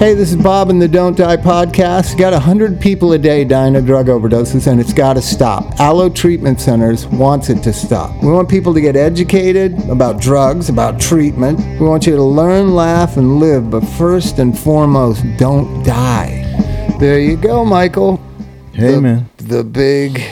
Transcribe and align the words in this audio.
Hey, 0.00 0.14
this 0.14 0.30
is 0.30 0.36
Bob 0.36 0.70
and 0.70 0.80
the 0.80 0.88
Don't 0.88 1.14
Die 1.14 1.36
podcast. 1.36 2.16
Got 2.16 2.32
100 2.32 2.80
people 2.80 3.12
a 3.12 3.18
day 3.18 3.44
dying 3.44 3.76
of 3.76 3.84
drug 3.84 4.06
overdoses, 4.06 4.66
and 4.66 4.80
it's 4.80 4.94
got 4.94 5.12
to 5.12 5.20
stop. 5.20 5.78
Aloe 5.78 6.08
Treatment 6.08 6.58
Centers 6.58 7.06
wants 7.06 7.50
it 7.50 7.62
to 7.64 7.72
stop. 7.74 8.10
We 8.22 8.32
want 8.32 8.48
people 8.48 8.72
to 8.72 8.80
get 8.80 8.96
educated 8.96 9.78
about 9.90 10.18
drugs, 10.18 10.70
about 10.70 10.98
treatment. 10.98 11.58
We 11.78 11.86
want 11.86 12.06
you 12.06 12.16
to 12.16 12.22
learn, 12.22 12.74
laugh, 12.74 13.18
and 13.18 13.40
live, 13.40 13.70
but 13.70 13.82
first 13.82 14.38
and 14.38 14.58
foremost, 14.58 15.22
don't 15.36 15.82
die. 15.82 16.46
There 16.98 17.20
you 17.20 17.36
go, 17.36 17.66
Michael. 17.66 18.16
Hey, 18.72 18.92
the, 18.92 19.00
man. 19.02 19.28
The 19.36 19.64
big, 19.64 20.22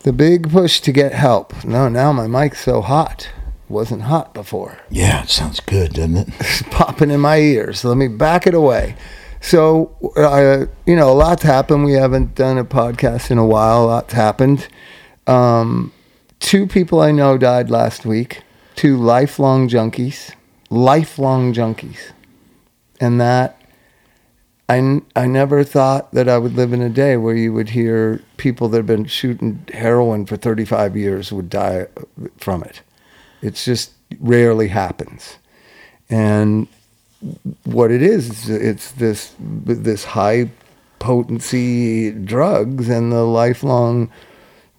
the 0.00 0.12
big 0.12 0.50
push 0.50 0.80
to 0.80 0.90
get 0.90 1.12
help. 1.12 1.64
No, 1.64 1.88
now 1.88 2.12
my 2.12 2.26
mic's 2.26 2.64
so 2.64 2.80
hot. 2.80 3.28
Wasn't 3.68 4.02
hot 4.02 4.32
before 4.34 4.78
Yeah, 4.90 5.22
it 5.22 5.28
sounds 5.28 5.60
good, 5.60 5.92
doesn't 5.94 6.16
it? 6.16 6.28
It's 6.40 6.62
popping 6.70 7.10
in 7.10 7.20
my 7.20 7.36
ears. 7.38 7.84
Let 7.84 7.96
me 7.96 8.08
back 8.08 8.46
it 8.46 8.54
away. 8.54 8.96
So, 9.40 9.94
uh, 10.16 10.66
you 10.86 10.96
know, 10.96 11.12
a 11.12 11.14
lot's 11.14 11.42
happened. 11.42 11.84
We 11.84 11.92
haven't 11.92 12.34
done 12.34 12.58
a 12.58 12.64
podcast 12.64 13.30
in 13.30 13.38
a 13.38 13.46
while. 13.46 13.84
A 13.84 13.86
lot's 13.86 14.12
happened. 14.14 14.66
Um, 15.26 15.92
two 16.40 16.66
people 16.66 17.00
I 17.00 17.12
know 17.12 17.38
died 17.38 17.70
last 17.70 18.04
week. 18.06 18.42
Two 18.74 18.96
lifelong 18.96 19.68
junkies. 19.68 20.34
Lifelong 20.70 21.52
junkies. 21.52 22.12
And 23.00 23.20
that, 23.20 23.60
I, 24.68 24.78
n- 24.78 25.06
I 25.14 25.26
never 25.26 25.62
thought 25.62 26.12
that 26.12 26.28
I 26.28 26.38
would 26.38 26.54
live 26.54 26.72
in 26.72 26.82
a 26.82 26.88
day 26.88 27.16
where 27.16 27.34
you 27.36 27.52
would 27.52 27.70
hear 27.70 28.20
people 28.38 28.68
that 28.70 28.78
have 28.78 28.86
been 28.86 29.04
shooting 29.04 29.64
heroin 29.72 30.26
for 30.26 30.36
35 30.36 30.96
years 30.96 31.32
would 31.32 31.48
die 31.48 31.86
from 32.38 32.62
it. 32.64 32.82
It's 33.42 33.64
just 33.64 33.92
rarely 34.20 34.68
happens. 34.68 35.36
And 36.10 36.66
what 37.64 37.90
it 37.90 38.02
is, 38.02 38.48
it's 38.48 38.92
this 38.92 39.34
this 39.40 40.04
high 40.04 40.50
potency 40.98 42.10
drugs 42.12 42.88
and 42.88 43.12
the 43.12 43.22
lifelong, 43.24 44.10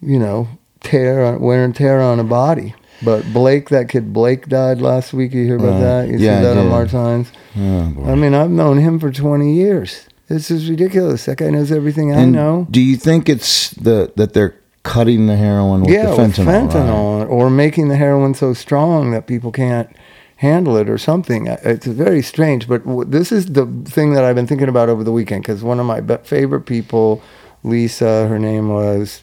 you 0.02 0.20
know, 0.20 0.48
tear 0.82 1.38
wear 1.38 1.64
and 1.64 1.76
tear 1.76 2.02
on 2.02 2.20
a 2.20 2.24
body. 2.24 2.74
But 3.02 3.32
Blake, 3.32 3.70
that 3.70 3.88
kid 3.88 4.12
Blake 4.12 4.48
died 4.50 4.82
last 4.82 5.14
week. 5.14 5.34
You 5.34 5.46
hear 5.46 5.56
about 5.56 5.74
Right. 5.74 5.80
that? 5.80 6.08
You 6.10 6.18
Yeah, 6.18 6.40
see 6.40 6.44
that 6.44 6.58
on 6.58 6.64
did. 6.66 6.70
Martine's? 6.70 7.32
Oh. 7.58 7.94
I 8.08 8.16
mean, 8.16 8.34
I've 8.34 8.50
known 8.50 8.78
him 8.78 9.00
for 9.00 9.10
20 9.12 9.54
years. 9.54 10.06
This 10.28 10.52
is 10.52 10.70
ridiculous. 10.70 11.26
That 11.26 11.38
guy 11.38 11.50
knows 11.50 11.72
everything 11.72 12.14
I 12.14 12.26
know. 12.26 12.68
Do 12.70 12.82
you 12.82 12.98
think 12.98 13.30
it's 13.30 13.70
the 13.72 14.12
that 14.18 14.34
they're 14.34 14.56
cutting 14.84 15.28
the 15.28 15.36
heroin 15.36 15.82
with 15.82 15.92
yeah, 15.92 16.10
the 16.10 16.16
with 16.18 16.36
fentanyl? 16.38 17.20
right? 17.20 17.28
or 17.28 17.50
making 17.50 17.90
the 17.90 17.96
heroin 17.96 18.34
so 18.34 18.54
strong 18.54 19.12
that 19.12 19.28
people 19.28 19.52
can't 19.52 19.90
handle 20.38 20.78
it, 20.78 20.90
or 20.90 20.98
something. 20.98 21.48
It's 21.48 21.86
very 21.86 22.22
strange. 22.22 22.68
But 22.68 22.86
w- 22.86 23.10
this 23.10 23.32
is 23.32 23.48
the 23.48 23.66
thing 23.86 24.14
that 24.14 24.24
I've 24.24 24.36
been 24.36 24.48
thinking 24.48 24.70
about 24.70 24.88
over 24.88 25.04
the 25.04 25.12
weekend 25.12 25.44
because 25.44 25.64
one 25.64 25.82
of 25.82 25.86
my 25.86 26.00
be- 26.00 26.16
favorite 26.24 26.62
people, 26.62 27.22
Lisa, 27.64 28.28
her 28.28 28.40
name 28.40 28.70
was, 28.70 29.22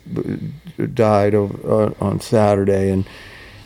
died 0.93 1.34
over, 1.34 1.84
uh, 1.87 2.05
on 2.05 2.21
Saturday, 2.21 2.91
and 2.91 3.07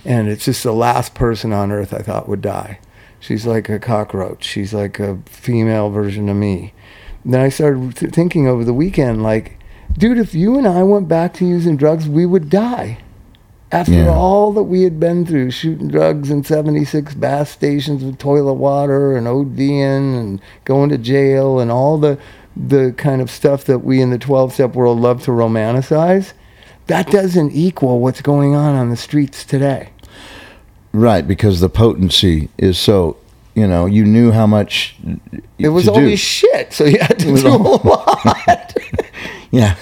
and 0.05 0.29
it's 0.29 0.45
just 0.45 0.63
the 0.63 0.73
last 0.73 1.15
person 1.15 1.53
on 1.53 1.73
earth 1.73 1.93
I 1.93 2.03
thought 2.03 2.29
would 2.29 2.41
die. 2.41 2.79
She's 3.19 3.45
like 3.47 3.69
a 3.69 3.79
cockroach. 3.79 4.45
She's 4.45 4.73
like 4.73 4.99
a 4.99 5.19
female 5.27 5.91
version 5.91 6.29
of 6.29 6.37
me. 6.37 6.73
Then 7.25 7.41
I 7.41 7.51
started 7.51 7.97
th- 7.97 8.13
thinking 8.13 8.47
over 8.49 8.65
the 8.65 8.73
weekend, 8.73 9.23
like, 9.23 9.59
dude, 9.97 10.19
if 10.19 10.35
you 10.35 10.57
and 10.59 10.67
I 10.67 10.83
went 10.83 11.09
back 11.09 11.35
to 11.35 11.45
using 11.47 11.77
drugs, 11.77 12.09
we 12.09 12.27
would 12.27 12.51
die. 12.51 12.99
After 13.73 13.93
Yeah. 13.93 14.09
all 14.11 14.53
that 14.55 14.65
we 14.65 14.83
had 14.83 14.99
been 14.99 15.25
through, 15.25 15.53
shooting 15.53 15.87
drugs 15.89 16.29
in 16.29 16.43
76 16.43 17.15
bath 17.15 17.49
stations 17.51 18.03
with 18.03 18.19
toilet 18.19 18.55
water 18.55 19.17
and 19.17 19.29
ODing 19.29 20.19
and 20.19 20.41
going 20.65 20.89
to 20.91 20.99
jail 20.99 21.61
and 21.61 21.71
all 21.71 21.97
the 21.99 22.19
the 22.57 22.93
kind 22.97 23.23
of 23.23 23.31
stuff 23.31 23.65
that 23.65 23.79
we 23.85 24.03
in 24.03 24.11
the 24.11 24.19
12 24.19 24.53
step 24.53 24.75
world 24.75 24.99
love 24.99 25.23
to 25.23 25.31
romanticize, 25.31 26.33
that 26.89 27.09
doesn't 27.11 27.53
equal 27.53 28.01
what's 28.01 28.21
going 28.21 28.57
on 28.57 28.75
on 28.75 28.91
the 28.91 28.97
streets 28.97 29.45
today. 29.45 29.91
Right, 30.93 31.27
because 31.27 31.61
the 31.61 31.69
potency 31.69 32.49
is 32.59 32.77
so. 32.77 33.17
You 33.55 33.67
know, 33.67 33.87
you 33.87 34.05
knew 34.05 34.31
how 34.33 34.47
much. 34.47 34.97
It 35.59 35.69
was 35.71 35.89
always 35.89 36.19
shit, 36.21 36.73
so 36.73 36.85
you 36.85 36.99
had 37.01 37.19
to 37.19 37.35
do 37.35 37.49
a 37.49 37.57
lot. 37.57 38.70
Yeah. 39.51 39.77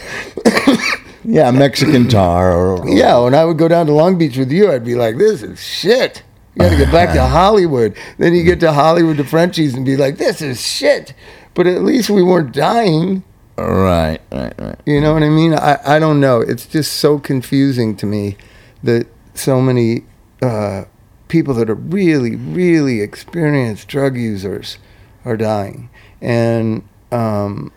yeah, 1.25 1.51
Mexican 1.51 2.09
tar 2.09 2.53
or. 2.53 2.89
Yeah, 2.89 3.19
when 3.19 3.35
I 3.35 3.45
would 3.45 3.59
go 3.59 3.69
down 3.69 3.87
to 3.87 3.93
Long 3.93 4.19
Beach 4.19 4.37
with 4.37 4.51
you, 4.51 4.71
I'd 4.73 4.85
be 4.85 4.95
like, 4.95 5.19
"This 5.19 5.43
is 5.43 5.63
shit." 5.63 6.23
You 6.55 6.63
got 6.63 6.71
to 6.71 6.77
get 6.77 6.93
back 6.93 7.15
to 7.15 7.25
Hollywood. 7.27 7.97
Then 8.19 8.35
you 8.35 8.43
get 8.45 8.61
to 8.61 8.73
Hollywood 8.73 9.17
to 9.19 9.25
Frenchies 9.25 9.75
and 9.75 9.85
be 9.85 9.97
like, 9.97 10.19
"This 10.19 10.41
is 10.41 10.61
shit." 10.61 11.15
But 11.55 11.67
at 11.67 11.83
least 11.83 12.11
we 12.11 12.23
weren't 12.23 12.53
dying. 12.53 13.25
Right, 13.57 14.21
right, 14.31 14.55
right. 14.59 14.81
You 14.87 15.01
know 15.01 15.13
what 15.13 15.25
I 15.25 15.29
mean? 15.29 15.53
I, 15.53 15.79
I 15.85 15.99
don't 15.99 16.21
know. 16.21 16.41
It's 16.41 16.67
just 16.67 16.95
so 16.95 17.19
confusing 17.19 17.97
to 17.97 18.07
me 18.07 18.37
that 18.85 19.09
so 19.35 19.61
many 19.61 20.05
uh, 20.41 20.85
people 21.27 21.55
that 21.55 21.69
are 21.69 21.75
really, 21.75 22.37
really 22.37 23.01
experienced 23.01 23.89
drug 23.89 24.17
users 24.17 24.79
are 25.25 25.37
dying, 25.37 25.91
and 26.21 26.89
um, 27.11 27.73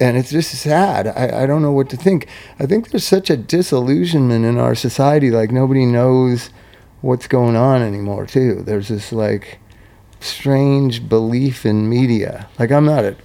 and 0.00 0.16
it's 0.16 0.30
just 0.30 0.52
sad. 0.52 1.08
I, 1.08 1.42
I 1.42 1.46
don't 1.46 1.62
know 1.62 1.72
what 1.72 1.90
to 1.90 1.96
think. 1.96 2.28
I 2.58 2.66
think 2.66 2.90
there's 2.90 3.06
such 3.06 3.30
a 3.30 3.36
disillusionment 3.36 4.44
in 4.44 4.58
our 4.58 4.74
society. 4.74 5.30
Like 5.30 5.50
nobody 5.50 5.86
knows 5.86 6.50
what's 7.00 7.26
going 7.26 7.56
on 7.56 7.82
anymore. 7.82 8.26
Too. 8.26 8.62
There's 8.62 8.88
this 8.88 9.12
like 9.12 9.58
strange 10.20 11.08
belief 11.08 11.64
in 11.66 11.88
media. 11.88 12.48
Like 12.58 12.70
I'm 12.70 12.84
not 12.84 13.04
a 13.04 13.16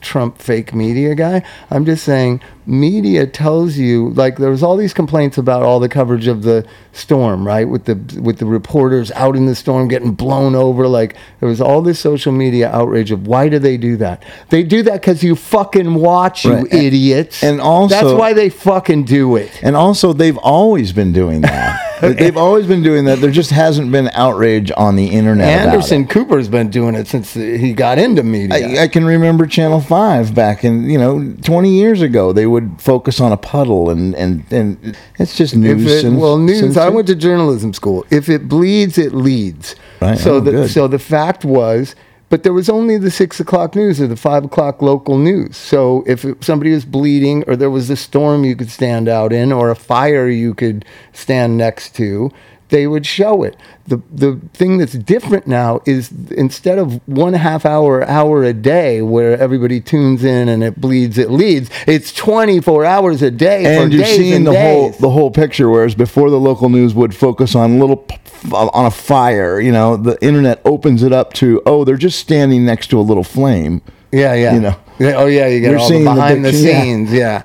Trump 0.00 0.38
fake 0.38 0.74
media 0.74 1.14
guy. 1.14 1.42
I'm 1.70 1.84
just 1.84 2.04
saying 2.04 2.42
media 2.68 3.26
tells 3.26 3.76
you 3.78 4.10
like 4.10 4.36
there 4.36 4.50
was 4.50 4.62
all 4.62 4.76
these 4.76 4.92
complaints 4.92 5.38
about 5.38 5.62
all 5.62 5.80
the 5.80 5.88
coverage 5.88 6.26
of 6.26 6.42
the 6.42 6.66
storm, 6.92 7.46
right? 7.46 7.66
With 7.68 7.86
the 7.86 7.94
with 8.20 8.38
the 8.38 8.46
reporters 8.46 9.10
out 9.12 9.34
in 9.36 9.46
the 9.46 9.54
storm 9.54 9.88
getting 9.88 10.12
blown 10.12 10.54
over 10.54 10.86
like 10.86 11.16
there 11.40 11.48
was 11.48 11.60
all 11.60 11.80
this 11.80 11.98
social 11.98 12.32
media 12.32 12.70
outrage 12.70 13.10
of 13.10 13.26
why 13.26 13.48
do 13.48 13.58
they 13.58 13.76
do 13.78 13.96
that? 13.96 14.22
They 14.50 14.62
do 14.62 14.82
that 14.82 15.02
cuz 15.02 15.22
you 15.22 15.34
fucking 15.34 15.94
watch 15.94 16.44
you 16.44 16.52
Right. 16.52 16.72
And- 16.72 16.82
idiots. 16.82 17.42
and 17.42 17.60
also- 17.60 17.94
That's 17.94 18.18
why 18.18 18.32
they 18.32 18.48
fucking 18.50 19.04
do 19.04 19.36
it. 19.36 19.50
And 19.62 19.74
also, 19.76 20.12
they've 20.12 20.36
always 20.38 20.92
been 20.92 21.12
doing 21.12 21.40
that. 21.42 21.78
they've 22.00 22.36
always 22.36 22.66
been 22.66 22.82
doing 22.82 23.04
that. 23.06 23.20
There 23.20 23.30
just 23.30 23.50
hasn't 23.50 23.90
been 23.90 24.08
outrage 24.14 24.70
on 24.76 24.94
the 24.96 25.06
internet. 25.06 25.66
Anderson. 25.66 26.06
Cooper's 26.06 26.48
been 26.48 26.68
doing 26.70 26.94
it 26.94 27.06
since 27.08 27.34
he 27.34 27.72
got 27.72 27.98
into 27.98 28.22
media. 28.22 28.80
I, 28.80 28.82
I 28.84 28.88
can 28.88 29.04
remember 29.04 29.46
Channel 29.46 29.80
Five 29.80 30.34
back 30.34 30.64
in 30.64 30.88
you 30.88 30.98
know 30.98 31.34
twenty 31.42 31.76
years 31.78 32.00
ago. 32.02 32.32
They 32.32 32.46
would 32.46 32.57
focus 32.78 33.20
on 33.20 33.32
a 33.32 33.36
puddle 33.36 33.90
and 33.90 34.14
and 34.14 34.44
and 34.52 34.96
it's 35.18 35.36
just 35.36 35.54
news. 35.56 36.04
it, 36.04 36.12
well, 36.12 36.38
news. 36.38 36.76
I 36.76 36.88
went 36.88 37.06
to 37.08 37.14
journalism 37.14 37.72
school. 37.72 38.04
If 38.10 38.28
it 38.28 38.48
bleeds, 38.48 38.98
it 38.98 39.12
leads. 39.14 39.74
Right. 40.00 40.18
So 40.18 40.36
Oh, 40.36 40.40
the 40.40 40.50
good. 40.52 40.70
so 40.70 40.88
the 40.88 40.98
fact 40.98 41.44
was, 41.44 41.94
but 42.28 42.42
there 42.42 42.52
was 42.52 42.68
only 42.68 42.98
the 42.98 43.10
six 43.10 43.40
o'clock 43.40 43.74
news 43.74 44.00
or 44.00 44.06
the 44.06 44.16
five 44.16 44.44
o'clock 44.44 44.82
local 44.82 45.16
news. 45.18 45.56
So 45.56 46.04
if 46.06 46.24
it, 46.24 46.44
somebody 46.44 46.72
was 46.72 46.84
bleeding, 46.84 47.42
or 47.46 47.56
there 47.56 47.70
was 47.70 47.88
a 47.90 47.96
storm 47.96 48.44
you 48.44 48.54
could 48.56 48.70
stand 48.70 49.08
out 49.08 49.32
in, 49.32 49.50
or 49.52 49.70
a 49.70 49.76
fire 49.76 50.28
you 50.28 50.54
could 50.54 50.84
stand 51.12 51.56
next 51.56 51.94
to, 51.96 52.30
they 52.68 52.86
would 52.86 53.06
show 53.06 53.42
it. 53.42 53.56
The 53.86 54.02
the 54.12 54.40
thing 54.52 54.78
that's 54.78 54.92
different 54.92 55.46
now 55.46 55.80
is 55.86 56.10
instead 56.30 56.78
of 56.78 57.00
one 57.08 57.34
half 57.34 57.64
hour 57.64 58.06
hour 58.06 58.44
a 58.44 58.52
day 58.52 59.02
where 59.02 59.38
everybody 59.38 59.80
tunes 59.80 60.24
in 60.24 60.48
and 60.48 60.62
it 60.62 60.80
bleeds, 60.80 61.18
it 61.18 61.30
leads. 61.30 61.70
It's 61.86 62.12
twenty 62.12 62.60
four 62.60 62.84
hours 62.84 63.22
a 63.22 63.30
day 63.30 63.64
and 63.64 63.90
for 63.90 63.96
you're 63.96 64.04
days 64.04 64.16
seeing 64.16 64.34
and 64.34 64.46
the 64.46 64.60
whole 64.60 64.90
the 64.90 65.10
whole 65.10 65.30
picture. 65.30 65.68
Whereas 65.68 65.94
before, 65.94 66.30
the 66.30 66.40
local 66.40 66.68
news 66.68 66.94
would 66.94 67.14
focus 67.14 67.54
on 67.54 67.78
little 67.78 68.06
on 68.52 68.84
a 68.86 68.90
fire. 68.90 69.60
You 69.60 69.72
know, 69.72 69.96
the 69.96 70.22
internet 70.22 70.60
opens 70.64 71.02
it 71.02 71.12
up 71.12 71.32
to 71.34 71.62
oh, 71.66 71.84
they're 71.84 71.96
just 71.96 72.18
standing 72.18 72.64
next 72.64 72.88
to 72.88 72.98
a 72.98 73.02
little 73.02 73.24
flame. 73.24 73.82
Yeah, 74.12 74.34
yeah. 74.34 74.54
You 74.54 74.60
know. 74.60 74.76
Yeah, 74.98 75.14
oh 75.16 75.26
yeah, 75.26 75.46
you 75.46 75.60
get 75.60 75.70
You're 75.70 75.78
all 75.78 75.88
the 75.88 75.98
the 75.98 76.04
behind 76.04 76.44
the, 76.44 76.52
yeah. 76.52 76.82
scenes. 76.82 77.12
Yeah. 77.12 77.42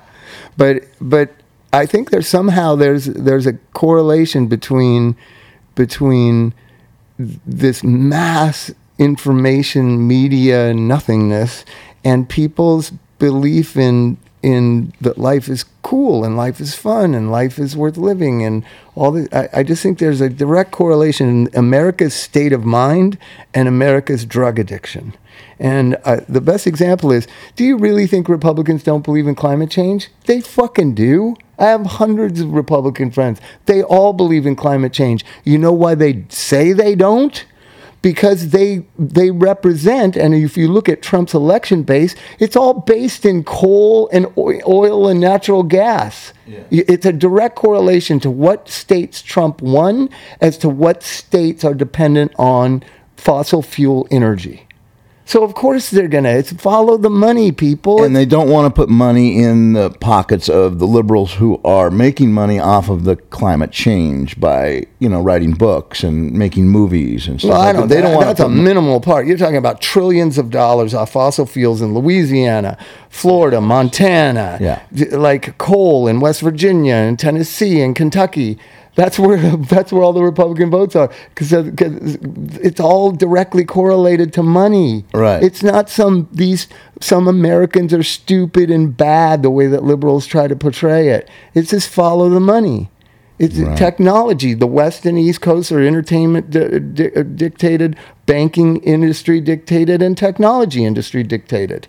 But 0.56 0.84
but 1.00 1.30
I 1.74 1.86
think 1.86 2.10
there's 2.10 2.28
somehow 2.28 2.76
there's 2.76 3.06
there's 3.06 3.46
a 3.46 3.54
correlation 3.72 4.46
between 4.46 5.16
between 5.74 6.54
this 7.18 7.82
mass 7.82 8.70
information 8.98 10.06
media 10.06 10.72
nothingness 10.72 11.64
and 12.04 12.28
people's 12.28 12.92
belief 13.18 13.76
in 13.76 14.18
in 14.42 14.92
that 15.00 15.18
life 15.18 15.48
is 15.48 15.64
cool 15.82 16.22
and 16.22 16.36
life 16.36 16.60
is 16.60 16.74
fun 16.74 17.14
and 17.14 17.32
life 17.32 17.58
is 17.58 17.76
worth 17.76 17.96
living 17.96 18.44
and 18.44 18.62
all 18.94 19.10
the 19.10 19.28
I, 19.36 19.60
I 19.60 19.62
just 19.64 19.82
think 19.82 19.98
there's 19.98 20.20
a 20.20 20.28
direct 20.28 20.70
correlation 20.70 21.28
in 21.28 21.48
America's 21.54 22.14
state 22.14 22.52
of 22.52 22.64
mind 22.64 23.18
and 23.52 23.66
America's 23.66 24.24
drug 24.24 24.58
addiction. 24.60 25.14
And 25.58 25.96
uh, 26.04 26.20
the 26.28 26.40
best 26.40 26.66
example 26.66 27.10
is 27.10 27.26
do 27.56 27.64
you 27.64 27.76
really 27.78 28.06
think 28.06 28.28
Republicans 28.28 28.84
don't 28.84 29.04
believe 29.04 29.26
in 29.26 29.34
climate 29.34 29.70
change? 29.70 30.10
They 30.26 30.40
fucking 30.40 30.94
do. 30.94 31.36
I 31.58 31.66
have 31.66 31.86
hundreds 31.86 32.40
of 32.40 32.50
Republican 32.52 33.10
friends. 33.10 33.40
They 33.66 33.82
all 33.82 34.12
believe 34.12 34.46
in 34.46 34.56
climate 34.56 34.92
change. 34.92 35.24
You 35.44 35.58
know 35.58 35.72
why 35.72 35.94
they 35.94 36.24
say 36.28 36.72
they 36.72 36.94
don't? 36.94 37.44
because 38.02 38.50
they 38.50 38.84
they 38.98 39.30
represent 39.30 40.14
and 40.14 40.34
if 40.34 40.58
you 40.58 40.68
look 40.70 40.90
at 40.90 41.00
Trump's 41.00 41.32
election 41.32 41.82
base 41.82 42.14
it's 42.38 42.54
all 42.54 42.74
based 42.74 43.24
in 43.24 43.42
coal 43.44 44.10
and 44.12 44.26
oil 44.36 45.08
and 45.08 45.18
natural 45.20 45.62
gas 45.62 46.34
Y- 46.70 46.84
it's 46.86 47.06
a 47.06 47.14
direct 47.14 47.56
correlation 47.56 48.20
to 48.20 48.30
what 48.30 48.68
states 48.68 49.22
Trump 49.22 49.62
won 49.62 50.10
as 50.42 50.58
to 50.58 50.68
what 50.68 51.02
states 51.02 51.64
are 51.64 51.72
dependent 51.72 52.32
on 52.38 52.82
fossil 53.16 53.62
fuel 53.62 54.06
energy 54.10 54.66
so 55.26 55.42
of 55.42 55.54
course 55.54 55.90
they're 55.90 56.08
gonna 56.08 56.28
it's 56.28 56.52
follow 56.52 56.96
the 56.98 57.08
money 57.10 57.50
people 57.50 58.04
and 58.04 58.14
they 58.14 58.26
don't 58.26 58.48
want 58.50 58.66
to 58.66 58.78
put 58.78 58.88
money 58.88 59.42
in 59.42 59.72
the 59.72 59.90
pockets 59.90 60.48
of 60.48 60.78
the 60.78 60.86
liberals 60.86 61.34
who 61.34 61.60
are 61.64 61.90
making 61.90 62.32
money 62.32 62.58
off 62.58 62.88
of 62.90 63.04
the 63.04 63.16
climate 63.16 63.70
change 63.72 64.38
by 64.38 64.84
you 64.98 65.08
know 65.08 65.20
writing 65.22 65.52
books 65.52 66.02
and 66.04 66.32
making 66.32 66.68
movies 66.68 67.26
and 67.26 67.40
stuff. 67.40 67.50
Well, 67.52 67.60
I 67.60 67.66
like 67.66 67.76
don't. 67.76 67.88
that. 67.88 67.94
They 67.94 68.00
don't 68.02 68.14
want 68.14 68.26
That's 68.26 68.40
a 68.40 68.48
minimal 68.48 69.00
part. 69.00 69.26
You're 69.26 69.38
talking 69.38 69.56
about 69.56 69.80
trillions 69.80 70.36
of 70.38 70.50
dollars 70.50 70.92
off 70.94 71.12
fossil 71.12 71.46
fuels 71.46 71.80
in 71.80 71.94
Louisiana, 71.94 72.76
Florida, 73.08 73.60
Montana, 73.60 74.58
Yeah. 74.60 74.82
like 75.16 75.56
coal 75.58 76.06
in 76.08 76.20
West 76.20 76.40
Virginia 76.42 76.94
and 76.94 77.18
Tennessee 77.18 77.80
and 77.80 77.96
Kentucky. 77.96 78.58
That's 78.94 79.18
where 79.18 79.38
that's 79.56 79.92
where 79.92 80.02
all 80.02 80.12
the 80.12 80.22
Republican 80.22 80.70
votes 80.70 80.96
are 80.96 81.10
because 81.30 81.52
uh, 81.52 81.70
it's 82.62 82.80
all 82.80 83.10
directly 83.10 83.64
correlated 83.64 84.32
to 84.34 84.42
money. 84.42 85.04
Right. 85.12 85.42
It's 85.42 85.62
not 85.62 85.90
some 85.90 86.28
these 86.32 86.68
some 87.00 87.26
Americans 87.28 87.92
are 87.92 88.02
stupid 88.02 88.70
and 88.70 88.96
bad 88.96 89.42
the 89.42 89.50
way 89.50 89.66
that 89.66 89.82
liberals 89.82 90.26
try 90.26 90.46
to 90.46 90.56
portray 90.56 91.08
it. 91.08 91.28
It's 91.54 91.70
just 91.70 91.88
follow 91.88 92.28
the 92.28 92.40
money. 92.40 92.90
It's 93.36 93.58
technology. 93.76 94.54
The 94.54 94.68
West 94.68 95.04
and 95.04 95.18
East 95.18 95.40
Coast 95.40 95.72
are 95.72 95.80
entertainment 95.80 96.50
di- 96.50 96.78
di- 96.78 97.14
uh, 97.14 97.24
dictated, 97.24 97.96
banking 98.26 98.76
industry 98.84 99.40
dictated, 99.40 100.00
and 100.02 100.16
technology 100.16 100.84
industry 100.84 101.24
dictated. 101.24 101.88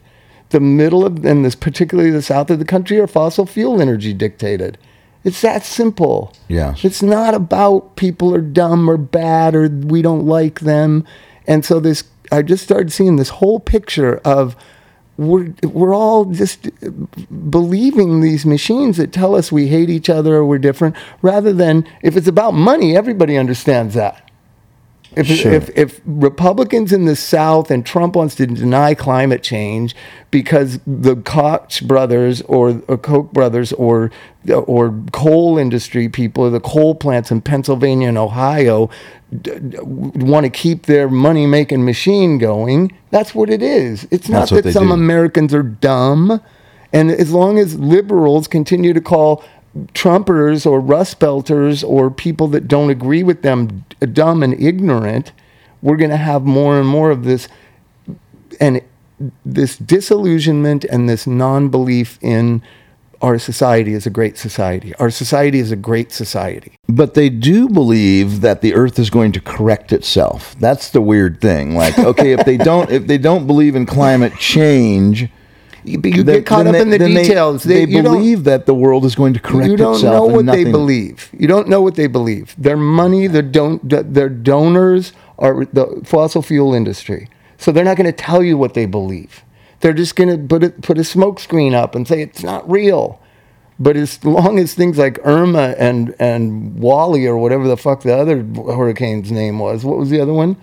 The 0.49 0.59
middle 0.59 1.05
of, 1.05 1.23
and 1.23 1.45
this 1.45 1.53
particularly 1.53 2.09
the 2.09 2.23
south 2.23 2.49
of 2.49 2.57
the 2.57 2.65
country, 2.65 2.99
are 2.99 3.05
fossil 3.05 3.45
fuel 3.45 3.79
energy 3.79 4.11
dictated. 4.11 4.79
It's 5.25 5.41
that 5.41 5.65
simple. 5.65 6.33
Yes. 6.47 6.85
It's 6.85 7.01
not 7.01 7.33
about 7.33 7.95
people 7.95 8.33
are 8.33 8.41
dumb 8.41 8.87
or 8.87 8.95
bad 8.95 9.55
or 9.55 9.67
we 9.67 10.01
don't 10.03 10.25
like 10.25 10.61
them. 10.61 11.03
And 11.47 11.65
so 11.65 11.79
this, 11.79 12.03
I 12.31 12.43
just 12.43 12.63
started 12.63 12.91
seeing 12.93 13.15
this 13.15 13.29
whole 13.29 13.59
picture 13.59 14.21
of 14.23 14.55
we're, 15.17 15.53
we're 15.63 15.95
all 15.95 16.25
just 16.25 16.69
believing 17.49 18.21
these 18.21 18.45
machines 18.45 18.97
that 18.97 19.11
tell 19.11 19.33
us 19.33 19.51
we 19.51 19.67
hate 19.67 19.89
each 19.89 20.09
other 20.09 20.35
or 20.35 20.45
we're 20.45 20.59
different, 20.59 20.95
rather 21.21 21.53
than 21.53 21.87
if 22.03 22.15
it's 22.17 22.27
about 22.27 22.51
money, 22.51 22.95
everybody 22.95 23.37
understands 23.37 23.95
that. 23.95 24.29
If, 25.15 25.27
Sure. 25.27 25.53
if, 25.53 25.69
if 25.77 26.01
Republicans 26.05 26.91
in 26.91 27.05
the 27.05 27.15
South 27.15 27.71
and 27.71 27.85
Trump 27.85 28.15
wants 28.15 28.35
to 28.35 28.45
deny 28.45 28.93
climate 28.93 29.41
change 29.43 29.95
because 30.29 30.79
the 30.85 31.15
Koch 31.15 31.81
brothers 31.83 32.41
or, 32.43 32.81
or 32.87 32.97
Koch 32.97 33.31
brothers 33.31 33.71
or 33.73 34.11
or 34.67 34.93
coal 35.11 35.57
industry 35.57 36.07
people 36.07 36.43
or 36.43 36.49
the 36.51 36.59
coal 36.59 36.93
plants 36.93 37.31
in 37.31 37.41
Pennsylvania 37.41 38.09
and 38.09 38.17
Ohio 38.17 38.89
d- 39.41 39.57
d- 39.57 39.77
want 39.81 40.43
to 40.43 40.51
keep 40.51 40.85
their 40.85 41.09
money 41.09 41.47
making 41.47 41.83
machine 41.83 42.37
going, 42.37 42.91
that's 43.09 43.33
what 43.33 43.49
it 43.49 43.63
is. 43.63 44.07
It's 44.11 44.29
not 44.29 44.49
that 44.49 44.71
some 44.71 44.87
do. 44.89 44.93
Americans 44.93 45.53
are 45.53 45.63
dumb. 45.63 46.41
And 46.93 47.09
as 47.11 47.31
long 47.31 47.57
as 47.57 47.77
liberals 47.79 48.47
continue 48.47 48.93
to 48.93 49.01
call 49.01 49.43
Trumpers 49.93 50.65
or 50.65 50.79
Rust 50.79 51.19
Belters 51.19 51.87
or 51.87 52.09
people 52.09 52.47
that 52.49 52.67
don't 52.67 52.89
agree 52.89 53.23
with 53.23 53.41
them 53.41 53.85
dumb 54.13 54.41
and 54.41 54.53
ignorant, 54.61 55.31
we're 55.81 55.97
going 55.97 56.11
to 56.11 56.17
have 56.17 56.43
more 56.43 56.79
and 56.79 56.87
more 56.87 57.11
of 57.11 57.25
this 57.25 57.47
and 58.59 58.81
this 59.45 59.77
disillusionment 59.77 60.85
and 60.85 61.09
this 61.09 61.27
non-belief 61.27 62.17
in 62.21 62.61
our 63.21 63.39
society 63.39 63.93
is 63.93 64.05
a 64.05 64.09
great 64.09 64.37
society. 64.37 64.93
Our 64.95 65.09
society 65.09 65.59
is 65.59 65.71
a 65.71 65.75
great 65.75 66.11
society. 66.11 66.73
But 66.87 67.13
they 67.13 67.29
do 67.29 67.67
believe 67.67 68.41
that 68.41 68.61
the 68.61 68.73
Earth 68.75 68.99
is 68.99 69.09
going 69.09 69.31
to 69.33 69.41
correct 69.41 69.91
itself. 69.91 70.55
That's 70.59 70.89
the 70.91 71.01
weird 71.01 71.41
thing. 71.41 71.75
Like, 71.75 71.97
okay, 71.97 72.33
if 72.33 72.45
they 72.45 72.57
don't, 72.57 72.89
if 72.91 73.07
they 73.07 73.17
don't 73.17 73.47
believe 73.47 73.75
in 73.75 73.85
climate 73.85 74.33
change, 74.37 75.29
You, 75.85 76.01
you 76.03 76.23
get 76.23 76.45
caught 76.45 76.65
up 76.65 76.73
they- 76.73 76.81
in 76.81 76.89
the 76.89 76.97
then 76.97 77.13
they- 77.13 77.23
details. 77.23 77.63
They, 77.63 77.85
believe 77.85 78.43
that 78.45 78.65
the 78.65 78.73
world 78.73 79.05
is 79.05 79.15
going 79.15 79.33
to 79.33 79.39
correct 79.39 79.69
you 79.69 79.77
don't 79.77 80.01
know 80.01 80.25
what 80.25 80.45
they 80.47 80.63
believe. 80.63 81.29
You 81.37 81.47
don't 81.47 81.67
know 81.69 81.81
what 81.81 81.95
they 81.95 82.07
believe. 82.07 82.55
Their 82.57 82.77
money, 82.77 83.27
their 83.27 83.41
don't, 83.41 83.87
their 83.87 84.29
donors 84.29 85.13
are 85.37 85.65
the 85.65 86.01
fossil 86.03 86.41
fuel 86.41 86.73
industry. 86.73 87.29
So 87.57 87.71
they're 87.71 87.85
not 87.85 87.97
going 87.97 88.07
to 88.07 88.11
tell 88.11 88.43
you 88.43 88.57
what 88.57 88.73
they 88.73 88.85
believe. 88.85 89.43
They're 89.81 89.93
just 89.93 90.15
going 90.15 90.29
to 90.29 90.37
put 90.37 90.63
it, 90.63 90.81
put 90.81 90.97
a 90.97 91.03
smoke 91.03 91.39
screen 91.39 91.73
up 91.75 91.93
and 91.95 92.07
say 92.07 92.21
it's 92.21 92.43
not 92.43 92.69
real. 92.69 93.21
But 93.77 93.97
as 93.97 94.23
long 94.23 94.57
as 94.57 94.73
things 94.73 94.97
like 94.97 95.19
Irma 95.23 95.75
and 95.77 96.15
and 96.17 96.79
Wally 96.79 97.27
or 97.27 97.37
whatever 97.37 97.67
the 97.67 97.75
fuck 97.75 98.03
the 98.03 98.15
other 98.15 98.41
hurricane's 98.41 99.31
name 99.31 99.59
was, 99.59 99.83
what 99.83 99.97
was 99.97 100.09
the 100.09 100.21
other 100.21 100.33
one? 100.33 100.55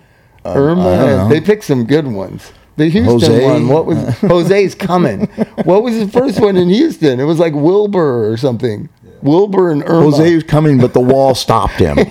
Irma. 0.43 0.81
Um, 0.81 1.25
I. 1.27 1.29
They 1.29 1.39
picked 1.39 1.63
some 1.63 1.85
good 1.85 2.07
ones. 2.07 2.51
The 2.75 2.89
Houston 2.89 3.19
Jose? 3.19 3.45
one. 3.45 3.67
What 3.67 3.85
was 3.85 3.97
Jose's 4.21 4.75
coming? 4.75 5.27
What 5.63 5.83
was 5.83 5.99
the 5.99 6.07
first 6.07 6.39
one 6.39 6.57
in 6.57 6.69
Houston? 6.69 7.19
It 7.19 7.25
was 7.25 7.39
like 7.39 7.53
Wilbur 7.53 8.31
or 8.31 8.37
something. 8.37 8.89
Wilbur 9.21 9.71
and 9.71 9.83
Irma. 9.83 10.11
Jose 10.11 10.35
was 10.35 10.43
coming, 10.43 10.79
but 10.79 10.93
the 10.93 10.99
wall 10.99 11.35
stopped 11.35 11.75
him. 11.75 11.97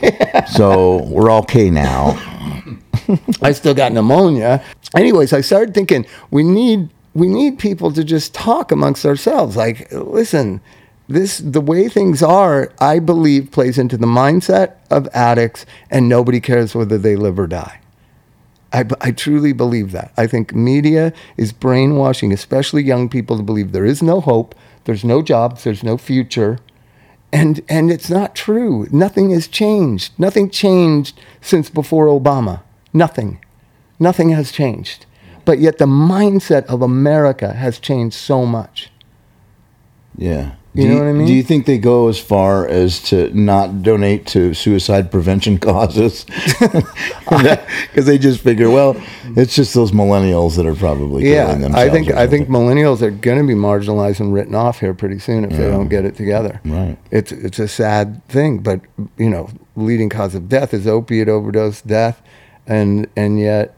So 0.48 1.04
we're 1.04 1.30
okay 1.40 1.70
now. 1.70 2.18
I 3.40 3.52
still 3.52 3.74
got 3.74 3.92
pneumonia. 3.92 4.62
Anyways, 4.94 5.32
I 5.32 5.40
started 5.40 5.72
thinking 5.74 6.04
we 6.30 6.42
need 6.42 6.88
we 7.14 7.28
need 7.28 7.58
people 7.58 7.92
to 7.92 8.02
just 8.02 8.34
talk 8.34 8.72
amongst 8.72 9.06
ourselves. 9.06 9.56
Like, 9.56 9.90
listen, 9.92 10.60
this 11.08 11.38
the 11.38 11.60
way 11.60 11.88
things 11.88 12.22
are, 12.22 12.72
I 12.80 12.98
believe 12.98 13.50
plays 13.52 13.78
into 13.78 13.96
the 13.96 14.06
mindset 14.06 14.74
of 14.90 15.08
addicts 15.14 15.64
and 15.90 16.08
nobody 16.08 16.40
cares 16.40 16.74
whether 16.74 16.98
they 16.98 17.16
live 17.16 17.38
or 17.38 17.46
die. 17.46 17.80
I, 18.72 18.86
I 19.00 19.10
truly 19.12 19.52
believe 19.52 19.92
that. 19.92 20.12
I 20.16 20.26
think 20.26 20.54
media 20.54 21.12
is 21.36 21.52
brainwashing, 21.52 22.32
especially 22.32 22.82
young 22.82 23.08
people, 23.08 23.36
to 23.36 23.42
believe 23.42 23.72
there 23.72 23.84
is 23.84 24.02
no 24.02 24.20
hope, 24.20 24.54
there's 24.84 25.04
no 25.04 25.22
jobs, 25.22 25.64
there's 25.64 25.82
no 25.82 25.96
future. 25.98 26.58
And, 27.32 27.62
and 27.68 27.90
it's 27.90 28.10
not 28.10 28.34
true. 28.34 28.86
Nothing 28.90 29.30
has 29.30 29.48
changed. 29.48 30.12
Nothing 30.18 30.50
changed 30.50 31.18
since 31.40 31.70
before 31.70 32.06
Obama. 32.06 32.62
Nothing. 32.92 33.42
Nothing 33.98 34.30
has 34.30 34.52
changed. 34.52 35.06
But 35.44 35.58
yet 35.58 35.78
the 35.78 35.86
mindset 35.86 36.64
of 36.66 36.82
America 36.82 37.54
has 37.54 37.78
changed 37.78 38.14
so 38.14 38.44
much. 38.44 38.90
Yeah. 40.16 40.56
You 40.74 40.84
do 40.84 40.88
know 40.88 40.98
what 41.00 41.06
I 41.08 41.12
mean? 41.12 41.26
Do 41.26 41.34
you 41.34 41.42
think 41.42 41.66
they 41.66 41.76
go 41.76 42.08
as 42.08 42.18
far 42.18 42.66
as 42.66 43.02
to 43.10 43.28
not 43.38 43.82
donate 43.82 44.26
to 44.28 44.54
suicide 44.54 45.10
prevention 45.10 45.58
causes? 45.68 46.24
Because 47.24 48.06
they 48.06 48.18
just 48.18 48.40
figure, 48.40 48.70
well, 48.70 48.96
it's 49.36 49.54
just 49.54 49.74
those 49.74 49.92
millennials 49.92 50.56
that 50.56 50.66
are 50.66 50.74
probably 50.74 51.22
killing 51.22 51.34
Yeah, 51.34 51.52
themselves. 51.54 51.76
I 51.76 51.88
think 51.90 52.10
I 52.10 52.26
think 52.26 52.48
millennials 52.48 53.02
are 53.02 53.10
going 53.10 53.38
to 53.38 53.46
be 53.46 53.54
marginalized 53.58 54.20
and 54.20 54.32
written 54.32 54.54
off 54.54 54.80
here 54.80 54.94
pretty 54.94 55.18
soon 55.18 55.44
if 55.44 55.50
they 55.50 55.68
don't 55.68 55.88
get 55.88 56.04
it 56.04 56.16
together. 56.16 56.60
Right. 56.64 56.96
It's 57.10 57.32
it's 57.32 57.58
a 57.58 57.68
sad 57.68 58.26
thing, 58.28 58.58
but 58.58 58.80
you 59.18 59.30
know, 59.30 59.50
leading 59.76 60.08
cause 60.08 60.34
of 60.34 60.48
death 60.48 60.72
is 60.74 60.86
opiate 60.86 61.28
overdose 61.28 61.82
death, 61.82 62.22
and 62.66 63.06
and 63.16 63.38
yet 63.38 63.74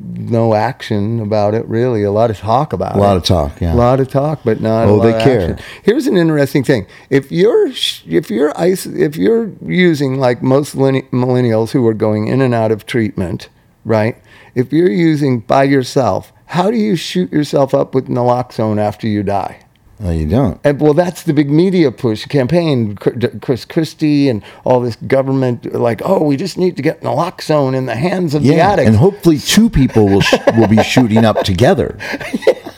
no 0.00 0.54
action 0.54 1.20
about 1.20 1.54
it. 1.54 1.66
Really, 1.66 2.02
a 2.02 2.10
lot 2.10 2.30
of 2.30 2.38
talk 2.38 2.72
about 2.72 2.92
it. 2.92 2.98
a 2.98 2.98
it. 2.98 3.02
lot 3.02 3.16
of 3.16 3.24
talk. 3.24 3.60
Yeah. 3.60 3.74
A 3.74 3.76
lot 3.76 4.00
of 4.00 4.08
talk, 4.08 4.40
but 4.44 4.60
not. 4.60 4.88
Oh, 4.88 5.00
they 5.00 5.12
care. 5.22 5.52
action. 5.52 5.64
Here's 5.82 6.06
an 6.06 6.16
interesting 6.16 6.64
thing: 6.64 6.86
if 7.10 7.30
you're 7.30 7.68
if 7.68 8.30
you're 8.30 8.58
ice, 8.58 8.86
if 8.86 9.16
you're 9.16 9.52
using 9.64 10.18
like 10.18 10.42
most 10.42 10.76
millennials 10.76 11.70
who 11.70 11.86
are 11.86 11.94
going 11.94 12.28
in 12.28 12.40
and 12.40 12.54
out 12.54 12.72
of 12.72 12.86
treatment, 12.86 13.48
right? 13.84 14.16
If 14.54 14.72
you're 14.72 14.90
using 14.90 15.40
by 15.40 15.64
yourself, 15.64 16.32
how 16.46 16.70
do 16.70 16.76
you 16.76 16.96
shoot 16.96 17.32
yourself 17.32 17.74
up 17.74 17.94
with 17.94 18.08
naloxone 18.08 18.78
after 18.78 19.06
you 19.06 19.22
die? 19.22 19.60
No, 19.98 20.10
you 20.10 20.26
don't. 20.28 20.60
And, 20.62 20.78
well, 20.80 20.92
that's 20.92 21.22
the 21.22 21.32
big 21.32 21.48
media 21.50 21.90
push 21.90 22.26
campaign. 22.26 22.96
Chris 22.96 23.64
Christie 23.64 24.28
and 24.28 24.42
all 24.64 24.80
this 24.80 24.96
government, 24.96 25.72
like, 25.74 26.02
oh, 26.04 26.22
we 26.22 26.36
just 26.36 26.58
need 26.58 26.76
to 26.76 26.82
get 26.82 27.00
naloxone 27.00 27.74
in 27.74 27.86
the 27.86 27.96
hands 27.96 28.34
of 28.34 28.42
the 28.42 28.50
Yeah, 28.54 28.72
addicts. 28.72 28.88
and 28.88 28.96
hopefully 28.98 29.38
two 29.38 29.70
people 29.70 30.06
will 30.06 30.20
sh- 30.20 30.34
will 30.56 30.68
be 30.68 30.82
shooting 30.82 31.24
up 31.24 31.44
together. 31.44 31.96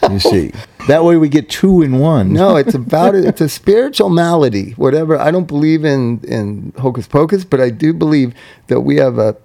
You 0.08 0.20
see, 0.20 0.52
that 0.86 1.02
way 1.02 1.16
we 1.16 1.28
get 1.28 1.50
two 1.50 1.82
in 1.82 1.98
one. 1.98 2.32
No, 2.32 2.54
it's 2.56 2.74
about 2.74 3.16
it. 3.16 3.24
It's 3.24 3.40
a 3.40 3.48
spiritual 3.48 4.10
malady. 4.10 4.70
Whatever. 4.72 5.18
I 5.18 5.32
don't 5.32 5.48
believe 5.48 5.84
in 5.84 6.20
in 6.20 6.72
hocus 6.78 7.08
pocus, 7.08 7.44
but 7.44 7.60
I 7.60 7.70
do 7.70 7.92
believe 7.92 8.32
that 8.68 8.82
we 8.82 8.96
have 8.96 9.18
a 9.18 9.36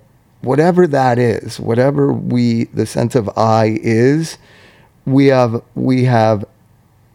whatever 0.42 0.86
that 0.88 1.18
is, 1.18 1.60
whatever 1.60 2.14
we 2.14 2.66
the 2.66 2.86
sense 2.86 3.16
of 3.16 3.30
I 3.36 3.80
is, 3.82 4.38
we 5.08 5.28
have 5.28 5.62
we 5.74 6.04
have 6.04 6.46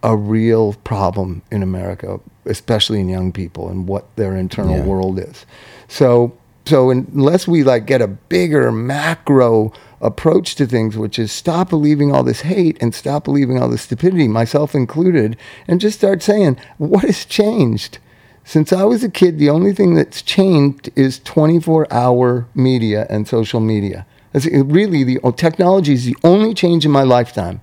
a 0.03 0.17
real 0.17 0.75
problem 0.85 1.43
in 1.51 1.63
America, 1.63 2.21
especially 2.47 3.01
in 3.01 3.09
young 3.09 3.33
people 3.33 3.69
and 3.69 3.89
what 3.89 4.05
their 4.17 4.37
internal 4.37 4.77
Yeah. 4.77 4.85
world 4.85 5.19
is. 5.19 5.45
So 5.89 6.33
So 6.67 6.91
unless 6.91 7.49
we 7.49 7.63
like 7.65 7.87
get 7.87 8.03
a 8.03 8.07
bigger 8.07 8.71
macro 8.71 9.73
approach 10.03 10.55
to 10.57 10.67
things, 10.67 10.99
which 10.99 11.19
is 11.19 11.33
stop 11.33 11.71
believing 11.71 12.13
all 12.15 12.23
this 12.23 12.43
hate 12.43 12.77
and 12.83 12.95
stop 12.95 13.25
believing 13.25 13.59
all 13.59 13.71
this 13.71 13.81
stupidity, 13.83 14.29
myself 14.29 14.75
included, 14.75 15.39
and 15.67 15.81
just 15.81 15.97
start 15.97 16.23
saying, 16.23 16.59
what 16.77 17.05
has 17.05 17.25
changed? 17.25 17.97
Since 18.45 18.71
I 18.71 18.85
was 18.85 19.03
a 19.03 19.09
kid, 19.09 19.39
the 19.39 19.49
only 19.49 19.73
thing 19.73 19.95
that's 19.95 20.21
changed 20.21 20.91
is 20.95 21.21
24 21.21 21.87
hour 21.91 22.47
media 22.55 23.07
and 23.09 23.27
social 23.27 23.61
media. 23.61 24.05
That's 24.33 24.45
really 24.47 25.05
the 25.05 25.21
oh, 25.25 25.31
technology 25.31 25.95
is 25.95 26.05
the 26.05 26.17
only 26.23 26.53
change 26.53 26.85
in 26.85 26.91
my 26.93 27.03
lifetime. 27.03 27.63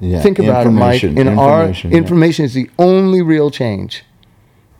Yeah, 0.00 0.20
Think 0.20 0.38
about 0.38 0.66
it, 0.66 0.70
Mike. 0.70 1.02
In 1.02 1.16
information, 1.16 1.38
our 1.38 1.68
information, 1.90 2.42
yeah. 2.42 2.46
is 2.46 2.54
the 2.54 2.70
only 2.78 3.22
real 3.22 3.50
change. 3.50 4.04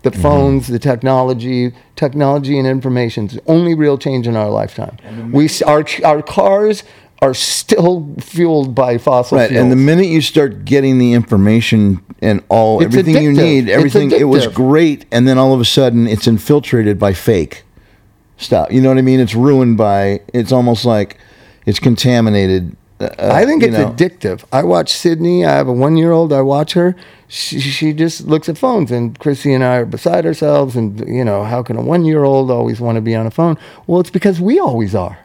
The 0.02 0.10
mm-hmm. 0.10 0.22
phones, 0.22 0.68
the 0.68 0.78
technology, 0.78 1.72
technology 1.96 2.58
and 2.58 2.66
information 2.66 3.26
is 3.26 3.34
the 3.34 3.42
only 3.46 3.74
real 3.74 3.98
change 3.98 4.28
in 4.28 4.36
our 4.36 4.50
lifetime. 4.50 4.98
We 5.32 5.48
our 5.66 5.84
our 6.04 6.22
cars 6.22 6.84
are 7.22 7.34
still 7.34 8.14
fueled 8.20 8.74
by 8.74 8.98
fossil 8.98 9.38
Right, 9.38 9.48
fuels. 9.48 9.62
and 9.62 9.72
the 9.72 9.76
minute 9.76 10.06
you 10.06 10.20
start 10.20 10.64
getting 10.64 10.98
the 10.98 11.14
information 11.14 12.04
and 12.20 12.42
all 12.48 12.82
It's 12.82 12.94
everything 12.94 13.22
you 13.22 13.32
need, 13.32 13.68
everything 13.70 14.10
it 14.10 14.24
was 14.24 14.46
great, 14.46 15.06
and 15.10 15.26
then 15.26 15.38
all 15.38 15.54
of 15.54 15.60
a 15.60 15.64
sudden 15.64 16.06
it's 16.06 16.26
infiltrated 16.26 16.98
by 16.98 17.14
fake 17.14 17.64
stuff. 18.36 18.68
You 18.70 18.80
know 18.80 18.88
what 18.90 18.98
I 18.98 19.02
mean? 19.02 19.20
It's 19.20 19.34
ruined 19.34 19.76
by. 19.76 20.20
It's 20.32 20.52
almost 20.52 20.84
like 20.84 21.18
it's 21.64 21.78
contaminated. 21.78 22.76
Uh, 22.98 23.08
I 23.18 23.44
think 23.44 23.62
it's 23.62 23.76
know. 23.76 23.90
addictive. 23.90 24.44
I 24.52 24.62
watch 24.62 24.90
Sydney. 24.90 25.44
I 25.44 25.52
have 25.52 25.68
a 25.68 25.72
one 25.72 25.96
year 25.96 26.12
old. 26.12 26.32
I 26.32 26.40
watch 26.40 26.72
her. 26.72 26.96
She, 27.28 27.60
she 27.60 27.92
just 27.92 28.26
looks 28.26 28.48
at 28.48 28.56
phones, 28.56 28.90
and 28.90 29.18
Chrissy 29.18 29.52
and 29.52 29.62
I 29.62 29.76
are 29.76 29.84
beside 29.84 30.24
ourselves. 30.24 30.76
And, 30.76 31.06
you 31.08 31.24
know, 31.24 31.44
how 31.44 31.62
can 31.62 31.76
a 31.76 31.82
one 31.82 32.04
year 32.04 32.24
old 32.24 32.50
always 32.50 32.80
want 32.80 32.96
to 32.96 33.02
be 33.02 33.14
on 33.14 33.26
a 33.26 33.30
phone? 33.30 33.58
Well, 33.86 34.00
it's 34.00 34.10
because 34.10 34.40
we 34.40 34.58
always 34.58 34.94
are. 34.94 35.18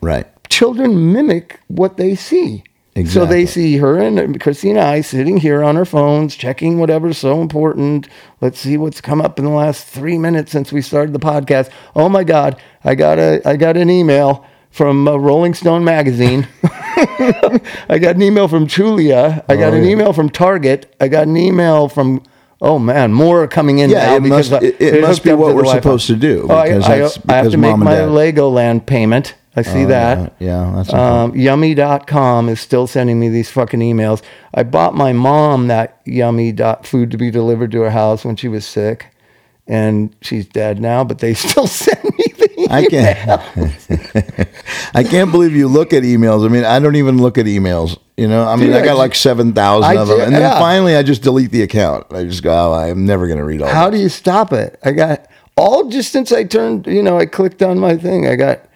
Right. 0.00 0.26
Children 0.50 1.12
mimic 1.12 1.60
what 1.68 1.96
they 1.96 2.14
see. 2.14 2.64
Exactly. 2.96 3.20
So 3.20 3.26
they 3.26 3.46
see 3.46 3.76
her 3.78 3.98
and 3.98 4.40
Chrissy 4.40 4.70
and 4.70 4.78
I 4.78 5.00
sitting 5.00 5.38
here 5.38 5.64
on 5.64 5.76
our 5.76 5.84
phones, 5.84 6.36
checking 6.36 6.78
whatever's 6.78 7.18
so 7.18 7.40
important. 7.40 8.08
Let's 8.40 8.60
see 8.60 8.76
what's 8.76 9.00
come 9.00 9.20
up 9.20 9.36
in 9.38 9.44
the 9.44 9.50
last 9.50 9.84
three 9.84 10.16
minutes 10.16 10.52
since 10.52 10.70
we 10.70 10.80
started 10.80 11.12
the 11.12 11.18
podcast. 11.18 11.70
Oh 11.96 12.08
my 12.08 12.22
God, 12.22 12.60
I 12.84 12.94
got 12.94 13.18
a 13.18 13.42
I 13.44 13.56
got 13.56 13.76
an 13.76 13.90
email 13.90 14.46
from 14.70 15.08
uh, 15.08 15.16
Rolling 15.16 15.54
Stone 15.54 15.82
magazine. 15.84 16.46
I 17.88 17.98
got 17.98 18.16
an 18.16 18.22
email 18.22 18.48
from 18.48 18.66
Julia. 18.66 19.44
I 19.48 19.56
got 19.56 19.72
Oh, 19.72 19.76
an 19.76 19.84
yeah. 19.84 19.90
email 19.90 20.12
from 20.12 20.28
Target. 20.30 20.94
I 21.00 21.08
got 21.08 21.26
an 21.26 21.36
email 21.36 21.88
from. 21.88 22.22
Oh 22.60 22.78
man, 22.78 23.12
more 23.12 23.42
are 23.42 23.46
coming 23.48 23.78
in 23.80 23.90
Yeah, 23.90 24.06
now 24.06 24.16
it 24.16 24.22
because 24.22 24.50
must- 24.50 24.62
I- 24.62 24.66
it- 24.68 24.80
it 24.80 25.00
must 25.02 25.22
be 25.24 25.32
what 25.32 25.54
we're 25.54 25.66
supposed 25.66 26.06
to 26.06 26.16
do, 26.16 26.46
Oh, 26.48 26.54
I, 26.56 26.68
because 26.68 26.84
I, 26.84 26.88
that's- 26.98 27.18
I 27.28 27.32
have 27.36 27.50
to 27.50 27.58
make 27.58 27.76
my 27.76 27.96
Legoland 27.96 28.86
payment. 28.86 29.34
I 29.56 29.62
see 29.62 29.84
Oh, 29.84 29.88
that. 29.88 30.34
Yeah, 30.40 30.46
yeah, 30.64 30.72
that's 30.74 30.88
okay. 30.88 30.98
Um, 30.98 31.36
yummy.com 31.36 32.48
is 32.48 32.60
still 32.60 32.86
sending 32.86 33.20
me 33.20 33.28
these 33.28 33.50
fucking 33.50 33.80
emails. 33.80 34.20
I 34.52 34.62
bought 34.64 34.94
my 34.94 35.12
mom 35.12 35.68
that 35.68 36.00
yummy 36.04 36.50
dot 36.52 36.86
food 36.86 37.10
to 37.12 37.16
be 37.18 37.30
delivered 37.30 37.70
to 37.72 37.82
her 37.82 37.90
house 37.90 38.24
when 38.24 38.34
she 38.36 38.48
was 38.48 38.64
sick. 38.66 39.06
And 39.66 40.14
she's 40.20 40.46
dead 40.46 40.80
now, 40.80 41.04
but 41.04 41.20
they 41.20 41.34
still 41.46 41.66
send 41.66 42.02
me 42.18 42.24
I 42.74 42.86
can't. 42.90 44.48
I 44.94 45.04
can't 45.04 45.30
believe 45.30 45.52
you 45.54 45.68
look 45.68 45.92
at 45.92 46.02
emails. 46.02 46.44
I 46.44 46.48
mean, 46.48 46.64
I 46.64 46.78
don't 46.78 46.96
even 46.96 47.18
look 47.18 47.38
at 47.38 47.46
emails. 47.46 47.98
You 48.16 48.28
know, 48.28 48.46
I 48.46 48.56
mean, 48.56 48.66
Dude, 48.66 48.76
I 48.76 48.80
I 48.80 48.84
got 48.84 48.92
ju- 48.92 48.98
like 48.98 49.14
seven 49.14 49.52
thousand 49.52 49.96
of 49.96 50.08
them, 50.08 50.20
and 50.20 50.34
then 50.34 50.42
yeah. 50.42 50.58
finally, 50.58 50.94
I 50.96 51.02
just 51.02 51.22
delete 51.22 51.50
the 51.50 51.62
account. 51.62 52.06
I 52.12 52.24
just 52.24 52.42
go, 52.42 52.52
oh, 52.52 52.74
I'm 52.74 53.06
never 53.06 53.26
going 53.26 53.38
to 53.38 53.44
read 53.44 53.60
all. 53.62 53.68
How 53.68 53.90
that. 53.90 53.96
do 53.96 54.02
you 54.02 54.08
stop 54.08 54.52
it? 54.52 54.78
I 54.84 54.92
got 54.92 55.28
all 55.56 55.88
just 55.88 56.12
since 56.12 56.32
I 56.32 56.44
turned, 56.44 56.86
you 56.86 57.02
know, 57.02 57.18
I 57.18 57.26
clicked 57.26 57.62
on 57.62 57.78
my 57.78 57.96
thing. 57.96 58.26
I 58.26 58.36
got, 58.36 58.68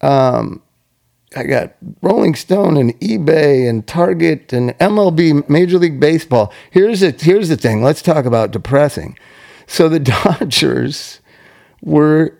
um, 0.00 0.62
I 1.36 1.44
got 1.44 1.74
Rolling 2.02 2.34
Stone 2.34 2.76
and 2.76 2.98
eBay 3.00 3.68
and 3.68 3.86
Target 3.86 4.52
and 4.52 4.70
MLB, 4.78 5.48
Major 5.48 5.78
League 5.78 6.00
Baseball. 6.00 6.52
Here's 6.70 7.02
it. 7.02 7.20
Here's 7.20 7.48
the 7.48 7.56
thing. 7.56 7.82
Let's 7.82 8.02
talk 8.02 8.24
about 8.24 8.50
depressing. 8.50 9.18
So 9.66 9.88
the 9.88 10.00
Dodgers 10.00 11.20
were 11.80 12.36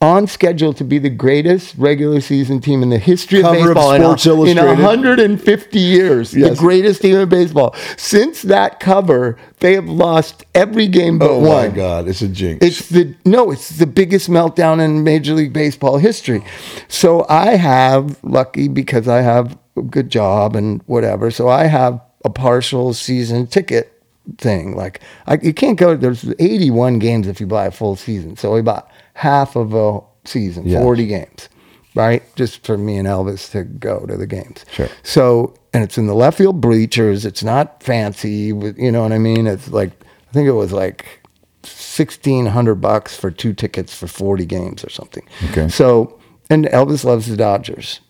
on 0.00 0.26
schedule 0.26 0.72
to 0.74 0.84
be 0.84 0.98
the 0.98 1.08
greatest 1.10 1.74
regular 1.78 2.20
season 2.20 2.60
team 2.60 2.82
in 2.82 2.90
the 2.90 2.98
history 2.98 3.38
of 3.40 3.44
Cover 3.46 3.70
of 3.70 3.74
baseball 3.74 3.92
in 3.92 4.00
Sports 4.02 4.26
in, 4.26 4.32
Illustrated. 4.58 4.82
150 4.82 5.78
years. 5.78 6.30
The 6.32 6.54
greatest 6.54 7.02
team 7.02 7.16
in 7.16 7.28
baseball. 7.28 7.74
Since 7.96 8.42
that 8.42 8.78
cover, 8.80 9.38
they 9.60 9.74
have 9.74 9.88
lost 9.88 10.44
every 10.54 10.86
game 10.86 11.18
but 11.18 11.30
Oh 11.30 11.38
one. 11.38 11.68
my 11.70 11.74
God, 11.74 12.08
it's 12.08 12.22
a 12.22 12.28
jinx. 12.28 12.64
It's 12.64 12.88
the 12.88 13.14
no, 13.24 13.50
it's 13.50 13.70
the 13.78 13.86
biggest 13.86 14.28
meltdown 14.28 14.84
in 14.84 15.02
Major 15.02 15.34
League 15.34 15.52
Baseball 15.52 15.98
history. 15.98 16.44
So 16.88 17.24
I 17.28 17.56
have 17.56 18.22
lucky 18.22 18.68
because 18.68 19.08
I 19.08 19.22
have 19.22 19.56
a 19.76 19.82
good 19.82 20.10
job 20.10 20.56
and 20.56 20.82
whatever. 20.86 21.30
So 21.30 21.48
I 21.48 21.64
have 21.66 22.00
a 22.24 22.30
partial 22.30 22.92
season 22.92 23.46
ticket 23.46 23.92
thing. 24.38 24.76
Like 24.76 25.00
I, 25.26 25.38
you 25.42 25.54
can't 25.54 25.78
go. 25.78 25.96
There's 25.96 26.24
81 26.38 26.98
games 26.98 27.26
if 27.26 27.40
you 27.40 27.46
buy 27.46 27.66
a 27.66 27.70
full 27.70 27.96
season. 27.96 28.36
So 28.36 28.52
we 28.52 28.60
bought 28.62 28.90
half 29.16 29.56
of 29.56 29.72
a 29.74 30.00
season, 30.24 30.66
Yes. 30.66 30.82
40 30.82 31.06
games, 31.06 31.48
right? 31.94 32.22
Just 32.36 32.64
for 32.66 32.76
me 32.76 32.96
and 32.98 33.08
Elvis 33.08 33.50
to 33.52 33.64
go 33.64 34.00
to 34.06 34.16
the 34.16 34.26
games. 34.26 34.64
Sure. 34.72 34.88
So 35.02 35.54
and 35.72 35.82
it's 35.84 35.96
in 35.98 36.06
the 36.06 36.14
left 36.14 36.38
field 36.38 36.60
bleachers. 36.60 37.24
It's 37.24 37.42
not 37.42 37.82
fancy. 37.82 38.52
With 38.52 38.78
you 38.78 38.90
know 38.92 39.02
what 39.02 39.12
I 39.12 39.18
mean? 39.18 39.46
It's 39.46 39.68
like 39.68 39.90
I 40.28 40.32
think 40.32 40.46
it 40.48 40.52
was 40.52 40.72
like 40.72 41.20
sixteen 41.62 42.46
hundred 42.46 42.76
bucks 42.76 43.16
for 43.16 43.30
two 43.30 43.52
tickets 43.54 43.94
for 43.94 44.06
forty 44.06 44.46
games 44.46 44.84
or 44.84 44.90
something. 44.90 45.26
Okay. 45.50 45.68
So 45.68 46.18
and 46.50 46.66
Elvis 46.66 47.04
loves 47.04 47.26
the 47.26 47.36
Dodgers. 47.36 48.00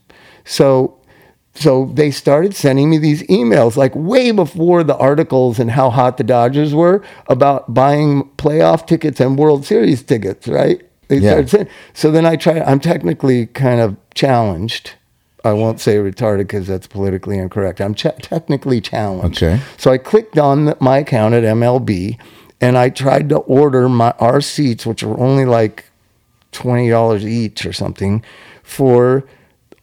So 0.44 0.98
so 1.54 1.86
they 1.94 2.10
started 2.10 2.54
sending 2.54 2.90
me 2.90 2.98
these 2.98 3.22
emails 3.24 3.76
like 3.76 3.92
way 3.94 4.30
before 4.30 4.84
the 4.84 4.96
articles 4.96 5.58
and 5.58 5.70
how 5.70 5.90
hot 5.90 6.18
the 6.18 6.24
Dodgers 6.24 6.74
were 6.74 7.02
about 7.28 7.72
buying 7.72 8.24
playoff 8.36 8.86
tickets 8.86 9.20
and 9.20 9.38
World 9.38 9.64
Series 9.64 10.02
tickets, 10.02 10.46
right? 10.48 10.82
They 11.08 11.18
Yeah. 11.18 11.30
started 11.30 11.50
saying, 11.50 11.68
so 11.94 12.10
then 12.10 12.26
I 12.26 12.36
try 12.36 12.60
I'm 12.60 12.80
technically 12.80 13.46
kind 13.46 13.80
of 13.80 13.96
challenged. 14.14 14.92
I 15.44 15.52
won't 15.52 15.78
say 15.80 15.96
retarded 15.96 16.38
because 16.38 16.66
that's 16.66 16.88
politically 16.88 17.38
incorrect. 17.38 17.80
I'm 17.80 17.94
ch- 17.94 18.06
technically 18.20 18.80
challenged. 18.80 19.40
Okay. 19.42 19.60
So 19.76 19.92
I 19.92 19.98
clicked 19.98 20.38
on 20.38 20.64
the, 20.64 20.76
my 20.80 20.98
account 20.98 21.34
at 21.34 21.44
MLB 21.44 22.18
and 22.60 22.76
I 22.76 22.88
tried 22.88 23.28
to 23.28 23.36
order 23.38 23.88
my 23.88 24.12
our 24.18 24.40
seats, 24.40 24.84
which 24.84 25.02
were 25.04 25.18
only 25.20 25.44
like 25.44 25.84
twenty 26.52 26.88
dollars 26.88 27.24
each 27.24 27.64
or 27.66 27.72
something, 27.72 28.24
for 28.64 29.24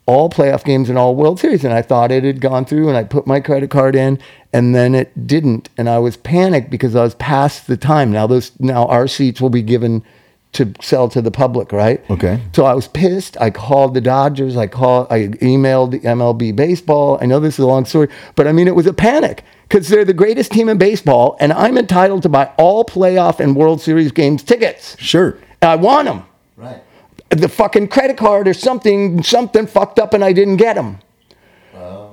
all 0.06 0.30
playoff 0.30 0.66
games 0.66 0.90
and 0.90 0.98
all 0.98 1.16
World 1.16 1.40
Series. 1.40 1.64
And 1.64 1.74
I 1.74 1.82
thought 1.82 2.12
it 2.12 2.26
had 2.26 2.42
gone 2.42 2.66
through, 2.66 2.90
and 2.90 2.98
I 2.98 3.06
put 3.06 3.26
my 3.26 3.40
credit 3.40 3.70
card 3.70 3.96
in, 3.96 4.20
and 4.52 4.76
then 4.76 4.96
it 4.96 5.26
didn't. 5.28 5.70
And 5.78 5.88
I 5.88 6.00
was 6.00 6.18
panicked 6.18 6.70
because 6.70 6.94
I 6.96 7.04
was 7.04 7.16
past 7.16 7.68
the 7.68 7.78
time. 7.78 8.12
Now 8.12 8.28
those 8.28 8.52
now 8.60 8.86
our 8.88 9.08
seats 9.08 9.40
will 9.40 9.50
be 9.52 9.62
given 9.62 10.04
to 10.54 10.72
sell 10.82 11.10
to 11.10 11.22
the 11.22 11.32
public, 11.32 11.72
right? 11.72 12.04
Okay. 12.10 12.40
So 12.54 12.66
I 12.66 12.74
was 12.74 12.88
pissed. 12.88 13.36
I 13.42 13.50
called 13.50 13.94
the 13.94 14.02
Dodgers. 14.02 14.56
I 14.56 14.68
called. 14.68 15.08
I 15.10 15.28
emailed 15.28 15.92
the 15.92 16.00
MLB 16.00 16.56
baseball. 16.56 17.18
I 17.22 17.26
know 17.26 17.40
this 17.40 17.56
is 17.56 17.60
a 17.60 17.68
long 17.68 17.86
story, 17.86 18.08
but 18.36 18.48
I 18.48 18.52
mean 18.52 18.68
it 18.68 18.76
was 18.76 18.86
a 18.86 18.94
panic 18.94 19.44
because 19.68 19.90
they're 19.90 20.06
the 20.06 20.14
greatest 20.14 20.52
team 20.52 20.70
in 20.70 20.78
baseball, 20.78 21.36
and 21.40 21.52
I'm 21.52 21.78
entitled 21.78 22.22
to 22.24 22.30
buy 22.30 22.52
all 22.58 22.86
playoff 22.86 23.40
and 23.40 23.56
World 23.56 23.82
Series 23.82 24.12
games 24.12 24.44
tickets. 24.44 24.96
sure. 25.00 25.38
And 25.62 25.72
I 25.72 25.76
want 25.76 26.08
them. 26.08 26.26
Right. 26.56 26.84
The 27.30 27.50
fucking 27.50 27.88
credit 27.88 28.18
card 28.18 28.48
or 28.48 28.54
something, 28.54 29.24
something 29.24 29.66
fucked 29.66 29.98
up, 29.98 30.14
and 30.14 30.24
I 30.24 30.34
didn't 30.34 30.58
get 30.58 30.76
them. 30.76 31.00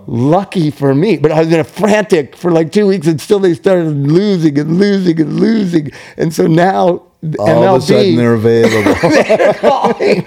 Lucky 0.07 0.71
for 0.71 0.95
me, 0.95 1.19
but 1.19 1.31
I 1.31 1.41
was 1.41 1.53
in 1.53 1.61
a 1.61 1.65
frantic 1.65 2.35
for 2.35 2.51
like 2.51 2.73
two 2.73 2.87
weeks, 2.87 3.07
and 3.07 3.21
still 3.21 3.39
they 3.39 3.55
started 3.55 3.91
losing 3.91 4.59
and 4.59 4.79
losing 4.79 5.21
and 5.21 5.39
losing, 5.39 5.93
and 6.17 6.35
so 6.35 6.47
now 6.47 7.03
All 7.23 7.47
MLB 7.47 7.77
of 7.77 7.83
a 7.83 7.87
sudden, 7.87 8.17
they're 8.17 8.35
available. 8.35 8.95
they're 9.11 9.55
calling. 9.55 10.25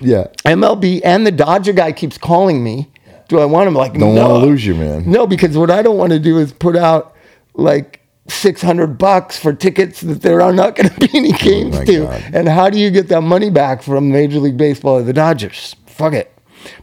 yeah. 0.00 0.26
MLB 0.46 1.00
and 1.04 1.26
the 1.26 1.32
Dodger 1.32 1.72
guy 1.72 1.92
keeps 1.92 2.16
calling 2.16 2.64
me. 2.64 2.90
Do 3.28 3.38
I 3.38 3.44
want 3.44 3.68
him? 3.68 3.74
Like, 3.74 3.92
Don't 3.92 4.14
no. 4.14 4.28
wanna 4.28 4.44
lose 4.46 4.64
you, 4.64 4.74
man. 4.74 5.08
No, 5.10 5.26
because 5.26 5.56
what 5.56 5.70
I 5.70 5.82
don't 5.82 5.98
want 5.98 6.12
to 6.12 6.18
do 6.18 6.38
is 6.38 6.52
put 6.52 6.76
out 6.76 7.14
like 7.54 8.00
six 8.28 8.62
hundred 8.62 8.96
bucks 8.98 9.38
for 9.38 9.52
tickets 9.52 10.00
that 10.00 10.22
there 10.22 10.40
are 10.40 10.52
not 10.52 10.74
going 10.76 10.88
to 10.88 10.98
be 10.98 11.10
any 11.16 11.32
oh 11.34 11.36
games 11.38 11.76
Oh 11.76 11.84
to. 11.84 11.98
God. 12.06 12.24
And 12.32 12.48
how 12.48 12.70
do 12.70 12.78
you 12.78 12.90
get 12.90 13.08
that 13.08 13.20
money 13.22 13.50
back 13.50 13.82
from 13.82 14.10
Major 14.10 14.38
League 14.40 14.56
Baseball 14.56 14.96
or 14.98 15.02
the 15.02 15.12
Dodgers? 15.12 15.76
Fuck 15.86 16.14
it. 16.14 16.32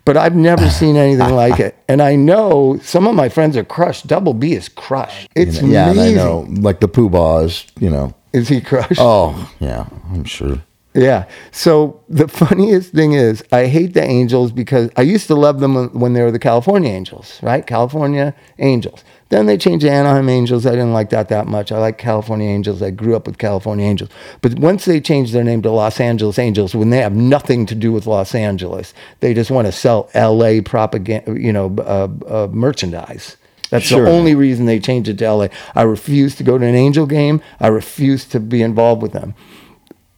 But 0.06 0.18
I've 0.18 0.36
never 0.36 0.70
seen 0.80 0.96
anything 0.96 1.36
like 1.36 1.60
it, 1.60 1.76
and 1.90 2.02
I 2.02 2.16
know 2.16 2.80
some 2.82 3.08
of 3.08 3.16
my 3.16 3.28
friends 3.30 3.58
are 3.58 3.64
crushed. 3.66 4.08
Double 4.08 4.34
B 4.34 4.54
is 4.54 4.70
crushed. 4.70 5.30
It's 5.36 5.62
yeah, 5.62 5.90
and 5.92 6.00
I 6.00 6.12
know. 6.14 6.46
Like 6.50 6.80
the 6.80 6.88
Pooh 6.88 7.10
Bah 7.10 7.40
is, 7.40 7.66
you 7.80 7.90
know. 7.90 8.14
Is 8.38 8.50
he 8.50 8.62
crushed? 8.62 9.00
Oh, 9.00 9.52
yeah, 9.60 9.88
I'm 10.14 10.24
sure. 10.24 10.62
Yeah. 10.94 11.26
So 11.52 12.02
the 12.10 12.28
funniest 12.28 12.92
thing 12.94 13.14
is, 13.14 13.44
I 13.52 13.68
hate 13.68 13.94
the 13.94 14.04
Angels 14.04 14.52
because 14.52 14.90
I 14.98 15.02
used 15.04 15.28
to 15.28 15.36
love 15.36 15.60
them 15.60 15.76
when- 15.94 16.14
they 16.14 16.24
were 16.24 16.32
the 16.32 16.40
California 16.40 16.92
Angels, 16.92 17.40
right? 17.44 17.66
California 17.66 18.34
Angels. 18.58 19.04
Then 19.30 19.46
they 19.46 19.58
changed 19.58 19.86
to 19.86 19.92
Anaheim 19.92 20.28
Angels. 20.30 20.66
I 20.66 20.72
didn't 20.72 20.94
like 20.94 21.10
that 21.12 21.30
that 21.30 21.46
much. 21.48 21.72
I 21.72 21.78
like 21.78 21.98
California 22.00 22.48
Angels. 22.50 22.82
I 22.82 22.90
grew 22.92 23.16
up 23.16 23.28
with 23.28 23.38
California 23.38 23.86
Angels. 23.86 24.10
But 24.42 24.58
once 24.58 24.86
they 24.86 25.00
changed 25.00 25.34
their 25.34 25.44
name 25.44 25.62
to 25.64 25.72
Los 25.72 26.00
Angeles 26.00 26.40
Angels, 26.40 26.74
when 26.74 26.90
they 26.90 27.02
have 27.02 27.14
nothing 27.16 27.66
to 27.68 27.76
do 27.76 27.92
with 27.92 28.08
Los 28.08 28.34
Angeles, 28.34 28.94
they 29.20 29.34
just 29.36 29.52
want 29.52 29.68
to 29.68 29.72
sell 29.72 30.10
LA 30.16 30.62
propaganda, 30.62 31.40
you 31.40 31.54
know, 31.54 31.76
uh, 31.80 32.08
uh, 32.28 32.48
merchandise. 32.52 33.38
That's 33.70 33.86
Sure. 33.86 34.06
the 34.06 34.12
only 34.12 34.36
reason 34.36 34.66
they 34.66 34.80
changed 34.80 35.10
it 35.10 35.18
to 35.20 35.26
LA. 35.32 35.48
I 35.76 35.84
refuse 35.84 36.36
to 36.36 36.44
go 36.44 36.58
to 36.58 36.66
an 36.66 36.76
Angel 36.76 37.06
game. 37.06 37.42
I 37.60 37.68
refuse 37.68 38.26
to 38.26 38.40
be 38.40 38.62
involved 38.62 39.02
with 39.02 39.14
them 39.14 39.34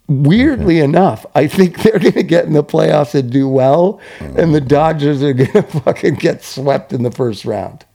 weirdly 0.10 0.79
enough, 0.79 1.25
I 1.36 1.48
think 1.48 1.77
they're 1.84 2.00
going 2.00 2.13
to 2.13 2.24
get 2.24 2.46
in 2.46 2.53
the 2.53 2.63
playoffs 2.63 3.15
and 3.15 3.32
do 3.32 3.48
well, 3.48 4.01
and 4.20 4.53
the 4.53 4.62
mm. 4.62 4.68
Dodgers 4.68 5.24
are 5.24 5.34
going 5.34 5.51
to 5.53 5.62
fucking 5.62 6.15
get 6.15 6.44
swept 6.44 6.91
in 6.91 7.03
the 7.03 7.12
first 7.12 7.46
round. 7.46 7.86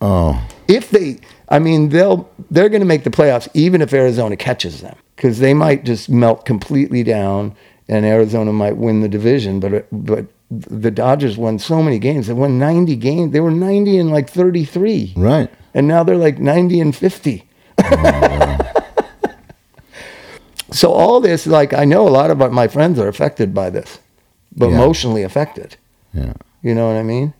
Oh, 0.00 0.46
If 0.68 0.90
they, 0.90 1.20
I 1.48 1.58
mean, 1.58 1.88
they'll 1.88 2.28
they're 2.50 2.68
going 2.68 2.80
to 2.80 2.86
make 2.86 3.04
the 3.04 3.10
playoffs 3.10 3.48
even 3.54 3.80
if 3.80 3.92
Arizona 3.92 4.36
catches 4.36 4.80
them 4.80 4.96
because 5.16 5.38
they 5.38 5.54
might 5.54 5.84
just 5.84 6.08
melt 6.08 6.44
completely 6.44 7.02
down, 7.02 7.54
and 7.88 8.04
Arizona 8.04 8.52
might 8.52 8.76
win 8.76 9.00
the 9.00 9.08
division. 9.08 9.60
But 9.60 9.86
but 9.92 10.26
the 10.60 10.90
Dodgers 10.90 11.36
won 11.38 11.58
so 11.58 11.82
many 11.82 11.98
games. 11.98 12.26
They 12.26 12.32
won 12.34 12.58
ninety 12.58 12.96
games. 12.96 13.32
They 13.32 13.40
were 13.40 13.50
ninety 13.50 13.98
and 13.98 14.10
like 14.10 14.28
thirty 14.30 14.64
three, 14.64 15.12
right. 15.16 15.50
and 15.74 15.88
now 15.88 16.02
they're 16.04 16.16
like 16.16 16.38
ninety 16.38 16.80
and 16.80 16.94
fifty. 16.94 17.44
So 20.70 20.90
all 20.90 21.20
this, 21.20 21.46
like 21.46 21.74
I 21.74 21.84
know 21.84 22.08
a 22.08 22.10
lot 22.10 22.30
of 22.30 22.38
my 22.50 22.66
friends 22.66 22.98
are 22.98 23.06
affected 23.08 23.52
by 23.52 23.68
this, 23.68 23.98
but 24.56 24.68
Yeah. 24.70 24.76
emotionally 24.76 25.22
affected. 25.22 25.76
Yeah. 26.14 26.32
You 26.62 26.74
know 26.74 26.86
what 26.86 26.96
I 26.96 27.02
mean? 27.02 27.34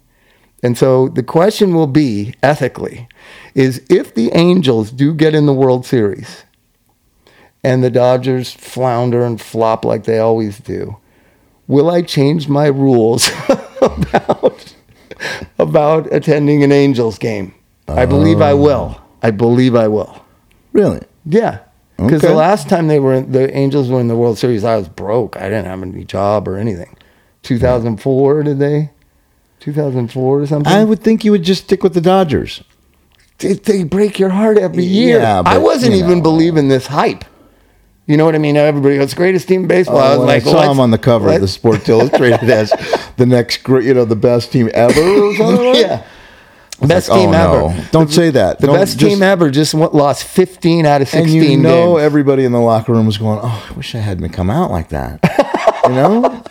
And 0.63 0.77
so 0.77 1.09
the 1.09 1.23
question 1.23 1.75
will 1.75 1.87
be 1.87 2.35
ethically 2.43 3.09
is 3.55 3.81
if 3.89 4.15
the 4.15 4.31
Angels 4.35 4.91
do 4.91 5.15
get 5.15 5.35
in 5.35 5.47
the 5.47 5.55
World 5.55 5.87
Series 5.87 6.45
and 7.65 7.83
the 7.83 7.91
Dodgers 7.91 8.53
flounder 8.53 9.25
and 9.25 9.41
flop 9.41 9.85
like 9.85 10.05
they 10.05 10.19
always 10.19 10.59
do, 10.59 10.99
will 11.67 11.91
I 11.91 12.03
change 12.03 12.49
my 12.49 12.67
rules 12.67 13.31
about 13.83 14.75
about 15.59 16.13
attending 16.13 16.63
an 16.63 16.73
Angels 16.73 17.19
game? 17.19 17.55
I 17.89 18.07
believe 18.07 18.41
I 18.41 18.53
oh. 18.53 18.57
will. 18.57 19.01
I 19.23 19.31
believe 19.31 19.75
I 19.75 19.89
will. 19.89 20.25
Really? 20.73 21.01
Yeah. 21.25 21.61
Because 21.97 22.23
Okay. 22.25 22.29
the 22.29 22.35
last 22.35 22.69
time 22.69 22.89
they 22.89 22.99
were 22.99 23.15
in, 23.15 23.33
the 23.33 23.55
Angels 23.57 23.89
were 23.89 24.01
in 24.01 24.09
the 24.09 24.17
World 24.17 24.39
Series, 24.39 24.65
I 24.65 24.77
was 24.77 24.89
broke. 24.89 25.37
I 25.37 25.43
didn't 25.43 25.67
have 25.67 25.83
any 25.83 26.05
job 26.05 26.49
or 26.49 26.57
anything. 26.57 26.97
2004, 27.43 28.43
did 28.43 28.59
they? 28.59 28.91
2004 29.61 30.41
or 30.41 30.47
something? 30.47 30.73
I 30.73 30.85
would 30.85 31.01
think 31.01 31.25
you 31.25 31.31
would 31.31 31.45
just 31.45 31.65
stick 31.65 31.83
with 31.83 31.95
the 31.95 32.01
Dodgers. 32.01 32.65
they, 33.39 33.53
they 33.55 33.85
break 33.85 34.19
your 34.19 34.31
heart 34.31 34.59
every 34.59 34.85
year. 34.85 35.21
Yeah, 35.21 35.43
I 35.45 35.59
wasn't 35.59 35.95
even 35.95 36.19
know. 36.19 36.23
believing 36.25 36.69
this 36.69 36.89
hype. 36.89 37.25
You 38.07 38.17
know 38.17 38.25
what 38.25 38.35
I 38.35 38.39
mean? 38.39 38.57
Everybody 38.57 38.97
goes, 38.99 39.15
greatest 39.15 39.47
team 39.49 39.63
in 39.63 39.69
baseball. 39.69 39.99
I 39.99 40.15
oh, 40.15 40.19
was 40.19 40.19
Oh, 40.19 40.25
like, 40.25 40.43
I 40.47 40.51
saw 40.51 40.71
him 40.73 40.81
on 40.81 40.91
the 40.91 40.99
cover 40.99 41.33
of 41.33 41.41
the 41.41 41.47
Sports 41.49 41.89
Illustrated 41.89 42.43
as 42.51 42.71
the 43.17 43.27
next, 43.27 43.59
great, 43.63 43.85
you 43.85 43.95
know, 43.95 44.05
the 44.05 44.17
best 44.17 44.51
team 44.51 44.69
ever. 44.75 45.01
Or 45.01 45.35
something 45.37 45.67
like 45.67 45.77
yeah. 45.77 46.05
Best 46.81 47.09
Like, 47.11 47.21
team 47.21 47.31
oh, 47.31 47.69
ever. 47.69 47.77
no. 47.79 47.85
Don't 47.93 48.11
say 48.11 48.31
that. 48.31 48.59
The 48.59 48.67
Don't 48.67 48.77
best 48.77 48.99
just- 48.99 49.09
team 49.13 49.23
ever 49.23 49.51
just 49.51 49.73
wa- 49.73 49.91
lost 49.93 50.25
15 50.25 50.85
out 50.85 51.01
of 51.01 51.09
16 51.09 51.41
And 51.43 51.51
you 51.53 51.57
know, 51.57 51.93
games. 51.95 52.03
everybody 52.03 52.45
in 52.45 52.51
the 52.51 52.61
locker 52.61 52.93
room 52.93 53.07
was 53.07 53.19
going, 53.19 53.39
"Oh, 53.41 53.69
I 53.71 53.73
wish 53.75 53.95
I 53.95 53.99
hadn't 53.99 54.31
come 54.31 54.51
out 54.51 54.73
like 54.73 54.89
that." 54.89 55.21
you 55.85 55.95
know, 55.95 56.43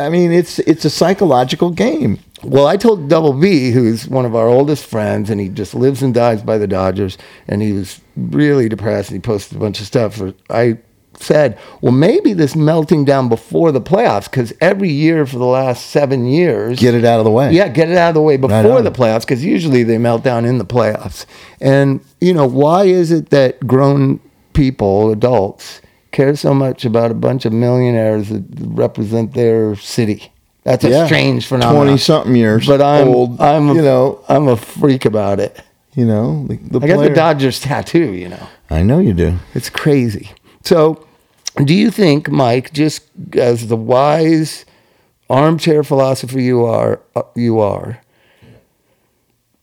I 0.00 0.08
mean, 0.08 0.30
it's 0.30 0.60
it's 0.60 0.84
a 0.84 0.90
psychological 0.90 1.70
game. 1.70 2.20
Well, 2.44 2.68
I 2.68 2.76
told 2.76 3.08
Double 3.08 3.32
B, 3.32 3.72
who's 3.72 4.06
one 4.06 4.24
of 4.24 4.36
our 4.36 4.46
oldest 4.46 4.86
friends, 4.86 5.28
and 5.28 5.40
he 5.40 5.48
just 5.48 5.74
lives 5.74 6.02
and 6.04 6.14
dies 6.14 6.40
by 6.40 6.56
the 6.56 6.68
Dodgers, 6.68 7.18
and 7.48 7.60
he 7.60 7.72
was 7.72 8.00
really 8.16 8.68
depressed. 8.68 9.10
And 9.10 9.16
he 9.16 9.20
posted 9.20 9.56
a 9.56 9.60
bunch 9.60 9.80
of 9.80 9.86
stuff. 9.86 10.14
For, 10.18 10.34
I 10.48 10.78
said, 11.22 11.58
well, 11.80 11.92
maybe 11.92 12.32
this 12.32 12.56
melting 12.56 13.04
down 13.04 13.28
before 13.28 13.72
the 13.72 13.80
playoffs, 13.80 14.24
because 14.30 14.52
every 14.60 14.90
year 14.90 15.26
for 15.26 15.38
the 15.38 15.44
last 15.46 15.86
seven 15.90 16.26
years, 16.26 16.78
Get 16.80 16.94
it 16.94 17.04
out 17.04 17.18
of 17.20 17.24
the 17.24 17.30
way. 17.30 17.52
yeah, 17.52 17.68
get 17.68 17.90
it 17.90 17.96
out 17.96 18.08
of 18.08 18.14
the 18.14 18.22
way 18.22 18.36
before 18.36 18.78
on. 18.78 18.84
the 18.84 18.90
playoffs, 18.92 19.20
because 19.22 19.44
usually 19.44 19.82
they 19.82 19.98
melt 19.98 20.22
down 20.24 20.44
in 20.44 20.58
the 20.58 20.64
playoffs. 20.64 21.26
And 21.60 22.00
you 22.20 22.32
know, 22.34 22.46
why 22.46 22.84
is 22.84 23.10
it 23.12 23.30
that 23.30 23.66
grown 23.66 24.20
people, 24.52 25.10
adults, 25.10 25.80
care 26.12 26.34
so 26.36 26.52
much 26.54 26.84
about 26.84 27.10
a 27.10 27.14
bunch 27.14 27.44
of 27.44 27.52
millionaires 27.52 28.28
that 28.30 28.44
represent 28.58 29.34
their 29.34 29.76
city? 29.76 30.32
That's 30.64 30.84
a 30.84 30.90
Yeah. 30.90 31.06
strange 31.06 31.46
phenomenon. 31.46 31.84
Twenty 31.86 31.98
something 31.98 32.34
years, 32.36 32.66
But 32.66 32.82
I'm, 32.82 33.08
old. 33.08 33.40
I'm, 33.40 33.70
a, 33.70 33.74
you 33.74 33.82
know, 33.82 34.20
I'm 34.28 34.48
a 34.48 34.56
freak 34.56 35.04
about 35.06 35.40
it. 35.40 35.58
you 35.94 36.04
know, 36.04 36.46
the, 36.48 36.78
the 36.78 36.84
I 36.84 36.88
got 36.88 37.02
the 37.02 37.10
Dodgers 37.10 37.60
tattoo. 37.60 38.12
You 38.12 38.28
know, 38.28 38.46
I 38.70 38.82
know 38.82 38.98
you 38.98 39.12
do. 39.14 39.38
it's 39.54 39.70
crazy. 39.70 40.30
So, 40.62 41.04
do 41.56 41.74
you 41.74 41.90
think, 41.90 42.30
Mike, 42.30 42.72
just 42.72 43.04
as 43.34 43.68
the 43.68 43.76
wise 43.76 44.64
armchair 45.28 45.82
philosopher 45.82 46.40
you 46.40 46.64
are, 46.64 47.00
uh, 47.16 47.22
you 47.34 47.58
are, 47.60 48.00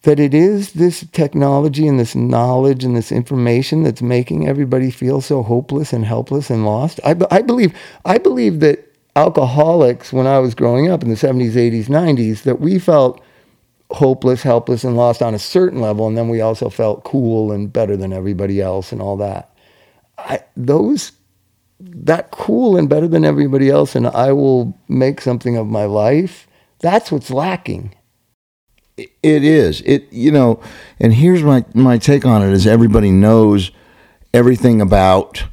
that 0.04 0.20
it 0.20 0.34
is 0.34 0.74
this 0.74 1.06
technology 1.12 1.88
and 1.88 2.00
this 2.00 2.16
knowledge 2.16 2.84
and 2.84 2.96
this 2.96 3.12
information 3.12 3.84
that's 3.84 4.02
making 4.02 4.48
everybody 4.48 4.90
feel 4.90 5.20
so 5.22 5.44
hopeless 5.44 5.92
and 5.92 6.06
helpless 6.06 6.50
and 6.50 6.66
lost? 6.66 7.00
I, 7.04 7.16
I 7.32 7.42
believe, 7.42 7.78
I 8.06 8.18
believe 8.18 8.60
that 8.62 8.88
alcoholics, 9.16 10.14
when 10.14 10.28
I 10.28 10.40
was 10.40 10.56
growing 10.56 10.90
up 10.90 11.04
in 11.04 11.10
the 11.10 11.16
70s, 11.16 11.54
80s, 11.54 11.86
90s, 11.86 12.44
that 12.44 12.62
we 12.62 12.80
felt 12.80 13.22
hopeless, 13.92 14.44
helpless, 14.44 14.84
and 14.84 14.96
lost 14.96 15.22
on 15.22 15.34
a 15.34 15.40
certain 15.40 15.82
level, 15.82 16.08
and 16.08 16.18
then 16.18 16.30
we 16.30 16.42
also 16.42 16.70
felt 16.70 17.04
cool 17.04 17.52
and 17.52 17.72
better 17.72 17.98
than 17.98 18.14
everybody 18.14 18.62
else 18.62 18.92
and 18.92 19.02
all 19.02 19.18
that. 19.18 19.50
I, 20.18 20.42
those 20.56 21.12
that 21.80 22.32
cool 22.32 22.78
and 22.78 22.90
better 22.90 23.08
than 23.08 23.24
everybody 23.24 23.70
else, 23.70 23.96
and 23.96 24.08
I 24.08 24.32
will 24.32 24.78
make 24.88 25.22
something 25.22 25.58
of 25.58 25.68
my 25.68 25.86
life. 25.86 26.48
That's 26.80 27.12
what's 27.12 27.30
lacking. 27.30 27.94
It 28.98 29.44
is. 29.44 29.82
It 29.82 30.12
you 30.12 30.32
know, 30.32 30.60
and 31.00 31.14
here's 31.14 31.44
my 31.44 31.66
my 31.74 31.98
take 31.98 32.26
on 32.26 32.42
it 32.42 32.52
is 32.52 32.66
everybody 32.66 33.12
knows 33.12 33.72
everything 34.34 34.82
about 34.82 35.46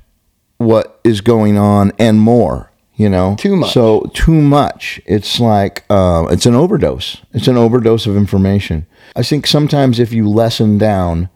what 0.56 1.00
is 1.04 1.20
going 1.20 1.58
on 1.58 1.92
and 1.98 2.20
more. 2.20 2.70
You 2.96 3.08
know, 3.08 3.34
Too 3.36 3.56
much. 3.56 3.72
So 3.72 4.08
too 4.14 4.40
much. 4.40 5.00
It's 5.04 5.40
like 5.40 5.84
uh, 5.90 6.28
it's 6.30 6.46
an 6.46 6.54
overdose. 6.54 7.20
It's 7.32 7.48
an 7.48 7.56
overdose 7.56 8.06
of 8.06 8.16
information. 8.16 8.86
I 9.16 9.24
think 9.24 9.48
sometimes 9.48 9.98
if 9.98 10.12
you 10.12 10.28
lessen 10.28 10.78
down, 10.78 11.28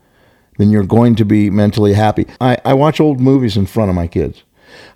then 0.58 0.70
you're 0.70 0.84
going 0.84 1.16
to 1.16 1.24
be 1.24 1.50
mentally 1.50 1.94
happy. 1.94 2.26
I, 2.40 2.58
I 2.64 2.74
watch 2.74 3.00
old 3.00 3.18
movies 3.18 3.56
in 3.56 3.66
front 3.66 3.90
of 3.90 3.96
my 3.96 4.06
kids. 4.06 4.44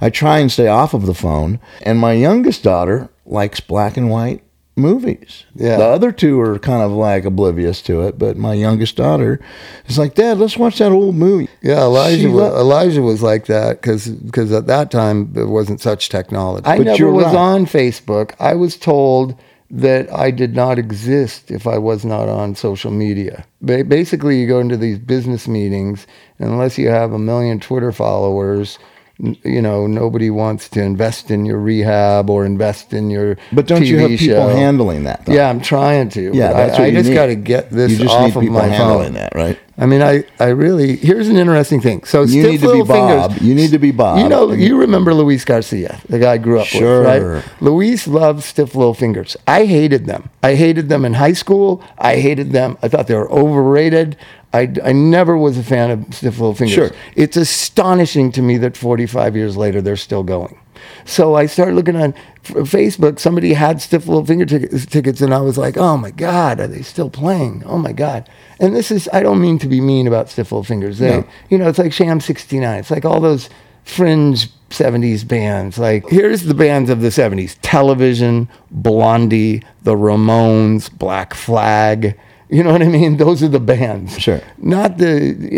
I 0.01 0.11
try 0.11 0.39
and 0.39 0.51
stay 0.51 0.69
off 0.69 0.95
of 0.95 1.07
the 1.07 1.15
phone. 1.15 1.61
And 1.83 1.99
my 1.99 2.13
youngest 2.13 2.63
daughter 2.63 3.09
likes 3.27 3.61
black 3.61 3.97
and 3.97 4.11
white 4.11 4.43
movies. 4.77 5.45
Yeah. 5.55 5.77
The 5.77 5.85
other 5.85 6.13
two 6.13 6.41
are 6.41 6.59
kind 6.59 6.83
of 6.83 6.93
like 6.93 7.25
oblivious 7.25 7.83
to 7.83 8.03
it, 8.03 8.19
but 8.19 8.37
my 8.37 8.55
youngest 8.55 8.97
daughter 8.97 9.39
is 9.87 9.99
like, 9.99 10.15
Dad, 10.15 10.39
let's 10.39 10.57
watch 10.57 10.79
that 10.79 10.93
old 10.93 11.15
movie. 11.15 11.49
Yeah, 11.63 11.83
Elijah. 11.83 12.29
Was, 12.31 12.35
lo- 12.37 12.59
Elijah 12.61 13.03
was 13.03 13.23
like 13.23 13.47
that 13.47 13.81
because 13.83 14.11
cuz 14.33 14.51
at 14.53 14.67
that 14.69 14.91
time 14.91 15.33
there 15.35 15.47
wasn't 15.47 15.81
such 15.81 16.09
technology. 16.09 16.65
I 16.67 16.79
But 16.79 16.85
never 16.87 16.99
you're 16.99 17.13
was 17.13 17.27
right. 17.27 17.37
on 17.37 17.67
Facebook. 17.67 18.33
I 18.41 18.55
was 18.55 18.77
told 18.77 19.37
that 19.71 20.13
I 20.13 20.31
did 20.31 20.55
not 20.55 20.79
exist 20.79 21.51
if 21.51 21.67
I 21.67 21.79
was 21.79 22.05
not 22.05 22.29
on 22.29 22.55
social 22.55 22.91
media. 22.91 23.45
Ba- 23.63 23.85
basically, 23.85 24.39
you 24.41 24.47
go 24.47 24.59
into 24.61 24.77
these 24.77 24.99
business 24.99 25.49
meetings, 25.49 26.07
and 26.39 26.51
unless 26.51 26.77
you 26.77 26.89
have 26.91 27.13
a 27.13 27.19
million 27.19 27.59
Twitter 27.59 27.91
followers, 27.93 28.79
you 29.19 29.63
know 29.63 29.87
nobody 29.87 30.31
wants 30.31 30.69
to 30.71 30.83
invest 30.83 31.31
in 31.31 31.45
your 31.47 31.59
rehab 31.59 32.29
or 32.31 32.45
invest 32.45 32.93
in 32.93 33.11
your. 33.11 33.37
But 33.53 33.67
don't 33.67 33.85
you 33.85 33.97
TV 33.97 34.01
have 34.11 34.19
people 34.19 34.49
show. 34.49 34.49
handling 34.57 35.05
that? 35.05 35.27
Though? 35.27 35.33
Yeah, 35.35 35.49
I'm 35.49 35.61
trying 35.61 36.09
to. 36.11 36.31
Yeah, 36.35 36.53
that's 36.53 36.79
I, 36.79 36.85
I 36.85 36.87
you 36.87 36.99
just 37.03 37.13
got 37.13 37.27
to 37.27 37.37
get 37.37 37.71
this 37.71 37.93
you 37.93 37.99
just 37.99 38.15
off 38.15 38.27
need 38.29 38.37
of 38.37 38.41
people 38.43 38.57
my 38.59 38.67
handling 38.67 39.05
phone. 39.07 39.15
that, 39.15 39.35
right? 39.35 39.59
I 39.79 39.87
mean, 39.87 40.03
I, 40.03 40.25
I 40.39 40.49
really 40.49 40.97
here's 40.97 41.29
an 41.29 41.37
interesting 41.37 41.81
thing. 41.81 42.05
So 42.05 42.23
You 42.23 42.43
stiff 42.43 42.51
need 42.53 42.61
to 42.61 42.73
be 42.73 42.83
Bob. 42.83 43.31
fingers. 43.33 43.43
You 43.49 43.55
need 43.55 43.71
to 43.71 43.79
be 43.79 43.91
Bob. 43.91 44.19
You 44.19 44.29
know, 44.29 44.53
you 44.53 44.77
remember 44.79 45.15
Luis 45.15 45.45
Garcia, 45.45 46.01
the 46.09 46.19
guy 46.19 46.33
I 46.33 46.39
grew 46.39 46.61
up 46.61 46.67
Sure. 46.67 47.01
with, 47.01 47.45
right? 47.45 47.63
Luis 47.63 48.07
loved 48.07 48.43
stiff 48.45 48.75
little 48.75 48.95
fingers. 48.95 49.37
I 49.47 49.65
hated 49.67 50.07
them. 50.07 50.31
I 50.43 50.55
hated 50.57 50.89
them 50.89 51.05
in 51.05 51.15
high 51.15 51.33
school. 51.33 51.83
I 51.99 52.17
hated 52.17 52.53
them. 52.53 52.77
I 52.83 52.89
thought 52.89 53.07
they 53.07 53.15
were 53.15 53.31
overrated. 53.31 54.17
I, 54.55 54.73
I 54.85 54.93
never 54.93 55.37
was 55.37 55.57
a 55.57 55.63
fan 55.63 55.91
of 55.91 56.15
stiff 56.15 56.39
little 56.39 56.55
fingers. 56.55 56.75
Sure. 56.75 56.91
It's 57.17 57.37
astonishing 57.37 58.33
to 58.33 58.43
me 58.43 58.59
that 58.59 58.77
45 58.77 59.35
years 59.37 59.57
later 59.57 59.81
they're 59.81 59.97
still 59.97 60.23
going. 60.23 60.59
So 61.05 61.35
I 61.37 61.47
started 61.47 61.75
looking 61.75 61.97
on 61.97 62.13
Facebook. 62.45 63.19
Somebody 63.19 63.53
had 63.55 63.81
stiff 63.81 64.07
little 64.07 64.27
finger 64.27 64.45
tickets, 64.45 64.85
tickets, 64.87 65.21
and 65.21 65.33
I 65.33 65.41
was 65.41 65.57
like, 65.57 65.77
"Oh 65.77 65.97
my 65.97 66.11
God, 66.11 66.59
are 66.61 66.67
they 66.67 66.83
still 66.83 67.09
playing? 67.09 67.63
Oh 67.67 67.79
my 67.79 67.93
God!" 67.93 68.29
And 68.59 68.75
this 68.75 68.91
is—I 68.91 69.23
don't 69.23 69.41
mean 69.41 69.59
to 69.61 69.69
be 69.69 69.81
mean 69.81 70.09
about 70.09 70.29
stiff 70.29 70.51
little 70.51 70.65
fingers. 70.65 70.99
They, 70.99 71.19
No. 71.21 71.27
you 71.51 71.59
know, 71.59 71.69
it's 71.69 71.79
like 71.79 71.93
Sham 71.93 72.21
'69. 72.21 72.81
It's 72.81 72.91
like 72.91 73.05
all 73.05 73.21
those 73.21 73.49
fringe 73.85 74.49
70s 74.71 75.27
bands. 75.27 75.79
Like, 75.79 76.09
here's 76.09 76.43
the 76.43 76.55
bands 76.55 76.91
of 76.91 77.01
the 77.01 77.09
70s 77.09 77.57
Television, 77.63 78.49
Blondie, 78.71 79.63
The 79.83 79.95
Ramones, 79.95 80.91
Black 80.91 81.35
Flag. 81.35 82.19
You 82.57 82.63
know 82.63 82.73
what 82.73 82.83
I 82.83 82.89
mean? 82.89 83.17
Those 83.17 83.43
are 83.43 83.49
the 83.49 83.59
bands. 83.59 84.19
Sure. 84.21 84.43
Not 84.59 84.99
the, 84.99 85.09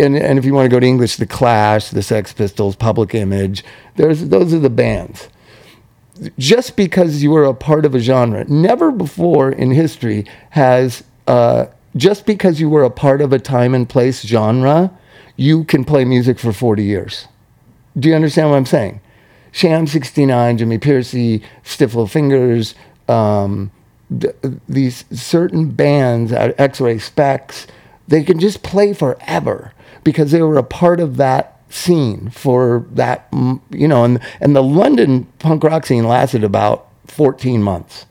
and, 0.01 0.17
and 0.17 0.39
if 0.39 0.45
you 0.45 0.55
want 0.55 0.67
to 0.67 0.69
go 0.69 0.79
to 0.79 0.87
English, 0.87 1.17
The 1.17 1.27
Clash, 1.27 1.91
The 1.91 2.05
Sex 2.05 2.33
Pistols, 2.33 2.77
Public 2.77 3.17
Image. 3.17 3.65
There's, 3.97 4.29
those 4.29 4.55
are 4.55 4.61
the 4.61 4.71
bands 4.71 5.29
just 6.39 6.77
because 6.77 7.23
you 7.23 7.31
were 7.31 7.45
a 7.45 7.55
part 7.55 7.85
of 7.85 7.95
a 7.95 7.99
genre, 7.99 8.45
never 8.45 8.93
before 8.93 9.51
in 9.51 9.71
history 9.71 10.25
has 10.51 11.03
uh, 11.27 11.67
just 11.97 12.27
because 12.27 12.61
you 12.61 12.69
were 12.69 12.85
a 12.85 12.91
part 12.91 13.21
of 13.21 13.33
a 13.33 13.39
time 13.39 13.75
and 13.75 13.89
place 13.89 14.23
genre, 14.23 14.91
you 15.37 15.65
can 15.65 15.85
play 15.85 16.05
music 16.05 16.39
for 16.39 16.53
40 16.53 16.85
years. 16.85 17.29
Do 17.99 18.09
you 18.09 18.15
understand 18.15 18.51
what 18.51 18.57
I'm 18.57 18.67
saying? 18.67 19.01
Sham 19.53 19.87
69, 19.87 20.59
Jimmy 20.59 20.79
Pursey, 20.79 21.43
Stiff 21.63 21.95
Little 21.95 22.09
Fingers, 22.09 22.75
um, 23.09 23.71
th- 24.21 24.35
these 24.69 25.05
certain 25.13 25.71
bands, 25.71 26.33
at 26.33 26.59
X-Ray 26.59 26.97
Spex, 26.97 27.67
they 28.07 28.23
can 28.23 28.39
just 28.39 28.63
play 28.63 28.93
forever 28.93 29.73
because 30.03 30.31
they 30.31 30.43
were 30.43 30.59
a 30.59 30.63
part 30.63 31.01
of 31.01 31.17
that 31.17 31.61
scene 31.71 32.31
for 32.31 32.87
that, 32.93 33.27
you 33.71 33.89
know, 33.89 34.05
and, 34.05 34.21
and 34.41 34.55
the 34.55 34.63
London 34.63 35.25
punk 35.39 35.65
rock 35.65 35.87
scene 35.87 36.05
lasted 36.05 36.45
about 36.45 36.89
14 37.07 37.63
months. 37.63 38.07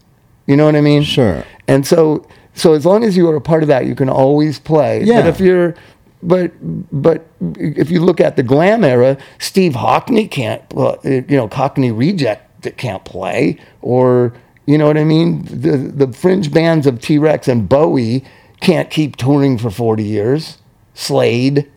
You 0.45 0.57
know 0.57 0.65
what 0.65 0.75
I 0.75 0.81
mean? 0.81 1.03
Sure. 1.03 1.45
And 1.67 1.87
so, 1.87 2.27
so 2.53 2.73
as 2.73 2.85
long 2.85 3.03
as 3.03 3.15
you 3.15 3.29
are 3.29 3.35
a 3.35 3.41
part 3.41 3.63
of 3.63 3.67
that, 3.69 3.85
you 3.85 3.95
can 3.95 4.09
always 4.09 4.59
play. 4.59 5.03
Yeah. 5.03 5.21
But 5.21 5.27
if 5.29 5.39
you're, 5.39 5.75
but 6.21 6.51
but 6.91 7.25
if 7.41 7.91
you 7.91 7.99
look 7.99 8.19
at 8.19 8.35
the 8.35 8.43
glam 8.43 8.83
era, 8.83 9.17
Steve 9.39 9.73
Hockney 9.73 10.29
can't, 10.29 10.61
well, 10.73 10.99
you 11.03 11.25
know, 11.29 11.47
Cockney 11.47 11.91
Reject 11.91 12.63
that 12.63 12.77
can't 12.77 13.03
play, 13.03 13.57
or 13.81 14.33
you 14.65 14.77
know 14.77 14.87
what 14.87 14.97
I 14.97 15.03
mean. 15.03 15.43
The 15.45 15.77
the 15.77 16.11
fringe 16.13 16.51
bands 16.51 16.87
of 16.87 17.01
T 17.01 17.17
Rex 17.17 17.47
and 17.47 17.67
Bowie 17.67 18.23
can't 18.61 18.89
keep 18.89 19.15
touring 19.15 19.57
for 19.57 19.69
forty 19.69 20.03
years. 20.03 20.57
Slade, 20.93 21.69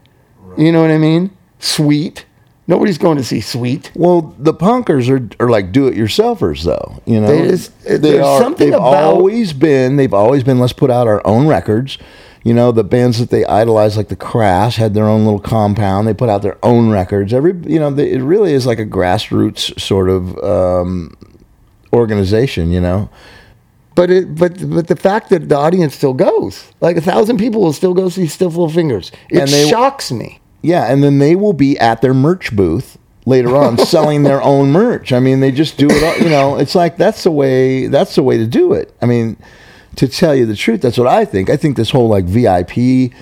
you 0.59 0.71
know 0.73 0.83
what 0.83 0.91
I 0.91 0.99
mean. 0.99 1.31
Sweet, 1.59 2.27
nobody's 2.67 2.99
going 2.99 3.17
to 3.17 3.25
see 3.25 3.41
Sweet. 3.41 3.91
Well, 3.95 4.35
the 4.39 4.53
punkers 4.53 5.09
are, 5.09 5.27
are 5.43 5.49
like 5.49 5.73
do-it-yourselfers, 5.73 6.65
though. 6.65 7.01
You 7.07 7.21
know, 7.23 7.29
They 7.29 7.49
just- 7.49 7.73
there's 7.83 8.25
something 8.39 8.67
they've 8.71 8.75
about- 8.79 8.95
always 8.95 9.53
been. 9.55 9.97
They've 9.97 10.13
always 10.13 10.45
been. 10.45 10.59
Let's 10.59 10.75
put 10.75 10.91
out 10.91 11.07
our 11.07 11.27
own 11.27 11.47
records. 11.47 11.97
You 12.45 12.53
know, 12.55 12.71
the 12.73 12.85
bands 12.85 13.19
that 13.19 13.31
they 13.31 13.45
idolized, 13.47 13.97
like 13.97 14.07
the 14.09 14.15
Crass, 14.17 14.77
had 14.77 14.95
their 14.95 15.07
own 15.09 15.25
little 15.25 15.41
compound. 15.41 16.07
They 16.07 16.15
put 16.15 16.29
out 16.29 16.43
their 16.43 16.59
own 16.63 16.91
records. 16.91 17.33
Every, 17.33 17.55
you 17.67 17.81
know, 17.81 17.91
they, 17.91 18.13
it 18.13 18.21
really 18.23 18.53
is 18.53 18.67
like 18.67 18.79
a 18.79 18.87
grassroots 18.87 19.81
sort 19.81 20.09
of 20.11 20.39
um, 20.45 21.17
organization. 21.97 22.71
You 22.71 22.81
know, 22.81 23.09
But 23.95 24.11
it, 24.11 24.35
but 24.37 24.69
but 24.71 24.87
the 24.89 24.97
fact 24.97 25.31
that 25.31 25.49
the 25.49 25.57
audience 25.57 25.95
still 25.97 26.15
goes, 26.15 26.65
like 26.81 26.97
a 26.97 27.01
thousand 27.01 27.39
people 27.39 27.61
will 27.63 27.73
still 27.73 27.95
go 27.95 28.09
see 28.09 28.27
Stiff 28.27 28.49
Little 28.53 28.69
Fingers, 28.71 29.11
it 29.31 29.39
And 29.41 29.49
they- 29.51 29.69
shocks 29.69 30.13
me. 30.13 30.41
Yeah, 30.63 30.91
and 30.91 31.03
then 31.03 31.19
they 31.19 31.37
will 31.37 31.53
be 31.53 31.79
at 31.79 32.01
their 32.03 32.15
merch 32.15 32.55
booth 32.57 32.99
later 33.25 33.55
on 33.57 33.79
selling 33.95 34.23
their 34.25 34.43
own 34.43 34.73
merch. 34.73 35.13
I 35.13 35.21
mean, 35.21 35.41
they 35.41 35.53
just 35.53 35.77
do 35.79 35.87
it 35.89 36.03
all, 36.03 36.17
you 36.25 36.29
know, 36.31 36.57
it's 36.57 36.75
like 36.75 36.97
that's 36.97 37.23
the 37.25 37.31
way 37.31 37.87
that's 37.89 38.15
the 38.17 38.23
way 38.23 38.37
to 38.39 38.47
do 38.47 38.73
it. 38.73 38.93
I 39.01 39.07
mean, 39.07 39.37
to 39.97 40.09
tell 40.09 40.35
you 40.35 40.45
the 40.45 40.57
truth, 40.57 40.81
that's 40.83 40.99
what 40.99 41.07
I 41.09 41.25
think. 41.25 41.49
I 41.51 41.57
think 41.57 41.77
this 41.77 41.91
whole 41.91 42.09
like 42.09 42.25
VIP, 42.25 43.13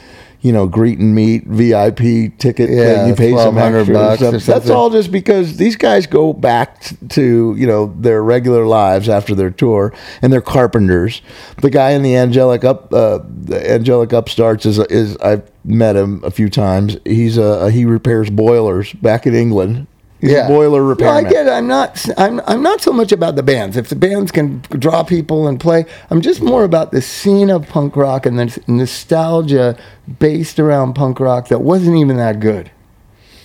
you 0.45 0.53
know, 0.53 0.67
greet 0.67 0.99
and 0.99 1.15
meet 1.15 1.45
VIP 1.47 2.37
ticket 2.37 2.69
Yeah, 2.69 3.07
you 3.07 3.15
pay 3.15 3.31
some 3.31 3.55
1200 3.57 3.97
extra 3.97 4.31
bucks. 4.31 4.45
That's 4.45 4.69
all 4.69 4.91
just 4.91 5.11
because 5.11 5.57
these 5.57 5.75
guys 5.75 6.07
go 6.07 6.35
back 6.35 6.83
to, 7.09 7.55
you 7.57 7.67
know, 7.67 7.95
their 7.99 8.23
regular 8.23 8.67
lives 8.67 9.09
after 9.09 9.35
their 9.35 9.49
tour 9.49 9.95
and 10.21 10.31
they're 10.31 10.43
carpenters. 10.43 11.23
The 11.63 11.71
guy 11.71 11.93
in 11.93 12.03
the 12.03 12.15
angelic 12.15 12.63
up 12.63 12.93
uh, 12.93 13.21
the 13.27 13.73
angelic 13.73 14.13
upstarts 14.13 14.67
is 14.67 14.79
is 14.79 15.17
I've 15.17 15.51
met 15.65 15.97
him 15.97 16.23
a 16.23 16.31
few 16.31 16.51
times. 16.51 16.99
He's 17.07 17.39
a, 17.39 17.71
he 17.71 17.87
repairs 17.87 18.29
boilers 18.29 18.93
back 18.93 19.27
in 19.27 19.35
England. 19.35 19.87
He's 20.29 20.39
a 20.39 20.47
boiler 20.49 20.95
No, 20.95 21.09
I 21.09 21.23
get 21.23 21.47
it. 21.47 21.51
I'm 21.51 21.67
not. 21.67 22.05
I'm. 22.19 22.41
I'm 22.47 22.63
not 22.63 22.81
so 22.81 22.93
much 22.93 23.13
about 23.13 23.37
the 23.37 23.43
bands. 23.43 23.77
If 23.77 23.89
the 23.89 23.97
bands 23.97 24.31
can 24.33 24.61
draw 24.71 25.03
people 25.03 25.47
and 25.47 25.61
play, 25.61 25.85
I'm 26.11 26.21
just 26.21 26.41
more 26.43 26.65
about 26.65 26.91
the 26.93 27.03
scene 27.03 27.51
of 27.51 27.69
punk 27.69 27.97
rock 27.97 28.27
and 28.27 28.39
the 28.39 28.63
nostalgia 28.67 29.77
based 30.19 30.59
around 30.59 30.95
punk 30.95 31.21
rock 31.21 31.49
that 31.49 31.61
wasn't 31.61 31.97
even 31.97 32.17
that 32.17 32.41
good. 32.41 32.71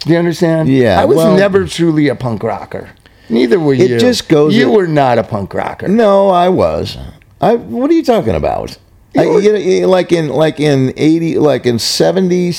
Do 0.01 0.13
you 0.13 0.17
understand? 0.19 0.69
Yeah, 0.69 0.99
I 1.01 1.05
was 1.05 1.17
well- 1.17 1.35
never 1.35 1.65
truly 1.65 2.07
a 2.07 2.15
punk 2.15 2.43
rocker. 2.43 2.89
Neither 3.29 3.59
were 3.59 3.73
you. 3.75 3.95
It 3.95 3.99
just 3.99 4.27
goes- 4.27 4.55
You 4.55 4.71
were 4.71 4.87
not 4.87 5.19
a 5.19 5.23
punk 5.23 5.53
rocker. 5.53 5.87
No, 5.87 6.29
I 6.29 6.49
was. 6.49 6.97
I. 7.39 7.55
What 7.55 7.91
are 7.91 7.93
you 7.93 8.03
talking 8.03 8.33
about? 8.33 8.77
You 9.13 9.29
were- 9.29 9.41
you 9.41 9.81
know, 9.81 9.87
like 9.89 10.11
in 10.11 10.29
like 10.29 10.59
in 10.59 10.93
eighty, 10.97 11.37
like 11.37 11.65
in 11.65 11.77
seventy 11.79 12.53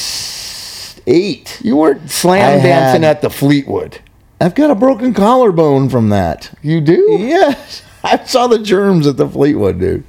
eight. 1.06 1.59
You 1.62 1.76
weren't 1.76 2.11
slam 2.11 2.61
I 2.61 2.62
dancing 2.62 3.02
had- 3.02 3.16
at 3.16 3.22
the 3.22 3.30
Fleetwood. 3.30 3.98
I've 4.40 4.55
got 4.55 4.70
a 4.70 4.74
broken 4.74 5.12
collarbone 5.12 5.88
from 5.90 6.09
that. 6.11 6.50
You 6.62 6.81
do? 6.81 7.16
Yes, 7.20 7.83
I 8.05 8.24
saw 8.24 8.46
the 8.46 8.59
germs 8.59 9.07
at 9.07 9.16
the 9.16 9.29
Fleetwood, 9.29 9.79
dude. 9.81 10.05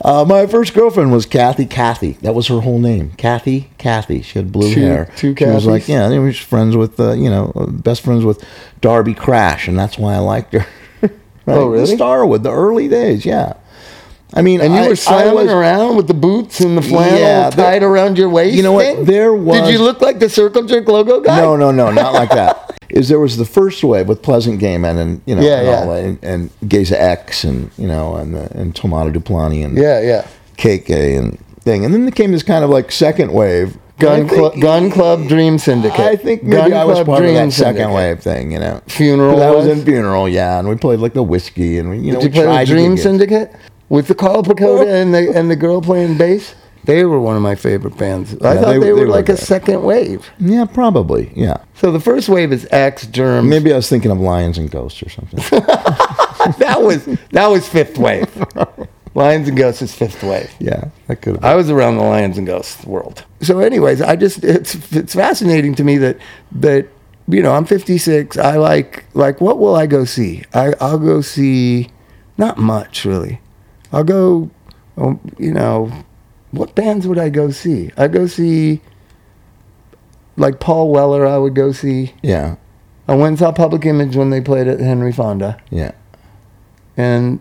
Uh, 0.00 0.24
my 0.24 0.46
first 0.46 0.74
girlfriend 0.74 1.12
was 1.12 1.24
Kathy. 1.24 1.66
Kathy, 1.66 2.12
that 2.22 2.34
was 2.34 2.48
her 2.48 2.60
whole 2.60 2.78
name. 2.80 3.12
Kathy. 3.12 3.70
Kathy. 3.78 4.22
She 4.22 4.38
had 4.38 4.50
blue 4.52 4.72
Two- 4.74 4.80
hair. 4.80 5.08
two 5.16 5.34
She 5.36 5.44
was 5.46 5.66
like, 5.66 5.88
yeah, 5.88 6.08
they 6.08 6.18
were 6.18 6.32
friends 6.32 6.76
with, 6.76 6.98
uh, 6.98 7.12
you 7.12 7.30
know, 7.30 7.52
best 7.70 8.02
friends 8.02 8.24
with 8.24 8.44
Darby 8.80 9.14
Crash, 9.14 9.68
and 9.68 9.78
that's 9.78 9.96
why 9.96 10.14
I 10.14 10.18
liked 10.18 10.52
her. 10.52 10.66
right? 11.02 11.12
Oh, 11.46 11.68
really? 11.68 11.86
The 11.90 11.96
Starwood, 11.96 12.42
the 12.42 12.50
early 12.52 12.88
days, 12.88 13.24
yeah. 13.24 13.54
I 14.36 14.42
mean, 14.42 14.60
And 14.60 14.74
you 14.74 14.80
I- 14.80 14.84
were 14.84 15.34
was- 15.34 15.48
around 15.50 15.96
with 15.96 16.08
the 16.08 16.14
boots 16.14 16.58
and 16.60 16.76
the 16.76 16.82
flannel 16.82 17.20
Yeah, 17.20 17.50
tied 17.50 17.84
around 17.84 18.18
your 18.18 18.28
waist. 18.28 18.56
You 18.56 18.64
know 18.64 18.72
what? 18.72 19.06
There 19.06 19.32
was- 19.32 19.60
Did 19.60 19.72
you 19.72 19.78
look 19.78 20.00
like 20.00 20.18
the 20.18 20.28
Circle 20.28 20.64
Jerk 20.64 20.88
logo 20.88 21.20
guy? 21.20 21.40
No, 21.40 21.56
no, 21.56 21.70
no, 21.70 21.92
not 21.92 22.12
like 22.14 22.30
that. 22.30 22.60
Is 22.94 23.08
there 23.08 23.18
was 23.18 23.36
the 23.36 23.44
first 23.44 23.82
wave 23.82 24.06
with 24.06 24.22
Pleasant 24.22 24.60
Gehman 24.60 24.98
and 24.98 25.20
you 25.26 25.34
know 25.34 25.42
Yeah, 25.42 25.58
and, 25.58 25.66
yeah. 25.66 25.84
that, 25.86 26.04
and, 26.04 26.24
and 26.62 26.70
Geza 26.70 27.00
X 27.00 27.42
and 27.42 27.70
you 27.76 27.88
know 27.88 28.14
and 28.14 28.34
the, 28.34 28.56
and 28.56 28.72
Tomata 28.74 29.12
du 29.12 29.18
Plenty 29.20 29.62
and 29.62 29.76
Yeah, 29.76 30.00
yeah. 30.00 30.26
KK 30.56 31.18
and 31.18 31.38
thing, 31.62 31.84
and 31.84 31.92
then 31.92 32.02
there 32.04 32.12
came 32.12 32.30
this 32.30 32.42
kind 32.44 32.62
of 32.64 32.70
like 32.70 32.92
second 32.92 33.32
wave. 33.32 33.76
Gun, 33.98 34.26
Gun 34.60 34.90
Club 34.90 35.28
Dream 35.28 35.56
Syndicate. 35.56 36.00
I 36.00 36.16
think 36.16 36.42
maybe 36.42 36.70
Gun 36.70 36.72
I 36.72 36.84
was 36.84 36.96
Club 36.96 37.06
part 37.06 37.24
of 37.24 37.32
that 37.34 37.52
second 37.52 37.76
Syndicate. 37.76 37.94
wave 37.94 38.20
thing, 38.20 38.50
you 38.52 38.58
know. 38.58 38.82
Funeral. 38.88 39.40
I 39.40 39.50
was 39.50 39.66
in 39.68 39.84
funeral, 39.84 40.28
yeah, 40.28 40.58
and 40.58 40.68
we 40.68 40.74
played 40.74 40.98
like 40.98 41.14
the 41.14 41.22
whiskey, 41.22 41.78
and 41.78 41.90
we, 41.90 41.98
you 41.98 42.12
know, 42.12 42.20
Did 42.20 42.34
you 42.34 42.40
we 42.40 42.44
play 42.44 42.44
tried 42.44 42.60
with 42.60 42.68
Dream 42.70 42.96
Syndicate 42.96 43.52
with 43.88 44.08
the 44.08 44.14
Karl 44.16 44.42
Precoda 44.42 44.86
and 45.00 45.14
the 45.14 45.32
and 45.36 45.48
the 45.50 45.56
girl 45.56 45.80
playing 45.80 46.18
bass? 46.18 46.54
They 46.84 47.04
were 47.04 47.20
one 47.20 47.36
of 47.36 47.42
my 47.42 47.54
favorite 47.54 47.96
bands. 47.96 48.34
I 48.34 48.56
thought 48.56 48.66
they- 48.66 48.72
they, 48.74 48.78
they 48.86 48.92
were 48.92 49.00
were 49.00 49.08
like 49.08 49.28
a 49.28 49.36
second 49.36 49.82
wave. 49.82 50.28
Yeah, 50.38 50.64
probably, 50.66 51.32
yeah. 51.34 51.58
So 51.74 51.90
the 51.92 52.00
first 52.00 52.28
wave 52.28 52.52
is 52.52 52.66
X 52.70 53.06
Germs. 53.06 53.48
Maybe 53.48 53.72
I 53.72 53.76
was 53.76 53.88
thinking 53.88 54.10
of 54.10 54.18
Lions 54.20 54.58
and 54.58 54.70
Ghosts 54.70 55.02
or 55.02 55.08
something. 55.08 55.38
that 56.58 56.82
was 56.82 57.04
that 57.32 57.46
was 57.48 57.68
fifth 57.68 57.98
wave. 57.98 58.28
Lions 59.16 59.46
and 59.48 59.56
Ghosts 59.56 59.80
is 59.80 59.94
fifth 59.94 60.22
wave. 60.24 60.50
yeah, 60.58 60.86
that 61.06 61.22
could. 61.22 61.42
I 61.44 61.54
was 61.54 61.70
around 61.70 61.96
the 61.96 62.02
Lions 62.02 62.36
and 62.36 62.46
Ghosts 62.46 62.84
world. 62.84 63.24
So, 63.40 63.60
anyways, 63.60 64.02
I 64.02 64.16
just 64.16 64.42
it's 64.44 64.74
it's 64.92 65.14
fascinating 65.14 65.74
to 65.76 65.84
me 65.84 65.98
that 65.98 66.18
that 66.52 66.88
you 67.28 67.40
know 67.42 67.54
I'm 67.54 67.64
56. 67.64 68.36
I 68.36 68.56
like 68.56 69.04
like 69.14 69.40
what 69.40 69.58
will 69.58 69.76
I 69.76 69.86
go 69.86 70.04
see? 70.04 70.42
I 70.52 70.74
I'll 70.80 70.98
go 70.98 71.20
see 71.20 71.88
not 72.36 72.58
much 72.58 73.04
really. 73.04 73.40
I'll 73.92 74.02
go, 74.04 74.50
um, 74.96 75.20
you 75.38 75.52
know, 75.52 75.92
what 76.54 76.74
bands 76.74 77.06
would 77.06 77.18
I 77.18 77.28
go 77.28 77.50
see? 77.50 77.90
I 77.96 78.08
go 78.08 78.26
see 78.26 78.80
like 80.36 80.60
Paul 80.60 80.90
Weller. 80.90 81.26
I 81.26 81.38
would 81.38 81.54
go 81.54 81.72
see. 81.72 82.14
Yeah, 82.22 82.56
I 83.08 83.14
went 83.14 83.28
and 83.28 83.38
saw 83.38 83.52
Public 83.52 83.84
Image 83.86 84.16
when 84.16 84.30
they 84.30 84.40
played 84.40 84.66
at 84.66 84.80
Henry 84.80 85.12
Fonda. 85.12 85.60
yeah. 85.70 85.92
And 86.96 87.40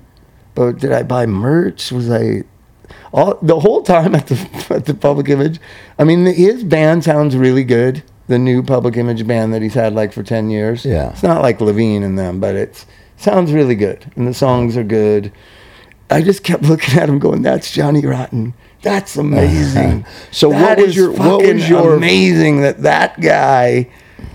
but 0.55 0.79
did 0.79 0.91
I 0.91 1.03
buy 1.03 1.25
merch? 1.25 1.91
Was 1.91 2.09
I 2.09 2.43
all 3.11 3.37
the 3.41 3.59
whole 3.59 3.83
time 3.83 4.15
at 4.15 4.27
the 4.27 4.65
at 4.69 4.85
the 4.85 4.93
Public 4.93 5.29
Image? 5.29 5.59
I 5.99 6.03
mean, 6.03 6.25
his 6.25 6.63
band 6.63 7.03
sounds 7.03 7.35
really 7.35 7.63
good. 7.63 8.03
The 8.27 8.39
new 8.39 8.63
Public 8.63 8.95
Image 8.95 9.27
band 9.27 9.53
that 9.53 9.61
he's 9.61 9.73
had 9.73 9.93
like 9.93 10.13
for 10.13 10.23
ten 10.23 10.49
years. 10.49 10.85
Yeah. 10.85 11.11
it's 11.11 11.23
not 11.23 11.41
like 11.41 11.59
Levene 11.59 12.03
and 12.03 12.17
them, 12.17 12.39
but 12.39 12.55
it 12.55 12.85
sounds 13.17 13.51
really 13.51 13.75
good, 13.75 14.11
and 14.15 14.27
the 14.27 14.33
songs 14.33 14.75
are 14.77 14.83
good. 14.83 15.31
I 16.09 16.21
just 16.21 16.43
kept 16.43 16.63
looking 16.71 16.97
at 16.99 17.09
him, 17.09 17.19
going, 17.19 17.41
"That's 17.41 17.69
Johnny 17.71 18.05
Rotten. 18.05 18.53
That's 18.83 19.15
amazing." 19.17 20.05
So 20.31 20.49
what 20.49 20.59
That 20.59 20.77
was 20.79 20.95
your- 20.95 21.11
what 21.11 21.41
was 21.43 21.67
your- 21.67 21.95
amazing 21.95 22.61
that 22.61 22.83
that 22.83 23.19
guy 23.19 23.87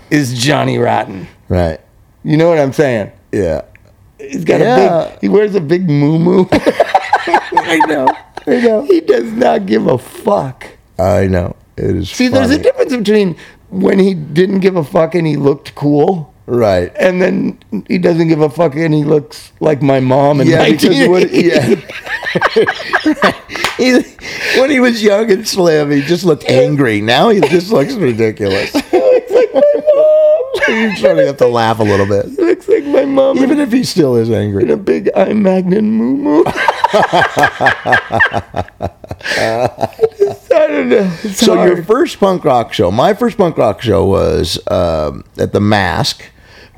is 0.09 0.33
Johnny 0.37 0.77
Rotten? 0.77 1.27
Right. 1.47 1.79
You 2.23 2.35
know 2.37 2.49
what 2.49 2.59
I'm 2.59 2.73
saying? 2.73 3.11
Yeah. 3.31 3.61
He's 4.19 4.43
got 4.43 4.59
Yeah. 4.59 4.75
a 5.05 5.09
big. 5.11 5.19
He 5.21 5.29
wears 5.29 5.55
a 5.55 5.61
big 5.61 5.89
moo 5.89 6.45
I 6.51 7.79
know. 7.87 8.07
I 8.47 8.59
know. 8.61 8.81
He 8.83 9.01
does 9.01 9.31
not 9.31 9.65
give 9.65 9.87
a 9.87 9.97
fuck. 9.97 10.65
I 10.97 11.27
know. 11.27 11.55
It 11.77 11.95
is. 11.95 12.09
See, 12.09 12.27
there's 12.27 12.49
a 12.51 12.57
difference 12.57 12.95
between 12.95 13.35
when 13.69 13.99
he 13.99 14.13
didn't 14.13 14.59
give 14.59 14.75
a 14.75 14.83
fuck 14.83 15.15
and 15.15 15.25
he 15.27 15.35
looked 15.37 15.75
cool, 15.75 16.33
Right. 16.47 16.91
And 16.99 17.21
then 17.21 17.59
he 17.87 17.99
doesn't 17.99 18.27
give 18.27 18.41
a 18.41 18.49
fuck, 18.49 18.75
and 18.75 18.91
he 18.91 19.03
looks 19.03 19.51
like 19.59 19.83
my 19.83 19.99
mom. 19.99 20.41
In 20.41 20.47
Yeah, 20.47 20.65
because 20.67 21.07
what, 21.07 21.29
1988. 21.29 21.77
yeah. 21.77 21.95
He- 23.77 24.03
when 24.59 24.69
he 24.69 24.79
was 24.79 25.01
young 25.01 25.31
and 25.31 25.47
slim, 25.47 25.89
he 25.91 26.01
just 26.01 26.25
looked 26.25 26.43
angry. 26.45 26.99
Now 27.01 27.29
he 27.29 27.39
just 27.41 27.71
looks 27.71 27.93
ridiculous. 27.95 28.71
He 28.89 28.97
looks 28.99 29.31
like 29.31 29.53
my 29.53 29.61
mom. 29.95 30.77
You're 30.79 30.95
starting 30.95 31.17
to 31.21 31.27
have 31.27 31.37
to 31.37 31.47
laugh 31.47 31.79
a 31.79 31.83
little 31.83 32.05
bit, 32.05 32.25
He 32.27 32.35
looks 32.35 32.67
like 32.67 32.83
my 32.85 33.05
mom. 33.05 33.37
even 33.39 33.59
if 33.59 33.71
he 33.71 33.83
still 33.83 34.15
is 34.15 34.29
angry. 34.31 34.63
in 34.63 34.69
a 34.71 34.77
big 34.77 35.09
eye 35.15 35.33
magnet 35.33 35.83
moo 35.83 36.15
moo. 36.17 36.43
I 39.31 40.67
don't 40.67 40.89
know. 40.89 41.11
It's 41.23 41.39
So 41.39 41.63
your 41.63 41.83
first 41.83 42.19
punk 42.19 42.43
rock 42.43 42.73
show, 42.73 42.91
my 42.91 43.13
first 43.13 43.37
punk 43.37 43.57
rock 43.57 43.81
show 43.81 44.05
was 44.05 44.59
um, 44.69 45.23
at 45.37 45.53
the 45.53 45.59
Masque, 45.61 46.23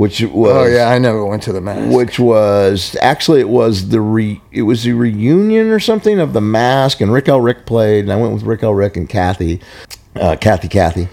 which 0.02 0.22
was 0.22 0.52
Oh 0.52 0.66
yeah, 0.66 0.90
I 0.90 0.98
never 1.00 1.24
went 1.26 1.44
to 1.44 1.54
the 1.54 1.62
Masque. 1.62 1.96
which 1.96 2.20
was 2.20 2.96
actually 3.02 3.40
it 3.42 3.50
was 3.50 3.90
the 3.90 4.02
re 4.02 4.42
it 4.52 4.64
was 4.64 4.84
the 4.84 4.94
reunion 4.94 5.68
or 5.70 5.80
something 5.80 6.20
of 6.20 6.34
the 6.34 6.42
Masque, 6.42 7.02
and 7.02 7.14
Rik 7.14 7.30
L. 7.30 7.40
Rik 7.42 7.66
played, 7.66 8.06
and 8.06 8.12
I 8.12 8.16
went 8.16 8.34
with 8.34 8.44
Rik 8.44 8.64
L. 8.64 8.74
Rik 8.74 8.98
and 8.98 9.08
Kathy, 9.08 9.62
uh, 10.16 10.36
Kathy, 10.42 10.68
Kathy, 10.68 11.08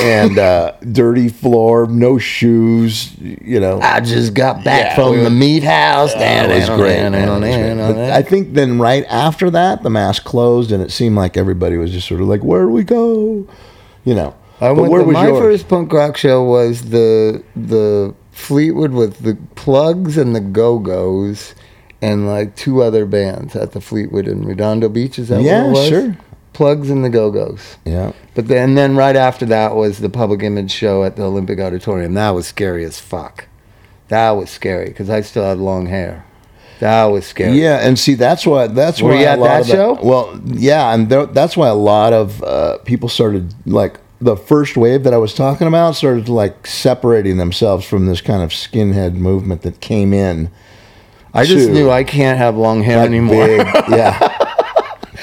and 0.00 0.38
uh, 0.38 0.72
dirty 0.92 1.28
floor, 1.28 1.86
no 1.86 2.18
shoes, 2.18 3.14
you 3.20 3.60
know. 3.60 3.80
I 3.80 4.00
just 4.00 4.34
got 4.34 4.64
back 4.64 4.84
Yeah, 4.84 4.94
from 4.96 5.10
we 5.18 5.24
the 5.24 5.30
meat 5.30 5.62
house. 5.62 6.14
That 6.14 6.48
was 6.48 6.68
great. 6.70 7.00
man, 7.10 7.14
it 7.14 7.28
was 7.28 7.40
great. 7.40 7.76
But 7.76 8.10
I 8.12 8.22
think 8.22 8.54
then 8.54 8.78
right 8.78 9.04
after 9.10 9.50
that, 9.50 9.82
the 9.82 9.90
Masque 9.90 10.24
closed, 10.24 10.72
and 10.72 10.82
it 10.82 10.90
seemed 10.90 11.16
like 11.16 11.36
everybody 11.36 11.76
was 11.76 11.90
just 11.92 12.08
sort 12.08 12.20
of 12.22 12.28
like, 12.28 12.42
"Where 12.42 12.62
do 12.62 12.68
we 12.70 12.84
go?" 12.84 13.46
You 14.04 14.14
know. 14.14 14.34
I 14.60 14.68
But 14.68 14.76
went. 14.82 14.92
where 14.92 15.00
to, 15.02 15.06
was 15.08 15.14
my 15.14 15.26
yours? 15.26 15.40
first 15.40 15.68
punk 15.68 15.92
rock 15.92 16.16
show 16.16 16.44
was 16.44 16.82
the 16.90 17.42
the 17.56 18.14
Fleetwood 18.32 18.92
with 18.92 19.18
the 19.20 19.34
Plugz 19.54 20.16
and 20.16 20.34
the 20.34 20.40
Go 20.40 20.78
Go's, 20.78 21.54
and 22.00 22.26
like 22.26 22.56
two 22.56 22.82
other 22.82 23.06
bands 23.06 23.54
at 23.54 23.72
the 23.72 23.80
Fleetwood 23.80 24.26
in 24.26 24.44
Redondo 24.44 24.88
Beach. 24.88 25.18
Is 25.18 25.28
that 25.28 25.42
Yeah, 25.42 25.66
what 25.66 25.68
it 25.68 25.72
was? 25.72 25.88
sure. 25.88 26.16
Plugz 26.54 26.90
and 26.90 27.04
the 27.04 27.08
Go 27.10 27.30
Go's. 27.30 27.76
Yeah. 27.84 28.12
But 28.34 28.48
then, 28.48 28.74
then 28.74 28.96
right 28.96 29.16
after 29.16 29.46
that 29.46 29.74
was 29.76 29.98
the 29.98 30.10
Public 30.10 30.42
Image 30.42 30.70
show 30.70 31.04
at 31.04 31.16
the 31.16 31.22
Olympic 31.22 31.58
Auditorium. 31.60 32.14
That 32.14 32.30
was 32.30 32.46
scary 32.46 32.84
as 32.84 32.98
fuck. 32.98 33.46
That 34.08 34.32
was 34.32 34.50
scary 34.50 34.86
because 34.88 35.08
I 35.08 35.20
still 35.22 35.44
had 35.44 35.58
long 35.58 35.86
hair. 35.86 36.26
That 36.80 37.04
was 37.06 37.24
scary. 37.26 37.52
Yeah, 37.60 37.78
and 37.78 37.96
see 37.98 38.14
that's 38.14 38.44
why 38.44 38.66
that's 38.66 39.00
Were 39.00 39.10
why 39.10 39.20
you 39.20 39.26
a 39.26 39.28
at 39.30 39.38
lot 39.38 39.46
that 39.48 39.60
of 39.62 39.66
the- 39.68 39.72
show? 39.72 39.98
well, 40.02 40.40
yeah, 40.46 40.92
and 40.92 41.08
there, 41.08 41.26
that's 41.26 41.56
why 41.56 41.68
a 41.68 41.74
lot 41.74 42.12
of 42.12 42.42
uh, 42.42 42.78
people 42.78 43.08
started 43.08 43.54
like 43.66 43.98
the 44.22 44.36
first 44.36 44.76
wave 44.76 45.02
that 45.02 45.12
I 45.12 45.18
was 45.18 45.34
talking 45.34 45.66
about 45.66 45.96
started 45.96 46.28
like 46.28 46.66
separating 46.66 47.38
themselves 47.38 47.84
from 47.84 48.06
this 48.06 48.20
kind 48.20 48.42
of 48.42 48.50
skinhead 48.50 49.14
movement 49.14 49.62
that 49.62 49.80
came 49.80 50.12
in. 50.12 50.50
I 51.34 51.44
just 51.44 51.68
to, 51.68 51.72
knew 51.72 51.90
I 51.90 52.04
can't 52.04 52.38
have 52.38 52.56
long 52.56 52.82
hair 52.82 52.98
like, 52.98 53.08
anymore. 53.08 53.46
Big, 53.46 53.58
yeah, 53.88 54.54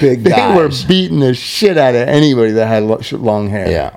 big 0.00 0.24
they 0.24 0.30
guys. 0.30 0.56
were 0.56 0.88
beating 0.88 1.20
the 1.20 1.34
shit 1.34 1.78
out 1.78 1.94
of 1.94 2.08
anybody 2.08 2.52
that 2.52 2.66
had 2.66 2.82
long 3.12 3.48
hair. 3.48 3.70
yeah, 3.70 3.96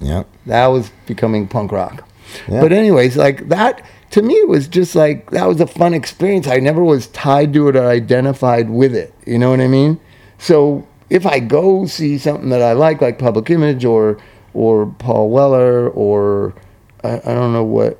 yeah. 0.00 0.24
That 0.46 0.66
was 0.66 0.90
becoming 1.06 1.48
punk 1.48 1.72
rock. 1.72 2.06
Yeah. 2.48 2.60
But 2.60 2.72
anyways, 2.72 3.16
like 3.16 3.48
that 3.48 3.84
to 4.10 4.22
me 4.22 4.34
it 4.34 4.48
was 4.48 4.68
just 4.68 4.94
like 4.94 5.30
that 5.30 5.46
was 5.46 5.60
a 5.60 5.66
fun 5.66 5.94
experience. 5.94 6.46
I 6.46 6.58
never 6.58 6.84
was 6.84 7.06
tied 7.08 7.54
to 7.54 7.68
it 7.68 7.76
or 7.76 7.86
identified 7.86 8.68
with 8.68 8.94
it. 8.94 9.14
You 9.26 9.38
know 9.38 9.50
what 9.50 9.60
I 9.60 9.68
mean? 9.68 10.00
So 10.38 10.86
if 11.08 11.26
I 11.26 11.38
go 11.38 11.86
see 11.86 12.18
something 12.18 12.48
that 12.50 12.60
I 12.60 12.72
like, 12.72 13.00
like 13.00 13.18
Public 13.18 13.48
Image 13.48 13.84
or 13.84 14.18
or 14.54 14.86
Paul 14.86 15.30
Weller 15.30 15.88
or 15.90 16.54
I, 17.02 17.20
I 17.24 17.34
don't 17.34 17.52
know 17.52 17.64
what, 17.64 17.98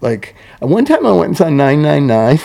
like 0.00 0.34
one 0.60 0.84
time 0.84 1.06
I 1.06 1.12
went 1.12 1.28
and 1.28 1.36
saw 1.36 1.48
999. 1.48 2.40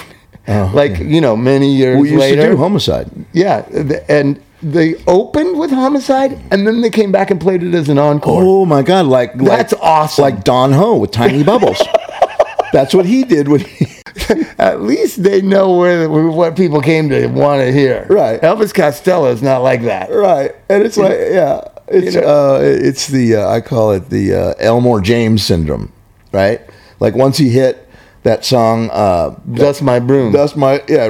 Oh, 0.50 0.72
like 0.76 0.92
yeah. 0.92 1.04
you 1.06 1.22
know, 1.22 1.36
many 1.36 1.74
years 1.76 2.00
We 2.00 2.12
used 2.12 2.20
later, 2.22 2.44
to 2.44 2.50
do 2.52 2.58
homicide. 2.58 3.10
yeah, 3.34 3.68
and 4.08 4.42
they 4.62 4.96
opened 5.06 5.60
with 5.60 5.70
Homicide, 5.70 6.40
and 6.50 6.66
then 6.66 6.82
they 6.82 6.90
came 6.90 7.12
back 7.12 7.30
and 7.30 7.40
played 7.40 7.62
it 7.62 7.76
as 7.76 7.90
an 7.90 8.00
encore. 8.00 8.42
Oh 8.44 8.66
my 8.66 8.82
god, 8.82 9.06
like 9.06 9.38
That's 9.38 9.74
like, 9.74 9.82
awesome. 9.82 10.24
Like 10.24 10.44
Don 10.44 10.72
Ho 10.72 10.98
with 10.98 11.12
Tiny 11.12 11.44
Bubbles. 11.44 11.82
That's 12.74 12.94
what 12.94 13.06
he 13.06 13.24
did 13.24 13.48
when 13.48 13.62
he 13.62 13.86
At 14.58 14.82
least 14.82 15.24
they 15.24 15.42
know 15.42 15.78
where 15.78 16.10
what 16.10 16.56
people 16.56 16.82
came 16.82 17.08
to 17.10 17.28
want 17.28 17.62
to 17.62 17.72
hear. 17.72 18.08
Right. 18.10 18.42
Elvis 18.42 18.74
Costello 18.74 19.32
is 19.32 19.42
not 19.42 19.62
like 19.62 19.84
that. 19.84 20.12
Right, 20.12 20.56
and 20.70 20.84
it's 20.84 20.98
like, 20.98 21.12
yeah, 21.12 21.62
it's 21.88 22.15
You 22.15 22.21
know? 22.21 22.28
uh, 22.28 22.60
it's 22.62 23.08
the 23.08 23.36
uh, 23.38 23.50
I 23.50 23.62
call 23.62 23.91
it 23.91 24.10
the 24.10 24.34
uh, 24.34 24.54
Elmore 24.60 25.02
James 25.02 25.43
syndrome, 25.43 25.91
right? 26.32 26.62
Like 27.00 27.15
once 27.15 27.38
he 27.38 27.50
hit 27.50 27.88
that 28.23 28.43
song, 28.45 28.89
uh, 28.91 29.36
Dust 29.54 29.82
my 29.82 30.00
broom. 30.00 30.32
that's 30.34 30.56
my 30.56 30.82
yeah. 30.88 31.10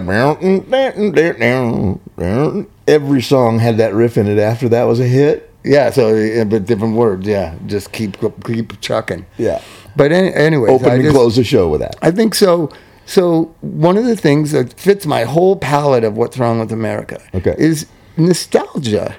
Every 2.87 3.21
song 3.21 3.59
had 3.59 3.77
that 3.77 3.93
riff 3.93 4.17
in 4.17 4.27
it. 4.27 4.39
After 4.39 4.69
that 4.69 4.83
was 4.83 4.99
a 4.99 5.07
hit. 5.07 5.51
yeah. 5.63 5.89
So, 5.91 6.45
but 6.45 6.65
different 6.65 6.95
words. 6.95 7.27
Yeah. 7.27 7.55
Just 7.65 7.91
keep 7.91 8.17
keep 8.45 8.79
chucking. 8.81 9.25
Yeah, 9.37 9.61
But 9.95 10.11
any, 10.11 10.33
anyways, 10.33 10.71
open 10.71 10.89
I 10.89 10.93
and 10.95 11.03
just- 11.03 11.15
close 11.15 11.35
the 11.35 11.43
show 11.43 11.67
with 11.69 11.81
that. 11.81 11.95
I 12.01 12.11
think 12.11 12.35
so. 12.35 12.69
So 13.05 13.55
one 13.61 13.97
of 13.97 14.05
the 14.05 14.15
things 14.17 14.51
that 14.51 14.73
fits 14.79 15.05
my 15.05 15.23
whole 15.23 15.55
palette 15.55 16.03
of 16.03 16.17
what's 16.17 16.37
wrong 16.37 16.59
with 16.59 16.71
America 16.73 17.21
Okay. 17.33 17.55
is 17.57 17.85
nostalgia. 18.17 19.15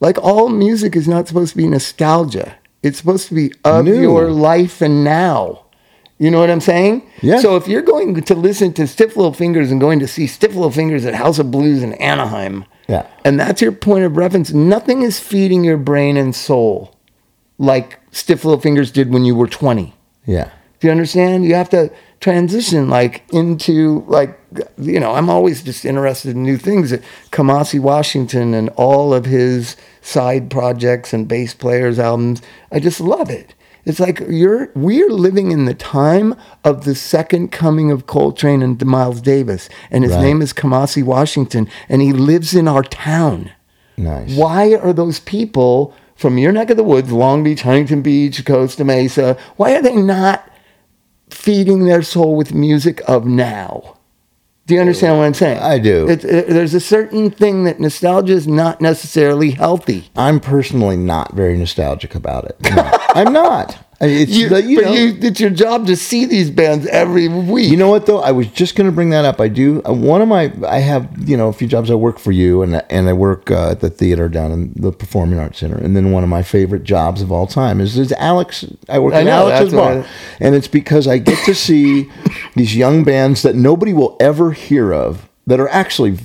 Like 0.00 0.18
all 0.22 0.48
music 0.48 0.94
is 0.96 1.08
not 1.08 1.26
supposed 1.28 1.52
to 1.52 1.56
be 1.56 1.66
nostalgia. 1.68 2.56
It's 2.82 2.98
supposed 2.98 3.28
to 3.28 3.34
be 3.34 3.52
of 3.64 3.84
New. 3.84 4.00
your 4.00 4.30
life 4.30 4.80
and 4.80 5.02
now. 5.04 5.64
You 6.18 6.30
know 6.30 6.38
what 6.40 6.50
I'm 6.50 6.60
saying? 6.60 7.08
Yeah. 7.20 7.40
So 7.40 7.56
if 7.56 7.68
you're 7.68 7.82
going 7.82 8.14
to 8.22 8.34
listen 8.34 8.72
to 8.74 8.86
Stiff 8.86 9.16
Little 9.16 9.32
Fingers 9.34 9.70
and 9.70 9.80
going 9.80 9.98
to 9.98 10.06
see 10.08 10.26
Stiff 10.26 10.54
Little 10.54 10.70
Fingers 10.70 11.04
at 11.04 11.14
House 11.14 11.38
of 11.38 11.50
Blues 11.50 11.82
in 11.82 11.92
Anaheim, 11.94 12.64
Yeah. 12.88 13.06
and 13.24 13.38
that's 13.38 13.60
your 13.60 13.72
point 13.72 14.04
of 14.04 14.16
reference, 14.16 14.52
nothing 14.52 15.02
is 15.02 15.18
feeding 15.20 15.62
your 15.64 15.76
brain 15.76 16.16
and 16.16 16.34
soul 16.34 16.94
like 17.58 17.98
Stiff 18.12 18.44
Little 18.44 18.60
Fingers 18.60 18.90
did 18.90 19.12
when 19.12 19.24
you 19.24 19.34
were 19.34 19.46
20. 19.46 19.94
Yeah, 20.26 20.50
Do 20.80 20.88
you 20.88 20.90
understand? 20.90 21.44
You 21.44 21.54
have 21.54 21.68
to 21.70 21.90
transition 22.20 22.88
like 22.88 23.22
into 23.32 24.04
like 24.08 24.38
you 24.78 24.98
know, 24.98 25.12
I'm 25.12 25.28
always 25.28 25.62
just 25.62 25.84
interested 25.84 26.34
in 26.34 26.42
new 26.42 26.56
things. 26.56 26.92
Kamasi 27.30 27.78
Washington 27.78 28.54
and 28.54 28.68
all 28.70 29.12
of 29.12 29.26
his 29.26 29.76
side 30.00 30.50
projects 30.50 31.12
and 31.12 31.28
bass 31.28 31.52
players 31.54 31.98
albums. 31.98 32.40
I 32.72 32.80
just 32.80 33.00
love 33.00 33.28
it. 33.30 33.54
It's 33.84 34.00
like 34.00 34.20
you're 34.28 34.70
we're 34.74 35.10
living 35.10 35.52
in 35.52 35.64
the 35.66 35.74
time 35.74 36.34
of 36.64 36.84
the 36.84 36.94
second 36.94 37.52
coming 37.52 37.90
of 37.90 38.06
Coltrane 38.06 38.62
and 38.62 38.84
Miles 38.84 39.20
Davis. 39.20 39.68
And 39.90 40.02
his 40.02 40.14
Right. 40.14 40.22
name 40.22 40.42
is 40.42 40.52
Kamasi 40.52 41.02
Washington 41.04 41.68
and 41.88 42.02
he 42.02 42.12
lives 42.12 42.54
in 42.54 42.66
our 42.66 42.82
town. 42.82 43.50
nice. 43.98 44.34
Why 44.36 44.74
are 44.74 44.92
those 44.92 45.20
people 45.20 45.94
from 46.16 46.36
your 46.38 46.52
neck 46.52 46.70
of 46.70 46.76
the 46.76 46.82
woods, 46.84 47.12
Long 47.12 47.42
Beach, 47.44 47.62
Huntington 47.62 48.02
Beach, 48.02 48.44
Costa 48.44 48.84
Mesa, 48.84 49.36
why 49.56 49.74
are 49.74 49.82
they 49.82 49.96
not 49.96 50.48
feeding 51.30 51.84
their 51.86 52.02
soul 52.02 52.36
with 52.36 52.54
music 52.54 53.00
of 53.08 53.26
now? 53.26 53.94
Do 54.66 54.74
you 54.74 54.80
understand 54.80 55.16
what 55.16 55.24
I'm 55.24 55.34
saying? 55.34 55.58
I 55.60 55.78
do. 55.78 56.08
It, 56.08 56.24
it- 56.24 56.48
there's 56.48 56.74
a 56.74 56.80
certain 56.80 57.30
thing 57.30 57.64
that 57.64 57.78
nostalgia 57.78 58.32
is 58.32 58.48
not 58.48 58.80
necessarily 58.80 59.52
healthy. 59.52 60.10
I'm 60.16 60.40
personally 60.40 60.96
not 60.96 61.34
very 61.34 61.56
nostalgic 61.56 62.14
about 62.16 62.46
it. 62.46 62.56
No, 62.74 62.90
I'm 63.14 63.32
not. 63.32 63.78
I- 64.00 64.06
It's 64.06 64.32
You, 64.32 64.44
you 64.44 64.50
but 64.50 64.64
know, 64.66 64.92
you, 64.92 65.16
it's 65.22 65.40
your 65.40 65.48
job 65.50 65.86
to 65.86 65.96
see 65.96 66.26
these 66.26 66.50
bands 66.50 66.86
every 66.88 67.28
week. 67.28 67.70
You 67.70 67.78
know 67.78 67.88
what 67.88 68.04
though? 68.04 68.20
I 68.20 68.30
was 68.32 68.46
just 68.48 68.76
going 68.76 68.84
to 68.86 68.92
bring 68.92 69.08
that 69.10 69.24
up. 69.24 69.40
I 69.40 69.48
do 69.48 69.80
uh, 69.88 69.92
one 69.94 70.20
of 70.20 70.28
my. 70.28 70.52
I 70.68 70.80
have 70.80 71.08
you 71.28 71.36
know 71.36 71.48
a 71.48 71.52
few 71.54 71.66
jobs. 71.66 71.90
I 71.90 71.94
work 71.94 72.18
for 72.18 72.30
you, 72.32 72.60
and 72.62 72.82
and 72.90 73.08
I 73.08 73.14
work 73.14 73.50
uh, 73.50 73.70
at 73.70 73.80
the 73.80 73.88
theater 73.88 74.28
down 74.28 74.52
in 74.52 74.72
the 74.76 74.92
Performing 74.92 75.38
Arts 75.38 75.58
Center. 75.60 75.78
And 75.78 75.96
then 75.96 76.12
one 76.12 76.22
of 76.22 76.28
my 76.28 76.42
favorite 76.42 76.84
jobs 76.84 77.22
of 77.22 77.32
all 77.32 77.46
time 77.46 77.80
is, 77.80 77.96
is 77.96 78.12
Alex. 78.12 78.66
I 78.88 78.98
work 78.98 79.14
I 79.14 79.20
at 79.20 79.24
know, 79.24 79.48
Alex's 79.50 79.72
bar, 79.72 79.92
I- 80.00 80.06
and 80.40 80.54
it's 80.54 80.68
because 80.68 81.08
I 81.08 81.16
get 81.16 81.42
to 81.46 81.54
see 81.54 82.10
these 82.54 82.76
young 82.76 83.02
bands 83.02 83.40
that 83.42 83.54
nobody 83.54 83.94
will 83.94 84.16
ever 84.20 84.52
hear 84.52 84.92
of 84.92 85.26
that 85.46 85.58
are 85.58 85.68
actually 85.70 86.18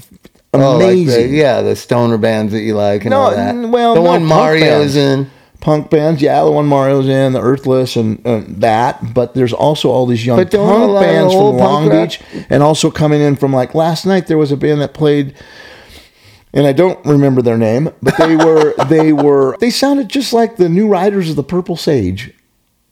Oh, 0.54 0.76
like 0.76 0.84
amazing. 0.88 1.32
the, 1.32 1.38
yeah, 1.38 1.62
the 1.62 1.78
stoner 1.78 2.18
bands 2.18 2.52
that 2.52 2.60
you 2.60 2.76
like 2.76 3.04
and 3.06 3.12
No, 3.12 3.20
all 3.22 3.32
that. 3.32 3.56
well, 3.70 3.94
the 3.96 4.02
no, 4.02 4.06
one 4.06 4.26
Mario's 4.26 4.96
bands. 4.96 4.96
in. 4.98 5.32
Punk 5.62 5.90
bands. 5.90 6.22
Yeah, 6.22 6.44
the 6.44 6.52
one 6.52 6.66
Mario's 6.66 7.08
in, 7.08 7.32
the 7.34 7.40
Earthless, 7.42 7.96
and 7.96 8.26
uh, 8.28 8.42
that. 8.48 9.14
But 9.14 9.34
there's 9.34 9.54
also 9.54 9.90
all 9.90 10.06
these 10.06 10.26
young 10.26 10.38
But 10.38 10.52
don't 10.52 10.68
a 10.70 10.94
punk 10.94 11.06
bands 11.06 11.34
from 11.34 11.58
Long 11.58 11.88
rock- 11.90 12.10
Beach, 12.10 12.22
and 12.50 12.62
also 12.62 12.92
coming 12.92 13.22
in 13.22 13.36
from 13.38 13.54
like 13.54 13.74
last 13.74 14.06
night. 14.06 14.28
There 14.28 14.38
was 14.38 14.52
a 14.52 14.58
band 14.58 14.82
that 14.82 14.94
played, 14.94 15.34
and 16.54 16.68
I 16.68 16.74
don't 16.74 17.04
remember 17.06 17.42
their 17.42 17.58
name, 17.58 17.92
but 18.02 18.18
they 18.18 18.36
were 18.36 18.74
they 18.90 19.14
were 19.14 19.56
they 19.60 19.70
sounded 19.70 20.10
just 20.10 20.34
like 20.34 20.58
the 20.58 20.68
New 20.70 20.88
Riders 20.88 21.30
of 21.30 21.36
the 21.38 21.44
Purple 21.44 21.78
Sage. 21.78 22.34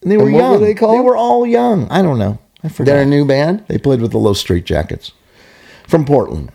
And 0.02 0.10
they 0.12 0.16
were 0.18 0.24
And 0.28 0.34
what 0.34 0.40
young. 0.40 0.52
were 0.54 0.66
they 0.66 0.74
called? 0.76 0.96
They 0.98 1.02
were 1.04 1.18
all 1.18 1.46
young. 1.46 1.90
I 1.92 2.02
don't 2.02 2.18
know. 2.18 2.40
I 2.64 2.70
forgot. 2.70 2.92
They're 2.94 3.02
a 3.02 3.06
new 3.06 3.26
band. 3.26 3.66
they 3.68 3.78
played 3.78 4.00
with 4.02 4.12
the 4.12 4.18
Low 4.18 4.32
Street 4.34 4.64
Jackets 4.66 5.12
from 5.88 6.06
Portland. 6.06 6.52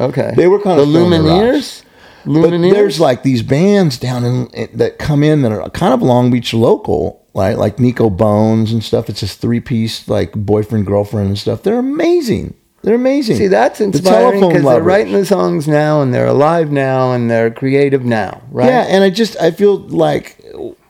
Okay. 0.00 0.32
They 0.36 0.46
were 0.46 0.58
kind 0.60 0.78
the 0.78 0.82
of 0.84 0.88
stoner 0.90 1.16
Lumineers. 1.18 1.82
Lumineers? 2.26 2.72
there's 2.72 3.00
like 3.00 3.22
these 3.22 3.42
bands 3.42 3.98
down 3.98 4.24
in 4.24 4.68
that 4.74 4.98
come 4.98 5.22
in 5.22 5.42
that 5.42 5.52
are 5.52 5.70
kind 5.70 5.94
of 5.94 6.02
Long 6.02 6.30
Beach 6.30 6.52
local, 6.52 7.24
right? 7.34 7.56
Like 7.56 7.78
Nico 7.78 8.10
Bones 8.10 8.72
and 8.72 8.82
stuff. 8.82 9.08
It's 9.08 9.20
just 9.20 9.40
three 9.40 9.60
piece 9.60 10.08
like 10.08 10.32
boyfriend 10.32 10.86
girlfriend 10.86 11.28
and 11.28 11.38
stuff. 11.38 11.62
They're 11.62 11.78
amazing. 11.78 12.54
They're 12.82 12.94
amazing. 12.94 13.36
See, 13.36 13.48
that's 13.48 13.78
The 13.78 13.86
inspiring 13.86 14.46
because 14.46 14.62
they're 14.62 14.82
writing 14.82 15.14
the 15.14 15.26
songs 15.26 15.66
now 15.66 16.02
and 16.02 16.14
they're 16.14 16.26
alive 16.26 16.70
now 16.70 17.12
and 17.12 17.28
they're 17.28 17.50
creative 17.50 18.04
now, 18.04 18.42
right? 18.50 18.68
Yeah, 18.68 18.82
and 18.82 19.02
I 19.02 19.10
just 19.10 19.36
I 19.40 19.50
feel 19.50 19.78
like 19.78 20.40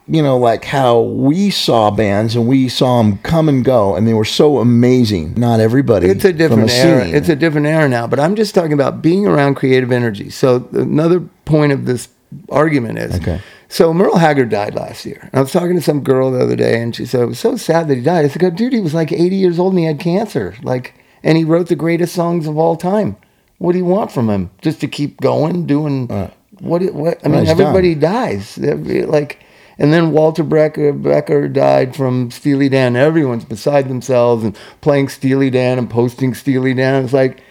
you 0.07 0.21
know 0.21 0.37
like 0.37 0.63
how 0.65 0.99
we 1.01 1.49
saw 1.49 1.91
bands 1.91 2.35
and 2.35 2.47
we 2.47 2.69
saw 2.69 2.97
them 3.01 3.17
come 3.19 3.49
and 3.49 3.63
go 3.65 3.95
and 3.95 4.07
they 4.07 4.13
were 4.13 4.25
so 4.25 4.59
amazing. 4.59 5.33
Not 5.35 5.59
everybody. 5.59 6.07
It's 6.07 6.25
a 6.25 6.33
different 6.33 6.69
the 6.69 6.75
era. 6.75 7.05
scene. 7.05 7.15
It's 7.15 7.29
a 7.29 7.35
different 7.35 7.67
era 7.67 7.89
now. 7.89 8.07
But 8.07 8.19
I'm 8.19 8.35
just 8.35 8.55
talking 8.55 8.73
about 8.73 9.01
being 9.01 9.27
around 9.27 9.55
creative 9.55 9.91
energy. 9.91 10.29
So 10.29 10.67
another 10.73 11.19
point 11.45 11.71
of 11.73 11.85
this 11.85 12.09
argument 12.49 12.99
is, 12.99 13.15
Okay. 13.15 13.39
so 13.69 13.93
Merle 13.93 14.17
Haggard 14.17 14.49
died 14.49 14.75
last 14.75 15.05
year. 15.05 15.29
I 15.33 15.41
was 15.41 15.51
talking 15.51 15.75
to 15.75 15.81
some 15.81 16.03
girl 16.03 16.31
the 16.31 16.41
other 16.41 16.55
day, 16.55 16.81
and 16.81 16.95
she 16.95 17.05
said 17.05 17.21
it 17.21 17.25
was 17.27 17.39
so 17.39 17.55
sad 17.55 17.87
that 17.87 17.95
he 17.95 18.01
died. 18.01 18.25
I 18.25 18.27
said, 18.27 18.55
"Dude, 18.55 18.73
he 18.73 18.79
was 18.81 18.93
like 18.93 19.11
80 19.11 19.35
years 19.35 19.59
old 19.59 19.73
and 19.73 19.79
he 19.79 19.85
had 19.85 19.99
cancer. 19.99 20.55
Like, 20.63 20.93
and 21.23 21.37
he 21.37 21.43
wrote 21.43 21.67
the 21.67 21.75
greatest 21.75 22.13
songs 22.13 22.47
of 22.47 22.57
all 22.57 22.75
time. 22.75 23.15
What 23.59 23.71
do 23.71 23.77
you 23.79 23.85
want 23.85 24.11
from 24.11 24.29
him? 24.29 24.51
Just 24.61 24.79
to 24.81 24.87
keep 24.87 25.19
going, 25.19 25.65
doing 25.65 26.07
what? 26.59 26.81
What? 26.93 27.19
I 27.25 27.27
mean, 27.29 27.47
everybody 27.47 27.93
dies. 27.95 28.57
Like." 28.57 29.39
And 29.79 29.93
then 29.93 30.11
Walter 30.11 30.43
Becker, 30.43 30.91
Becker 30.93 31.47
died 31.47 31.95
from 31.95 32.31
Steely 32.31 32.69
Dan. 32.69 32.95
Everyone's 32.95 33.45
beside 33.45 33.87
themselves 33.89 34.43
and 34.43 34.57
playing 34.81 35.09
Steely 35.09 35.49
Dan 35.49 35.77
and 35.77 35.89
posting 35.89 36.33
Steely 36.33 36.73
Dan. 36.73 37.03
It's 37.03 37.13
like, 37.13 37.41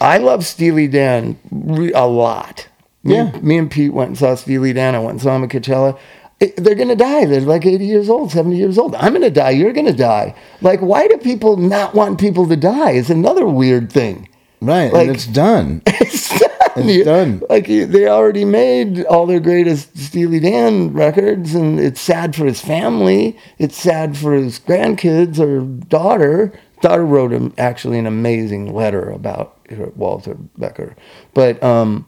I 0.00 0.18
love 0.18 0.44
Steely 0.44 0.88
Dan 0.88 1.38
re- 1.50 1.92
a 1.92 2.06
lot. 2.06 2.68
Me, 3.02 3.14
Yeah. 3.14 3.30
me 3.40 3.56
and 3.56 3.70
Pete 3.70 3.92
went 3.94 4.08
and 4.08 4.18
saw 4.18 4.34
Steely 4.34 4.72
Dan. 4.74 4.94
I 4.94 4.98
went 4.98 5.12
and 5.12 5.22
saw 5.22 5.36
him 5.36 5.44
at 5.44 5.50
Coachella. 5.50 5.96
It- 6.38 6.56
they're 6.56 6.74
going 6.74 6.88
to 6.88 6.96
die. 6.96 7.24
They're 7.24 7.40
like 7.40 7.64
80 7.64 7.86
years 7.86 8.10
old, 8.10 8.30
70 8.30 8.56
years 8.56 8.76
old. 8.78 8.94
I'm 8.96 9.12
going 9.12 9.22
to 9.22 9.30
die. 9.30 9.50
You're 9.50 9.72
going 9.72 9.86
to 9.86 9.92
die. 9.92 10.34
Like, 10.60 10.80
why 10.80 11.06
do 11.08 11.16
people 11.18 11.56
not 11.56 11.94
want 11.94 12.18
people 12.20 12.46
to 12.48 12.56
die? 12.56 12.90
Is 12.92 13.08
another 13.10 13.46
weird 13.46 13.90
thing. 13.92 14.28
right, 14.60 14.92
like- 14.92 15.06
and 15.06 15.16
it's 15.16 15.26
done. 15.26 15.80
It's 15.86 16.28
done. 16.38 16.49
It's 16.88 17.04
done. 17.04 17.42
Like 17.48 17.66
they 17.66 18.06
already 18.08 18.44
made 18.44 19.04
all 19.04 19.26
their 19.26 19.40
greatest 19.40 19.96
Steely 19.96 20.40
Dan 20.40 20.92
records, 20.92 21.54
and 21.54 21.78
it's 21.78 22.00
sad 22.00 22.34
for 22.34 22.44
his 22.44 22.60
family. 22.60 23.36
It's 23.58 23.76
sad 23.76 24.16
for 24.16 24.34
his 24.34 24.58
grandkids 24.58 25.38
or 25.38 25.60
daughter. 25.86 26.52
Daughter 26.80 27.04
wrote 27.04 27.32
him 27.32 27.52
actually 27.58 27.98
an 27.98 28.06
amazing 28.06 28.72
letter 28.72 29.10
about 29.10 29.58
Walter 29.96 30.36
Becker, 30.56 30.96
but 31.34 31.62
um, 31.62 32.06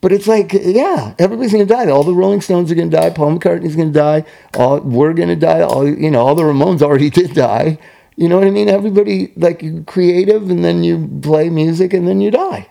but 0.00 0.12
it's 0.12 0.28
like 0.28 0.52
yeah, 0.52 1.14
everybody's 1.18 1.52
gonna 1.52 1.66
die. 1.66 1.88
All 1.88 2.04
the 2.04 2.14
Rolling 2.14 2.40
Stones 2.40 2.70
are 2.70 2.76
gonna 2.76 2.90
die. 2.90 3.10
Paul 3.10 3.38
McCartney's 3.38 3.74
gonna 3.74 3.90
die. 3.90 4.24
All 4.54 4.80
we're 4.80 5.12
gonna 5.14 5.36
die. 5.36 5.62
All 5.62 5.88
you 5.88 6.10
know, 6.10 6.20
all 6.24 6.34
the 6.34 6.44
Ramones 6.44 6.82
already 6.82 7.10
did 7.18 7.34
die. 7.34 7.78
You 8.14 8.28
know 8.28 8.38
what 8.38 8.46
I 8.46 8.50
mean? 8.50 8.68
Everybody 8.68 9.32
like 9.36 9.62
you 9.62 9.82
creative, 9.86 10.50
and 10.50 10.64
then 10.64 10.84
you 10.84 11.08
play 11.22 11.50
music, 11.50 11.92
and 11.92 12.06
then 12.06 12.20
you 12.20 12.30
die. 12.30 12.68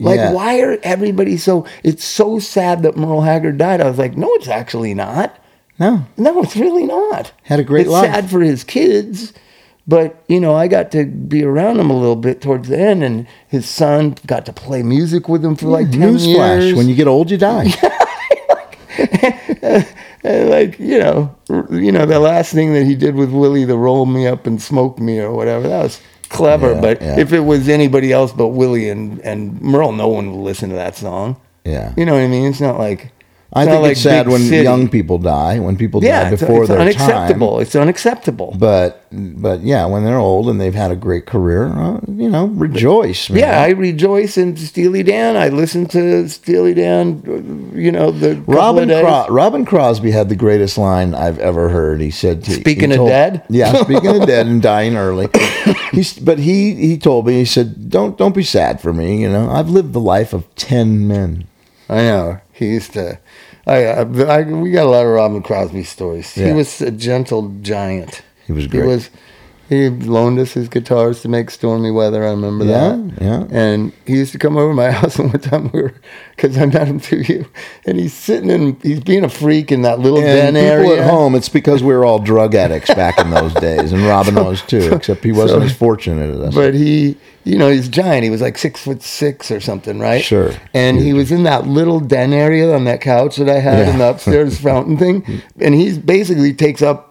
Like, 0.00 0.16
Yeah. 0.18 0.32
why 0.32 0.60
are 0.60 0.78
everybody 0.82 1.36
so? 1.36 1.64
It's 1.82 2.04
so 2.04 2.38
sad 2.38 2.82
that 2.84 2.96
Merle 2.96 3.22
Haggard 3.22 3.58
died. 3.58 3.80
I 3.80 3.88
was 3.88 3.98
like, 3.98 4.16
no, 4.16 4.28
it's 4.34 4.48
actually 4.48 4.94
not. 4.94 5.36
No, 5.78 6.04
No, 6.16 6.42
it's 6.42 6.56
really 6.56 6.84
not. 6.84 7.32
Had 7.44 7.60
a 7.60 7.64
great 7.64 7.82
it's 7.82 7.90
life. 7.90 8.06
sad 8.10 8.30
for 8.30 8.40
his 8.40 8.64
kids, 8.64 9.32
but 9.86 10.22
you 10.28 10.40
know, 10.40 10.54
I 10.54 10.66
got 10.68 10.90
to 10.92 11.04
be 11.06 11.44
around 11.44 11.78
him 11.80 11.90
a 11.90 11.96
little 11.98 12.16
bit 12.16 12.40
towards 12.40 12.68
the 12.68 12.78
end, 12.78 13.02
and 13.04 13.26
his 13.46 13.68
son 13.68 14.16
got 14.26 14.44
to 14.46 14.52
play 14.52 14.82
music 14.82 15.28
with 15.28 15.44
him 15.44 15.54
for 15.56 15.66
like 15.68 15.90
ten 15.90 16.00
newsflash: 16.16 16.62
years. 16.62 16.74
when 16.74 16.88
you 16.88 16.94
get 16.96 17.06
old, 17.08 17.30
you 17.30 17.38
die. 17.38 17.72
Like 20.24 20.80
you 20.80 20.98
know, 20.98 21.34
you 21.70 21.92
know, 21.92 22.04
the 22.04 22.18
last 22.18 22.52
thing 22.52 22.74
that 22.74 22.84
he 22.84 22.96
did 22.96 23.14
with 23.14 23.30
Willie, 23.30 23.64
the 23.64 23.78
roll 23.78 24.04
me 24.04 24.26
up 24.26 24.46
and 24.48 24.60
smoke 24.60 24.98
me 24.98 25.20
or 25.20 25.32
whatever, 25.32 25.68
that 25.68 25.82
was 25.84 26.00
clever. 26.28 26.74
Yeah, 26.74 26.80
but 26.80 27.02
yeah. 27.02 27.18
if 27.18 27.32
it 27.32 27.40
was 27.40 27.68
anybody 27.68 28.12
else 28.12 28.32
but 28.32 28.48
Willie 28.48 28.88
and 28.88 29.20
and 29.20 29.60
Merle, 29.60 29.92
no 29.92 30.08
one 30.08 30.30
would 30.32 30.42
listen 30.42 30.70
to 30.70 30.76
that 30.76 30.96
song. 30.96 31.40
Yeah. 31.64 31.92
You 31.96 32.04
know 32.04 32.14
what 32.14 32.22
I 32.22 32.28
mean? 32.28 32.46
It's 32.46 32.60
not 32.60 32.78
like 32.78 33.12
I 33.50 33.64
think 33.64 33.80
like 33.80 33.92
it's 33.92 34.02
sad 34.02 34.28
when 34.28 34.42
City. 34.42 34.62
young 34.62 34.88
people 34.90 35.16
die, 35.16 35.58
when 35.58 35.76
people 35.78 36.04
yeah, 36.04 36.24
die 36.24 36.30
before 36.36 36.60
it's 36.64 36.68
their 36.68 36.78
unacceptable. 36.80 37.52
time. 37.54 37.62
It's 37.62 37.74
unacceptable. 37.74 38.50
It's 38.50 38.54
unacceptable. 38.54 38.56
But 38.58 39.06
but 39.10 39.60
yeah, 39.62 39.86
when 39.86 40.04
they're 40.04 40.18
old 40.18 40.50
and 40.50 40.60
they've 40.60 40.74
had 40.74 40.90
a 40.90 40.96
great 40.96 41.24
career, 41.24 41.64
uh, 41.68 41.98
you 42.08 42.28
know, 42.28 42.48
rejoice. 42.48 43.30
man. 43.30 43.38
yeah, 43.38 43.62
I 43.62 43.70
rejoice 43.70 44.36
in 44.36 44.54
Steely 44.58 45.02
Dan. 45.02 45.38
I 45.38 45.48
listen 45.48 45.86
to 45.86 46.28
Steely 46.28 46.74
Dan. 46.74 47.72
You 47.74 47.90
know 47.90 48.10
the 48.10 48.34
Robin 48.46 48.82
of 48.82 48.88
days. 48.90 49.02
Cro- 49.02 49.26
Robin 49.34 49.64
Crosby 49.64 50.10
had 50.10 50.28
the 50.28 50.36
greatest 50.36 50.76
line 50.76 51.14
I've 51.14 51.38
ever 51.38 51.70
heard. 51.70 52.02
He 52.02 52.10
said, 52.10 52.44
he- 52.44 52.52
Speaking 52.52 52.90
he 52.90 52.98
of 52.98 53.06
dead? 53.06 53.44
yeah, 53.48 53.72
speaking 53.82 54.20
of 54.20 54.26
dead 54.26 54.46
and 54.46 54.60
dying 54.60 54.94
early." 54.94 55.28
He's, 55.92 56.18
but 56.18 56.38
he 56.38 56.74
he 56.74 56.98
told 56.98 57.26
me 57.26 57.32
he 57.38 57.44
said, 57.46 57.88
"Don't 57.88 58.18
don't 58.18 58.34
be 58.34 58.42
sad 58.44 58.82
for 58.82 58.92
me. 58.92 59.22
You 59.22 59.30
know, 59.30 59.48
I've 59.50 59.70
lived 59.70 59.94
the 59.94 60.00
life 60.00 60.34
of 60.34 60.44
ten 60.54 61.08
men." 61.08 61.46
I 61.88 62.02
know. 62.02 62.40
He 62.52 62.66
used 62.66 62.92
to. 62.92 63.18
I, 63.68 63.84
I, 63.86 64.00
I 64.02 64.42
we 64.44 64.70
got 64.72 64.86
a 64.86 64.90
lot 64.90 65.04
of 65.06 65.12
Robin 65.12 65.42
Crosby 65.42 65.84
stories. 65.84 66.34
He 66.34 66.52
was 66.52 66.80
a 66.80 66.90
gentle 66.90 67.50
giant. 67.62 68.22
He 68.46 68.52
was 68.52 68.64
He 68.64 68.70
great. 68.70 68.86
was. 68.86 69.10
He 69.68 69.90
loaned 69.90 70.38
us 70.38 70.52
his 70.54 70.68
guitars 70.68 71.20
to 71.22 71.28
make 71.28 71.50
stormy 71.50 71.90
weather. 71.90 72.24
I 72.24 72.30
remember 72.30 72.64
Yeah, 72.64 72.96
that. 72.96 73.12
yeah. 73.20 73.46
And 73.50 73.92
he 74.06 74.14
used 74.14 74.32
to 74.32 74.38
come 74.38 74.56
over 74.56 74.70
to 74.70 74.74
my 74.74 74.90
house, 75.00 75.18
and 75.18 75.30
one 75.30 75.40
time 75.42 75.70
we 75.72 75.82
were, 75.82 75.94
because 76.34 76.56
I 76.56 76.64
met 76.66 76.88
him 76.88 76.98
through 76.98 77.24
you, 77.28 77.46
and 77.84 77.98
he's 77.98 78.14
sitting 78.14 78.48
in, 78.48 78.78
he's 78.82 79.00
being 79.00 79.24
a 79.24 79.28
freak 79.28 79.70
in 79.70 79.82
that 79.82 79.98
little 80.00 80.20
And 80.20 80.26
den 80.26 80.54
people 80.54 80.90
area. 80.92 81.02
at 81.04 81.10
home, 81.10 81.34
it's 81.34 81.50
because 81.50 81.82
we 81.82 81.92
were 81.92 82.04
all 82.06 82.18
drug 82.18 82.54
addicts 82.54 82.94
back 82.94 83.18
in 83.18 83.28
those 83.30 83.52
days, 83.60 83.92
and 83.92 84.02
Robin 84.06 84.36
was 84.36 84.62
too. 84.62 84.90
except 84.94 85.22
he 85.22 85.32
wasn't 85.32 85.60
so- 85.62 85.66
as 85.66 85.76
fortunate 85.76 86.30
as 86.34 86.40
us. 86.48 86.54
But 86.54 86.72
he, 86.72 87.18
you 87.44 87.58
know, 87.58 87.68
he's 87.70 87.88
giant. 87.90 88.24
He 88.24 88.30
was 88.30 88.40
like 88.40 88.56
six 88.56 88.80
foot 88.82 89.02
six 89.02 89.50
or 89.50 89.60
something, 89.60 89.98
right? 89.98 90.24
Sure. 90.24 90.52
And 90.72 90.98
he 90.98 91.12
was 91.12 91.30
in 91.30 91.42
that 91.42 91.66
little 91.66 92.00
den 92.00 92.32
area 92.32 92.74
on 92.74 92.84
that 92.84 93.00
couch 93.02 93.36
that 93.36 93.48
I 93.50 93.58
had 93.60 93.78
Yeah. 93.86 93.92
in 93.92 93.98
the 93.98 94.08
upstairs 94.10 94.58
fountain 94.62 94.96
thing, 94.96 95.42
and 95.60 95.74
he 95.74 95.98
basically 95.98 96.54
takes 96.54 96.80
up 96.80 97.07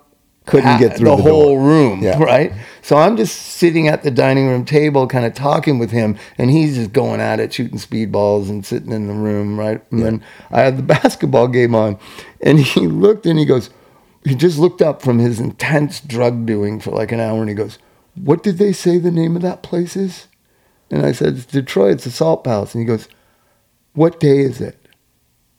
Couldn't 0.47 0.65
ha- 0.71 0.77
get 0.79 0.97
through 0.97 1.09
the, 1.09 1.15
the 1.17 1.21
whole 1.23 1.55
door. 1.55 1.59
room, 1.61 2.01
Yeah. 2.01 2.17
right? 2.23 2.51
So 2.81 2.97
I'm 2.97 3.17
just 3.17 3.35
sitting 3.37 3.87
at 3.87 4.03
the 4.03 4.11
dining 4.11 4.47
room 4.47 4.65
table, 4.65 5.07
kind 5.07 5.25
of 5.25 5.33
talking 5.33 5.77
with 5.77 5.91
him, 5.91 6.17
and 6.37 6.49
he's 6.49 6.75
just 6.75 6.93
going 6.93 7.19
at 7.21 7.39
it, 7.39 7.53
shooting 7.53 7.77
speedballs 7.77 8.49
and 8.49 8.65
sitting 8.65 8.91
in 8.91 9.07
the 9.07 9.13
room, 9.13 9.59
right? 9.59 9.81
And 9.91 10.01
then 10.03 10.23
I 10.49 10.61
had 10.61 10.77
the 10.77 10.83
basketball 10.95 11.47
game 11.49 11.75
on, 11.75 11.99
and 12.41 12.59
he 12.59 12.87
looked 12.87 13.25
and 13.25 13.37
he 13.37 13.45
goes, 13.45 13.69
he 14.23 14.35
just 14.35 14.57
looked 14.57 14.81
up 14.81 15.01
from 15.01 15.19
his 15.19 15.39
intense 15.39 16.01
drug 16.01 16.45
doing 16.45 16.79
for 16.79 16.91
like 16.91 17.11
an 17.11 17.19
hour, 17.19 17.39
and 17.39 17.47
he 17.47 17.55
goes, 17.55 17.77
"What 18.15 18.43
did 18.43 18.57
they 18.57 18.73
say 18.73 18.97
the 18.97 19.11
name 19.11 19.37
of 19.37 19.41
that 19.41 19.63
place 19.63 19.95
is?" 19.95 20.27
And 20.91 21.05
I 21.05 21.13
said, 21.13 21.35
"It's 21.37 21.45
Detroit. 21.45 21.93
It's 21.95 22.07
a 22.07 22.11
Salt 22.11 22.43
Palace." 22.43 22.73
And 22.75 22.81
he 22.81 22.85
goes, 22.87 23.07
"What 23.93 24.19
day 24.19 24.39
is 24.39 24.59
it?" 24.59 24.89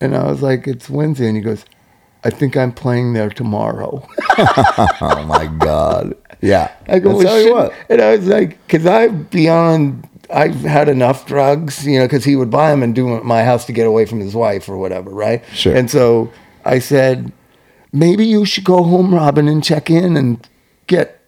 And 0.02 0.14
I 0.14 0.24
was 0.30 0.42
like, 0.42 0.66
"It's 0.66 0.90
Wednesday." 0.90 1.28
And 1.28 1.36
he 1.36 1.42
goes, 1.42 1.64
"I 2.32 2.36
think 2.36 2.56
I'm 2.56 2.72
playing 2.72 3.12
there 3.14 3.30
tomorrow." 3.30 4.06
oh 4.38 5.24
my 5.26 5.46
God! 5.58 6.14
Yeah, 6.40 6.70
I 6.86 6.98
go, 6.98 7.16
well, 7.16 7.22
tell 7.22 7.40
you 7.40 7.52
what. 7.52 7.72
And 7.88 8.00
I 8.00 8.16
was 8.16 8.26
like, 8.26 8.64
because 8.66 8.86
I'm 8.86 9.24
beyond, 9.24 10.08
I've 10.32 10.60
had 10.60 10.88
enough 10.88 11.26
drugs, 11.26 11.86
you 11.86 11.98
know, 11.98 12.04
because 12.04 12.24
he 12.24 12.36
would 12.36 12.50
buy 12.50 12.70
them 12.70 12.82
and 12.82 12.94
do 12.94 13.04
them 13.04 13.14
at 13.14 13.24
my 13.24 13.42
house 13.42 13.64
to 13.66 13.72
get 13.72 13.86
away 13.86 14.06
from 14.06 14.20
his 14.20 14.34
wife 14.34 14.68
or 14.68 14.76
whatever, 14.76 15.10
right? 15.10 15.42
Sure. 15.52 15.74
And 15.74 15.90
so 15.90 16.32
I 16.64 16.78
said, 16.78 17.32
maybe 17.92 18.24
you 18.24 18.44
should 18.44 18.64
go 18.64 18.84
home, 18.84 19.14
Robin, 19.14 19.48
and 19.48 19.64
check 19.64 19.90
in 19.90 20.16
and 20.16 20.46
get 20.86 21.20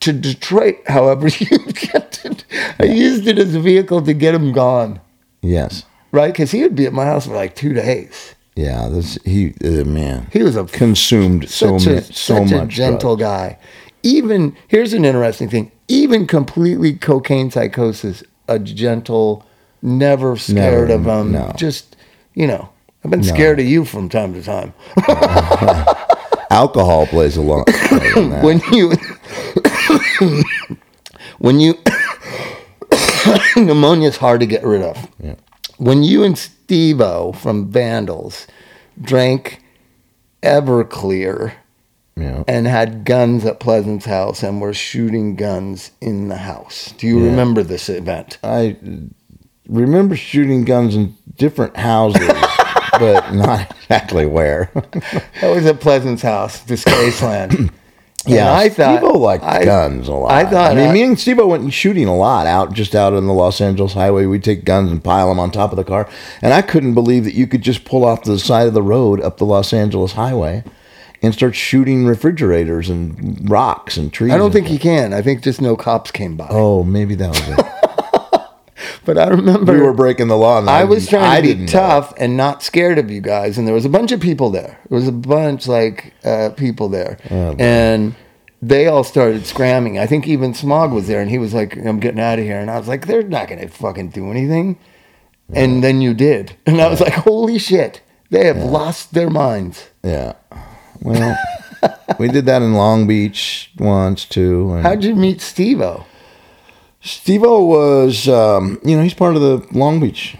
to 0.00 0.12
Detroit, 0.12 0.76
however 0.86 1.28
you 1.38 1.58
get 1.72 2.12
to. 2.12 2.36
I 2.78 2.84
used 2.84 3.26
it 3.26 3.38
as 3.38 3.54
a 3.54 3.60
vehicle 3.60 4.02
to 4.02 4.12
get 4.12 4.34
him 4.34 4.52
gone, 4.52 5.00
Yes, 5.40 5.84
right? 6.12 6.32
Because 6.32 6.50
he 6.50 6.62
would 6.62 6.76
be 6.76 6.86
at 6.86 6.92
my 6.92 7.06
house 7.06 7.26
for 7.26 7.34
like 7.34 7.54
two 7.54 7.72
days. 7.72 8.34
Yeah. 8.58 8.88
This 8.88 9.18
he 9.24 9.54
uh, 9.64 9.84
man 9.84 10.26
He 10.32 10.42
was 10.42 10.56
a 10.56 10.64
consumed 10.64 11.48
so 11.48 11.78
such 11.78 11.86
a, 11.86 11.94
much, 11.96 12.04
so 12.04 12.34
such 12.34 12.50
much 12.50 12.62
a 12.64 12.66
gentle 12.66 13.16
drugs. 13.16 13.30
guy. 13.54 13.58
Even 14.02 14.56
here's 14.68 14.92
an 14.92 15.04
interesting 15.04 15.48
thing. 15.48 15.70
Even 15.88 16.26
completely 16.26 16.94
cocaine 16.94 17.50
psychosis, 17.50 18.22
a 18.46 18.58
gentle, 18.58 19.44
never 19.82 20.36
scared 20.36 20.88
Never, 20.88 21.10
of 21.10 21.26
him. 21.26 21.32
no. 21.32 21.52
Just 21.56 21.96
you 22.34 22.46
know, 22.46 22.68
I've 23.04 23.10
been 23.10 23.24
scared 23.24 23.58
of 23.60 23.66
you 23.66 23.84
from 23.84 24.08
time 24.08 24.34
to 24.34 24.42
time. 24.42 24.72
Alcohol 26.50 27.06
plays 27.06 27.36
a 27.36 27.42
lot. 27.42 27.66
part 27.66 28.16
in 28.16 28.30
that. 28.30 28.42
when 28.44 28.60
you 28.72 28.92
when 31.38 31.60
you 31.60 31.74
pneumonia 33.56 34.08
is 34.08 34.16
hard 34.16 34.40
to 34.40 34.46
get 34.46 34.64
rid 34.64 34.82
of. 34.82 35.08
Yeah. 35.22 35.34
When 35.78 36.02
you 36.02 36.24
and 36.24 36.36
Steve-O 36.36 37.32
from 37.32 37.70
Vandals 37.70 38.46
drank 39.00 39.62
Everclear 40.42 41.52
yeah. 42.16 42.42
and 42.48 42.66
had 42.66 43.04
guns 43.04 43.44
at 43.44 43.60
Pleasant's 43.60 44.06
house 44.06 44.42
and 44.42 44.60
were 44.60 44.74
shooting 44.74 45.36
guns 45.36 45.92
in 46.00 46.28
the 46.28 46.36
house. 46.36 46.92
Do 46.98 47.06
you 47.06 47.20
Yeah. 47.20 47.30
remember 47.30 47.62
this 47.62 47.88
event? 47.88 48.38
I 48.42 48.76
remember 49.68 50.16
shooting 50.16 50.64
guns 50.64 50.94
in 50.96 51.14
different 51.36 51.76
houses, 51.76 52.26
but 52.98 53.32
not 53.32 53.70
exactly 53.82 54.26
where. 54.26 54.70
That 55.40 55.54
was 55.54 55.64
at 55.66 55.80
Pleasant's 55.80 56.22
house, 56.22 56.60
this 56.60 56.84
Disgraceland. 56.84 57.70
Yeah, 58.26 58.52
I 58.54 58.68
thought 58.68 58.98
Steve 58.98 59.16
liked 59.16 59.44
I- 59.44 59.64
guns 59.64 60.08
a 60.08 60.12
lot. 60.12 60.30
I 60.32 60.44
thought 60.44 60.72
I 60.72 60.74
mean, 60.74 60.88
I- 60.88 60.92
me 60.92 61.02
and 61.02 61.18
Steve 61.18 61.38
went 61.44 61.72
shooting 61.72 62.06
a 62.06 62.16
lot 62.16 62.46
out 62.46 62.72
just 62.72 62.94
out 62.94 63.12
on 63.14 63.26
the 63.26 63.32
Los 63.32 63.60
Angeles 63.60 63.94
highway. 63.94 64.26
We'd 64.26 64.44
take 64.44 64.64
guns 64.64 64.90
and 64.90 65.02
pile 65.02 65.28
them 65.28 65.38
on 65.38 65.50
top 65.50 65.70
of 65.70 65.76
the 65.76 65.84
car, 65.84 66.08
and 66.42 66.52
I 66.52 66.60
couldn't 66.62 66.94
believe 66.94 67.24
that 67.24 67.34
you 67.34 67.46
could 67.46 67.62
just 67.62 67.84
pull 67.84 68.04
off 68.04 68.24
the 68.24 68.38
side 68.38 68.66
of 68.66 68.74
the 68.74 68.82
road 68.82 69.20
up 69.22 69.38
the 69.38 69.46
Los 69.46 69.72
Angeles 69.72 70.12
highway 70.12 70.62
and 71.22 71.32
start 71.32 71.54
shooting 71.54 72.06
refrigerators 72.06 72.88
and 72.90 73.48
rocks 73.50 73.96
and 73.96 74.12
trees. 74.12 74.32
I 74.32 74.38
don't 74.38 74.52
think 74.52 74.66
he 74.66 74.78
can. 74.78 75.12
I 75.12 75.22
think 75.22 75.42
just 75.42 75.60
no 75.60 75.74
cops 75.76 76.10
came 76.10 76.36
by. 76.36 76.48
Oh, 76.50 76.84
maybe 76.84 77.14
that 77.16 77.30
was 77.30 77.48
it. 77.58 77.66
But 79.04 79.18
I 79.18 79.28
remember 79.28 79.72
we 79.74 79.80
were 79.80 79.92
breaking 79.92 80.28
the 80.28 80.36
law. 80.36 80.58
And 80.58 80.68
I 80.70 80.84
was 80.84 81.08
trying 81.08 81.24
I 81.24 81.36
to 81.36 81.42
be 81.42 81.48
didn't 81.48 81.66
know. 81.66 81.72
tough 81.72 82.12
and 82.18 82.36
not 82.36 82.62
scared 82.62 82.98
of 82.98 83.10
you 83.10 83.20
guys, 83.20 83.58
and 83.58 83.66
there 83.66 83.74
was 83.74 83.84
a 83.84 83.88
bunch 83.90 84.12
of 84.12 84.20
people 84.20 84.50
there. 84.50 84.78
There 84.88 84.98
was 84.98 85.08
a 85.08 85.12
bunch 85.12 85.66
like 85.68 86.14
uh, 86.24 86.50
people 86.56 86.88
there, 86.88 87.18
Oh, 87.30 87.54
and 87.58 88.14
they 88.60 88.86
all 88.88 89.04
started 89.04 89.46
scramming. 89.46 89.98
I 89.98 90.06
think 90.06 90.26
even 90.26 90.52
Smog 90.54 90.92
was 90.92 91.06
there, 91.06 91.20
and 91.20 91.30
he 91.30 91.38
was 91.38 91.54
like, 91.54 91.76
"I'm 91.76 92.00
getting 92.00 92.20
out 92.20 92.38
of 92.38 92.44
here," 92.44 92.58
and 92.58 92.70
I 92.70 92.78
was 92.78 92.88
like, 92.88 93.06
"They're 93.06 93.22
not 93.22 93.48
going 93.48 93.60
to 93.60 93.68
fucking 93.68 94.10
do 94.10 94.30
anything." 94.30 94.78
And 95.54 95.82
then 95.82 96.00
you 96.02 96.12
did, 96.12 96.56
and 96.66 96.80
I 96.80 96.88
was 96.88 97.00
like, 97.00 97.14
"Holy 97.14 97.58
shit! 97.58 98.02
They 98.30 98.46
have 98.46 98.58
lost 98.58 99.14
their 99.14 99.30
minds." 99.30 99.88
Yeah. 100.02 100.34
Well, 101.00 101.36
we 102.18 102.26
did 102.28 102.44
that 102.46 102.60
in 102.60 102.74
Long 102.74 103.06
Beach 103.06 103.70
once 103.78 104.24
too. 104.24 104.72
And 104.72 104.82
How'd 104.82 105.04
you 105.04 105.14
meet 105.14 105.40
Steve-O? 107.00 107.46
Steve-O 107.60 107.64
was, 107.64 108.28
um, 108.28 108.80
you 108.84 108.96
know, 108.96 109.02
he's 109.02 109.14
part 109.14 109.36
of 109.36 109.42
the 109.42 109.64
Long 109.72 110.00
Beach 110.00 110.36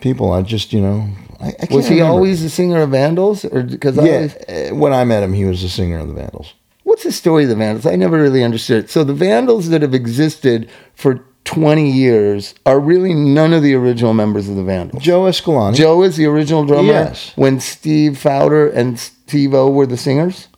people. 0.00 0.32
I 0.32 0.42
just, 0.42 0.72
you 0.72 0.80
know, 0.80 1.08
I, 1.40 1.48
I 1.48 1.52
can't 1.52 1.70
Was 1.72 1.88
he 1.88 1.94
remember. 1.96 2.12
always 2.14 2.42
the 2.42 2.50
singer 2.50 2.82
of 2.82 2.90
Vandals, 2.90 3.44
or 3.44 3.62
because 3.62 3.98
I 3.98 4.04
Yeah. 4.06 4.14
always, 4.14 4.34
uh, 4.36 4.74
When 4.74 4.92
I 4.92 5.04
met 5.04 5.22
him, 5.22 5.32
he 5.32 5.44
was 5.44 5.62
the 5.62 5.68
singer 5.68 5.98
of 5.98 6.08
the 6.08 6.14
Vandals. 6.14 6.54
What's 6.84 7.04
the 7.04 7.12
story 7.12 7.44
of 7.44 7.50
the 7.50 7.56
Vandals? 7.56 7.86
I 7.86 7.96
never 7.96 8.20
really 8.20 8.42
understood 8.42 8.84
it. 8.84 8.90
So 8.90 9.04
the 9.04 9.14
Vandals 9.14 9.68
that 9.68 9.82
have 9.82 9.94
existed 9.94 10.68
for 10.94 11.20
20 11.44 11.90
years 11.90 12.54
are 12.66 12.78
really 12.80 13.14
none 13.14 13.52
of 13.52 13.62
the 13.62 13.74
original 13.74 14.12
members 14.12 14.48
of 14.48 14.56
the 14.56 14.62
Vandals. 14.64 15.02
Joe 15.02 15.26
Escalante. 15.26 15.78
Joe 15.78 16.02
is 16.02 16.16
the 16.16 16.26
original 16.26 16.64
drummer 16.64 16.92
Yes. 16.92 17.32
when 17.36 17.60
Steve 17.60 18.18
Fowler 18.18 18.66
and 18.66 18.98
Steve 18.98 19.54
O 19.54 19.70
were 19.70 19.86
the 19.86 19.96
singers? 19.96 20.48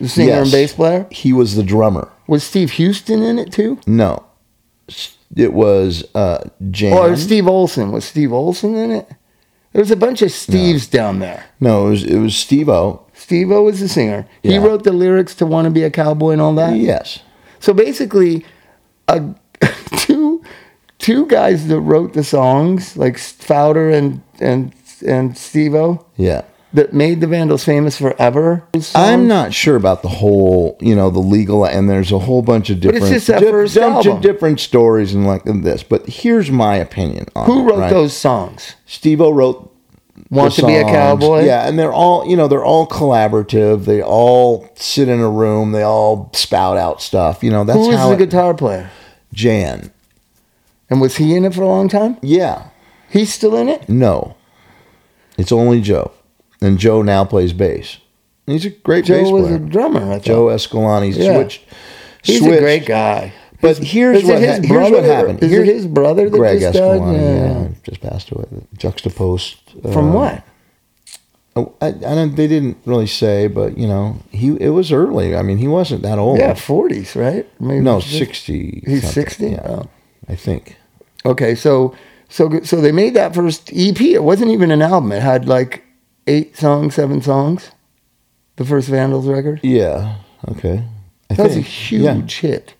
The 0.00 0.08
singer 0.08 0.32
and 0.32 0.50
bass 0.50 0.72
player? 0.72 1.06
He 1.10 1.32
was 1.32 1.56
the 1.56 1.62
drummer. 1.62 2.08
Was 2.26 2.42
Steve 2.44 2.70
Houston 2.72 3.22
in 3.22 3.38
it 3.38 3.52
too? 3.52 3.78
No, 3.86 4.22
it 5.36 5.52
was 5.52 6.04
uh, 6.14 6.48
Jan. 6.70 6.92
Or 6.92 7.16
Steve 7.16 7.46
Olson? 7.46 7.92
Was 7.92 8.04
Steve 8.04 8.32
Olson 8.32 8.74
in 8.74 8.90
it? 8.90 9.08
There 9.72 9.80
was 9.80 9.90
a 9.92 9.96
bunch 9.96 10.20
of 10.22 10.30
Steves 10.30 10.90
down 10.90 11.20
there. 11.20 11.44
no, 11.60 11.86
it 11.86 11.90
was 11.90 12.04
it 12.04 12.18
was 12.18 12.36
Steve-O. 12.36 13.06
Steve 13.12 13.52
O 13.52 13.62
was 13.62 13.78
the 13.78 13.88
singer. 13.88 14.26
He 14.42 14.58
wrote 14.58 14.82
the 14.82 14.92
lyrics 14.92 15.34
to 15.36 15.46
Want 15.46 15.66
to 15.66 15.70
Be 15.70 15.84
a 15.84 15.90
Cowboy 15.90 16.32
and 16.32 16.40
all 16.40 16.54
that? 16.56 16.76
Yes. 16.76 17.20
So 17.60 17.72
basically, 17.72 18.44
a, 19.06 19.22
two 19.98 20.42
two 20.98 21.26
guys 21.26 21.68
that 21.68 21.78
wrote 21.80 22.14
the 22.14 22.24
songs, 22.24 22.96
like 22.96 23.16
Fowler 23.18 23.90
and 23.90 24.22
and 24.40 24.72
and 25.06 25.38
Steve-O, 25.38 26.04
Yeah. 26.16 26.42
That 26.72 26.92
made 26.92 27.20
the 27.20 27.26
Vandals 27.26 27.64
famous 27.64 27.98
forever. 27.98 28.62
I'm 28.94 29.26
not 29.26 29.52
sure 29.52 29.76
about 29.76 30.02
the 30.02 30.08
whole, 30.08 30.76
you 30.80 30.94
know, 30.94 31.10
the 31.10 31.18
legal, 31.18 31.64
and 31.64 31.90
there's 31.90 32.12
a 32.12 32.18
whole 32.18 32.42
bunch 32.42 32.70
of 32.70 32.80
different, 32.80 33.24
di- 33.26 34.10
of 34.10 34.20
different 34.20 34.60
stories 34.60 35.12
and 35.14 35.26
like 35.26 35.42
this. 35.44 35.82
But 35.82 36.06
here's 36.06 36.50
my 36.50 36.76
opinion 36.76 37.26
on 37.34 37.46
Who 37.46 37.60
it, 37.60 37.64
wrote 37.72 37.78
right? 37.80 37.90
those 37.90 38.16
songs? 38.16 38.74
Steve-O 38.86 39.30
wrote 39.30 39.66
Want 40.28 40.52
to 40.54 40.66
be 40.66 40.74
a 40.76 40.84
cowboy? 40.84 41.44
Yeah, 41.44 41.66
and 41.66 41.76
they're 41.76 41.92
all, 41.92 42.28
you 42.28 42.36
know, 42.36 42.46
they're 42.46 42.64
all 42.64 42.86
collaborative. 42.86 43.84
They 43.84 44.00
all 44.00 44.70
sit 44.76 45.08
in 45.08 45.18
a 45.18 45.28
room. 45.28 45.72
They 45.72 45.82
all 45.82 46.30
spout 46.34 46.76
out 46.76 47.02
stuff. 47.02 47.42
You 47.42 47.50
know, 47.50 47.64
that's 47.64 47.78
Who 47.78 47.96
how 47.96 48.08
the 48.08 48.14
it- 48.14 48.18
guitar 48.26 48.54
player? 48.54 48.90
Jan. 49.32 49.90
And 50.88 51.00
was 51.00 51.16
he 51.16 51.34
in 51.34 51.44
it 51.44 51.54
for 51.54 51.62
a 51.62 51.68
long 51.68 51.88
time? 51.88 52.16
Yeah. 52.22 52.68
He's 53.08 53.32
still 53.32 53.56
in 53.56 53.68
it. 53.68 53.88
No. 53.88 54.36
It's 55.38 55.50
only 55.52 55.80
Joe. 55.80 56.12
And 56.62 56.78
Joe 56.78 57.02
now 57.02 57.24
plays 57.24 57.52
bass. 57.52 57.98
He's 58.46 58.66
a 58.66 58.70
great 58.70 59.04
Joe 59.04 59.22
bass 59.22 59.30
was 59.32 59.50
a 59.50 59.58
drummer. 59.58 60.18
Joe 60.20 60.48
Escalante 60.48 61.10
Yeah. 61.10 61.34
switched. 61.34 61.62
He's 62.22 62.40
switched. 62.40 62.56
a 62.58 62.60
great 62.60 62.86
guy. 62.86 63.32
But 63.62 63.78
here's 63.78 64.18
is 64.18 64.24
what 64.24 64.38
his 64.38 64.46
ha- 64.48 64.54
here's 64.62 64.68
brother? 64.68 64.96
what 64.96 65.04
happened. 65.04 65.42
Is 65.42 65.50
Here- 65.50 65.62
it 65.62 65.66
his 65.66 65.86
brother 65.86 66.28
that 66.30 66.36
Greg 66.38 66.60
just 66.60 66.74
died? 66.78 66.92
Escalante, 66.94 67.18
Yeah. 67.22 67.60
yeah, 67.62 67.68
just 67.84 68.00
passed 68.00 68.30
away. 68.30 68.44
Juxtapoz. 68.78 69.54
From 69.92 70.10
uh, 70.10 70.12
what? 70.14 70.42
Oh, 71.56 71.72
I, 71.82 71.88
I 71.88 71.92
don't. 72.14 72.36
They 72.36 72.46
didn't 72.46 72.76
really 72.86 73.06
say, 73.08 73.48
but 73.48 73.76
you 73.76 73.86
know, 73.88 74.16
he 74.30 74.56
it 74.60 74.70
was 74.70 74.92
early. 74.92 75.34
I 75.36 75.42
mean, 75.42 75.58
he 75.58 75.66
wasn't 75.68 76.02
that 76.02 76.18
old. 76.18 76.38
Yeah, 76.38 76.54
forties, 76.54 77.16
right? 77.16 77.46
Maybe 77.60 77.80
No, 77.80 78.00
sixty. 78.00 78.82
He's 78.86 79.10
60? 79.10 79.50
Yeah, 79.50 79.60
Oh. 79.66 79.86
I 80.28 80.36
think. 80.36 80.76
Okay, 81.26 81.54
so 81.54 81.92
so 82.28 82.60
so 82.62 82.80
they 82.80 82.92
made 82.92 83.14
that 83.14 83.34
first 83.34 83.70
EP. 83.74 84.00
It 84.00 84.22
wasn't 84.22 84.52
even 84.52 84.70
an 84.70 84.80
album. 84.80 85.10
It 85.12 85.22
had 85.22 85.46
like 85.48 85.82
eight 86.30 86.56
songs, 86.56 86.94
seven 86.94 87.20
songs. 87.20 87.70
The 88.56 88.64
first 88.64 88.88
Vandals 88.88 89.26
record. 89.26 89.60
Yeah. 89.62 90.16
Okay. 90.48 90.84
I 91.30 91.34
That 91.34 91.44
was 91.48 91.56
a 91.56 91.60
huge 91.60 92.02
Yeah. 92.42 92.48
hit. 92.50 92.74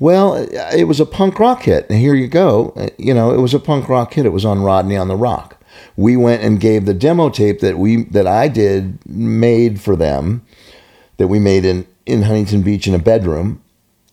Well, 0.00 0.34
it 0.34 0.84
was 0.84 0.98
a 1.00 1.06
punk 1.06 1.38
rock 1.38 1.62
hit. 1.62 1.86
And 1.88 1.98
here 1.98 2.14
you 2.14 2.26
go. 2.26 2.72
Uh, 2.76 2.88
You 2.98 3.14
know, 3.14 3.32
it 3.32 3.40
was 3.40 3.54
a 3.54 3.58
punk 3.60 3.88
rock 3.88 4.14
hit. 4.14 4.26
It 4.26 4.32
was 4.32 4.44
on 4.44 4.62
Rodney 4.62 4.96
on 4.96 5.08
the 5.08 5.16
Rock. 5.16 5.56
We 5.96 6.16
went 6.16 6.42
and 6.42 6.60
gave 6.60 6.84
the 6.86 6.94
demo 6.94 7.28
tape 7.30 7.60
that 7.60 7.78
we 7.78 8.04
that 8.04 8.26
I 8.26 8.48
did 8.48 8.98
made 9.08 9.80
for 9.80 9.96
them, 9.96 10.42
that 11.16 11.28
we 11.28 11.38
made 11.38 11.64
in 11.64 11.86
in 12.06 12.22
Huntington 12.22 12.62
Beach 12.62 12.86
in 12.86 12.94
a 12.94 12.98
bedroom. 12.98 13.60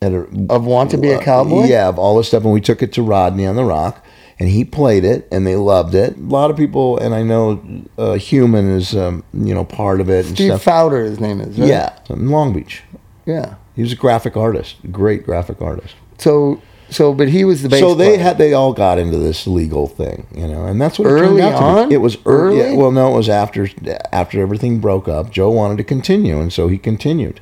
At 0.02 0.14
a, 0.14 0.26
Of 0.50 0.66
Want 0.66 0.90
to 0.92 0.98
Be 0.98 1.12
a 1.12 1.20
Cowboy? 1.20 1.66
Yeah, 1.68 1.88
of 1.88 2.00
all 2.00 2.18
the 2.18 2.24
stuff, 2.24 2.44
and 2.44 2.52
we 2.54 2.62
took 2.62 2.82
it 2.82 2.92
to 2.94 3.04
Rodney 3.04 3.46
on 3.46 3.56
the 3.56 3.64
Rock, 3.64 4.04
and 4.42 4.50
he 4.50 4.66
played 4.66 5.06
it, 5.06 5.28
and 5.32 5.46
they 5.46 5.56
loved 5.56 5.94
it. 5.94 6.18
A 6.18 6.20
lot 6.20 6.50
of 6.50 6.58
people, 6.58 6.98
and 6.98 7.14
I 7.14 7.22
know 7.22 7.62
uh, 7.96 8.14
Human 8.14 8.72
is 8.72 8.96
um, 8.96 9.24
you 9.34 9.54
know 9.54 9.64
part 9.64 10.02
of 10.02 10.10
it 10.10 10.26
and 10.26 10.34
Steve 10.34 10.50
stuff. 10.50 10.64
Fowler, 10.64 11.04
his 11.04 11.20
name 11.20 11.40
is. 11.40 11.60
Right? 11.60 11.70
Yeah, 11.70 12.00
in 12.10 12.28
Long 12.30 12.52
Beach. 12.52 12.82
yeah. 13.28 13.56
He 13.76 13.84
was 13.84 13.94
a 13.94 13.96
graphic 13.96 14.36
artist, 14.36 14.78
great 14.92 15.24
graphic 15.24 15.62
artist. 15.62 15.94
So 16.18 16.60
so, 16.90 17.14
but 17.14 17.30
he 17.30 17.46
was 17.46 17.62
the 17.62 17.70
bass. 17.70 17.82
so 17.82 17.94
they 17.94 18.16
player. 18.16 18.24
had 18.24 18.40
they 18.40 18.54
all 18.54 18.74
got 18.74 18.98
into 18.98 19.20
this 19.20 19.46
legal 19.46 19.86
thing, 19.86 20.26
you 20.36 20.48
know, 20.48 20.66
and 20.66 20.82
that's 20.82 20.98
what 20.98 21.08
Early 21.08 21.40
to 21.40 21.54
on? 21.54 21.92
It 21.92 22.02
was 22.02 22.18
early. 22.26 22.62
Early? 22.62 22.78
well, 22.78 22.92
no, 22.92 23.14
it 23.14 23.18
was 23.18 23.30
after 23.30 23.70
after 24.12 24.42
everything 24.42 24.80
broke 24.80 25.08
up. 25.08 25.30
Joe 25.30 25.52
wanted 25.52 25.78
to 25.78 25.84
continue, 25.84 26.40
and 26.42 26.52
so 26.52 26.68
he 26.68 26.80
continued. 26.80 27.42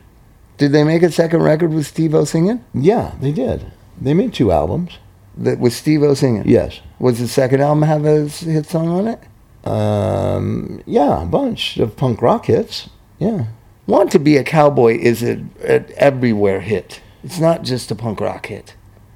Did 0.57 0.73
they 0.73 0.83
make 0.83 1.01
a 1.01 1.11
second 1.13 1.43
record 1.43 1.71
with 1.73 1.87
Steve 1.87 2.13
O 2.13 2.25
singing? 2.25 2.65
Yeah, 2.73 3.15
they 3.21 3.31
did. 3.31 3.71
They 3.99 4.13
made 4.13 4.33
two 4.33 4.51
albums. 4.51 4.97
That 5.37 5.59
was 5.59 5.75
Steve 5.75 6.03
O 6.03 6.13
singing. 6.13 6.43
Yes. 6.45 6.81
Was 6.99 7.19
the 7.19 7.27
second 7.27 7.61
album 7.61 7.83
have 7.83 8.05
a 8.05 8.27
hit 8.27 8.65
song 8.65 8.89
on 8.89 9.07
it? 9.07 9.19
Um, 9.67 10.81
yeah, 10.85 11.23
a 11.23 11.25
bunch 11.25 11.77
of 11.77 11.95
punk 11.95 12.21
rock 12.21 12.45
hits. 12.45 12.89
Yeah. 13.19 13.45
Want 13.87 14.11
to 14.11 14.19
be 14.19 14.37
a 14.37 14.43
cowboy 14.43 14.97
is 14.97 15.23
a, 15.23 15.43
an 15.63 15.85
everywhere 15.95 16.61
hit. 16.61 17.01
It's 17.23 17.39
not 17.39 17.63
just 17.63 17.91
a 17.91 17.95
punk 17.95 18.21
rock 18.21 18.47
hit. 18.47 18.75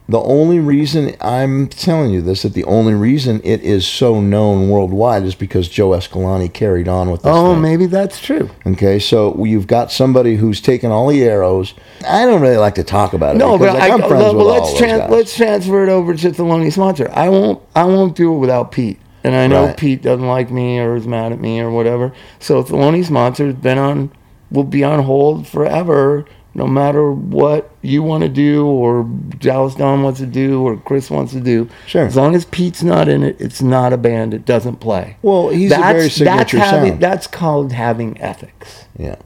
The 0.10 0.20
only 0.20 0.60
reason 0.60 1.16
I'm 1.22 1.68
telling 1.68 2.12
you 2.12 2.22
this, 2.22 2.42
that 2.42 2.54
the 2.54 2.66
only 2.66 2.94
reason 2.94 3.40
it 3.44 3.62
is 3.62 3.88
so 3.88 4.20
known 4.20 4.68
worldwide 4.70 5.24
is 5.24 5.34
because 5.34 5.70
Joe 5.70 5.94
Escalante 5.94 6.50
carried 6.50 6.90
on 6.90 7.10
with 7.10 7.22
this. 7.22 7.32
Oh, 7.34 7.54
thing. 7.54 7.62
maybe 7.62 7.86
that's 7.86 8.20
true. 8.20 8.50
Okay, 8.68 9.00
so 9.00 9.44
you've 9.46 9.66
got 9.68 9.94
somebody 9.94 10.36
who's 10.36 10.60
taken 10.60 10.92
all 10.92 11.08
the 11.08 11.24
arrows. 11.24 11.74
I 12.06 12.26
don't 12.26 12.42
really 12.42 12.58
like 12.58 12.76
to 12.76 12.84
talk 12.84 13.14
about 13.14 13.36
it. 13.36 13.40
No, 13.40 13.58
but 13.58 13.74
like, 13.76 13.84
I, 13.84 13.94
I'm 13.94 14.00
friends 14.00 14.12
well, 14.12 14.36
with 14.36 14.42
all 14.48 14.54
let's 14.54 14.72
those 14.74 14.82
tran- 14.82 14.98
guys. 15.00 15.10
let's 15.10 15.36
transfer 15.38 15.84
it 15.84 15.90
over 15.90 16.14
to 16.14 16.32
Thelonious 16.32 16.78
Monster. 16.78 17.10
I 17.14 17.30
won't 17.30 17.62
I 17.74 17.86
won't 17.86 18.16
do 18.18 18.34
it 18.36 18.40
without 18.40 18.74
Pete, 18.74 19.00
and 19.24 19.34
I 19.36 19.48
know 19.48 19.68
Right. 19.68 19.78
Pete 19.78 20.02
doesn't 20.02 20.28
like 20.28 20.52
me 20.52 20.80
or 20.80 20.98
is 20.98 21.08
mad 21.08 21.32
at 21.32 21.40
me 21.40 21.62
or 21.62 21.72
whatever. 21.72 22.12
So 22.40 22.62
Thelonious 22.62 23.10
Monster's 23.10 23.54
been 23.56 23.78
on 23.78 24.12
will 24.52 24.66
be 24.66 24.84
on 24.84 25.04
hold 25.04 25.48
forever, 25.48 26.26
no 26.56 26.68
matter 26.68 27.12
what 27.12 27.72
you 27.82 28.04
want 28.04 28.24
to 28.24 28.30
do 28.30 28.66
or 28.66 29.04
Dallas 29.40 29.76
Don 29.76 30.04
wants 30.04 30.20
to 30.20 30.26
do 30.26 30.62
or 30.62 30.78
Chris 30.78 31.10
wants 31.10 31.34
to 31.34 31.40
do. 31.40 31.70
Sure. 31.88 32.06
As 32.06 32.16
long 32.16 32.36
as 32.36 32.46
Pete's 32.46 32.84
not 32.84 33.08
in 33.08 33.24
it, 33.24 33.40
it's 33.40 33.62
not 33.62 33.94
a 33.94 33.98
band. 33.98 34.34
It 34.34 34.46
doesn't 34.46 34.78
play. 34.78 35.18
Well, 35.22 35.50
he's 35.50 35.72
a 35.72 35.78
very 35.78 36.10
signature 36.10 36.58
that's 36.58 36.72
having, 36.72 36.92
sound. 36.92 37.02
That's 37.02 37.28
called 37.28 37.72
having 37.72 38.20
ethics. 38.22 38.86
Yeah, 38.98 39.18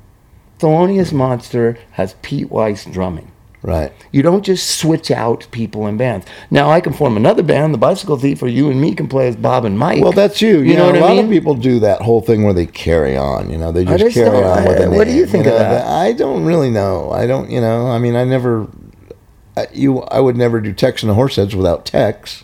Thelonious 0.59 1.11
Monster 1.11 1.77
has 1.91 2.15
Pete 2.21 2.49
Weiss 2.49 2.85
drumming. 2.85 3.31
Right. 3.67 3.91
You 4.11 4.23
don't 4.23 4.43
just 4.43 4.79
switch 4.79 5.11
out 5.11 5.45
people 5.51 5.85
in 5.85 5.97
bands. 5.97 6.25
Now 6.49 6.71
I 6.71 6.81
can 6.81 6.93
form 6.93 7.17
another 7.17 7.43
band, 7.43 7.73
the 7.73 7.77
Bicycle 7.77 8.17
Thief, 8.17 8.41
or 8.41 8.47
you 8.47 8.71
and 8.71 8.81
me 8.81 8.95
can 8.95 9.07
play 9.07 9.27
as 9.27 9.35
Bob 9.35 9.65
and 9.65 9.77
Mike. 9.77 10.01
Well, 10.01 10.13
that's 10.13 10.41
you. 10.41 10.59
You, 10.59 10.71
You 10.71 10.75
know, 10.77 10.91
know 10.91 10.97
a 10.97 11.01
what 11.01 11.11
I 11.11 11.13
lot 11.15 11.23
of 11.25 11.29
people 11.29 11.53
do 11.53 11.79
that 11.81 12.01
whole 12.01 12.21
thing 12.21 12.43
where 12.43 12.53
they 12.53 12.65
carry 12.65 13.17
on. 13.17 13.49
You 13.49 13.57
know, 13.57 13.71
they 13.71 13.85
just, 13.85 13.99
just 13.99 14.15
carry 14.15 14.43
on 14.43 14.65
with 14.65 14.81
a 14.81 14.89
what 14.89 15.05
do 15.05 15.13
you 15.13 15.25
think 15.25 15.45
of 15.45 15.53
know, 15.53 15.59
that? 15.59 15.85
I 15.85 16.13
don't 16.13 16.45
really 16.45 16.71
know. 16.71 17.11
I 17.11 17.27
don't. 17.27 17.51
You 17.51 17.61
know, 17.61 17.87
I 17.87 17.99
mean, 17.99 18.15
I 18.15 18.23
never. 18.23 18.67
I, 19.55 19.67
you, 19.73 20.01
I 20.01 20.19
would 20.19 20.37
never 20.37 20.61
do 20.61 20.71
Tex 20.71 21.03
and 21.03 21.09
the 21.09 21.15
Horseheads 21.15 21.53
without 21.53 21.85
Tex. 21.85 22.43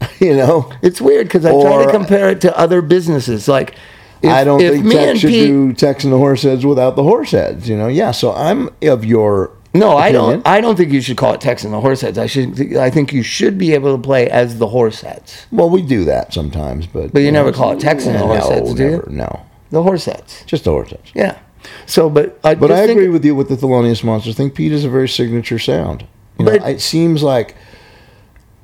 you 0.20 0.36
know, 0.36 0.72
It's 0.82 1.00
weird 1.00 1.26
because 1.26 1.44
I 1.44 1.50
try 1.50 1.84
to 1.84 1.90
compare 1.90 2.28
it 2.28 2.40
to 2.42 2.56
other 2.58 2.82
businesses. 2.82 3.48
Like, 3.48 3.74
if, 4.22 4.30
I 4.30 4.44
don't 4.44 4.60
think 4.60 4.90
Tex 4.90 5.20
should 5.20 5.30
Pete, 5.30 5.46
do 5.46 5.72
Tex 5.72 6.04
and 6.04 6.12
the 6.12 6.18
horse 6.18 6.42
heads 6.42 6.66
without 6.66 6.96
the 6.96 7.02
horse 7.02 7.30
heads. 7.30 7.68
You 7.68 7.76
know, 7.76 7.88
yeah. 7.88 8.10
So 8.10 8.32
I'm 8.32 8.70
of 8.82 9.04
your 9.04 9.55
no, 9.78 9.96
I 9.96 10.08
opinion. 10.08 10.30
don't. 10.30 10.46
I 10.46 10.60
don't 10.60 10.76
think 10.76 10.92
you 10.92 11.00
should 11.00 11.16
call 11.16 11.32
it 11.34 11.40
Tex 11.40 11.64
and 11.64 11.72
the 11.72 11.80
horse 11.80 12.00
heads. 12.00 12.18
I 12.18 12.26
should. 12.26 12.76
I 12.76 12.90
think 12.90 13.12
you 13.12 13.22
should 13.22 13.58
be 13.58 13.74
able 13.74 13.96
to 13.96 14.02
play 14.02 14.28
as 14.30 14.58
the 14.58 14.66
horse 14.68 15.00
heads. 15.00 15.46
Well, 15.52 15.70
we 15.70 15.82
do 15.82 16.04
that 16.04 16.32
sometimes, 16.34 16.86
but 16.86 17.12
But 17.12 17.20
you 17.20 17.32
never 17.32 17.52
call 17.52 17.72
it 17.72 17.80
Tex 17.80 18.06
and 18.06 18.14
the 18.14 18.20
horse 18.20 18.44
no, 18.48 18.50
heads, 18.50 18.74
do 18.74 18.82
you? 18.84 19.04
No, 19.08 19.40
The 19.70 19.82
horse 19.82 20.04
heads. 20.06 20.42
just 20.46 20.64
the 20.64 20.70
horse 20.70 20.90
heads. 20.90 21.10
Yeah. 21.14 21.38
So, 21.86 22.08
but 22.10 22.38
I. 22.44 22.54
But 22.54 22.70
I 22.72 22.82
agree 22.82 23.08
with 23.08 23.24
you 23.24 23.34
with 23.34 23.48
the 23.48 23.56
Thelonious 23.56 24.04
Monsters. 24.04 24.34
I 24.34 24.36
think 24.36 24.54
Pete 24.54 24.72
is 24.72 24.84
a 24.84 24.88
very 24.90 25.08
signature 25.08 25.58
sound. 25.58 26.06
You 26.38 26.44
know, 26.44 26.58
But- 26.58 26.68
it 26.70 26.80
seems 26.80 27.22
like 27.22 27.54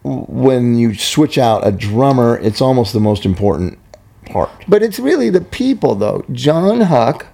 when 0.04 0.76
you 0.76 0.94
switch 0.94 1.38
out 1.38 1.66
a 1.66 1.70
drummer, 1.70 2.38
it's 2.38 2.60
almost 2.60 2.92
the 2.92 3.00
most 3.00 3.24
important 3.24 3.78
part. 4.26 4.50
But 4.68 4.82
it's 4.82 4.98
really 4.98 5.30
the 5.30 5.40
people, 5.40 5.94
though. 5.94 6.24
John 6.32 6.80
Huck, 6.82 7.26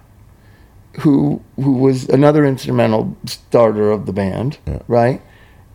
who 0.99 1.41
who 1.55 1.73
was 1.73 2.07
another 2.09 2.45
instrumental 2.45 3.15
starter 3.25 3.91
of 3.91 4.05
the 4.05 4.13
band, 4.13 4.57
right? 4.87 5.21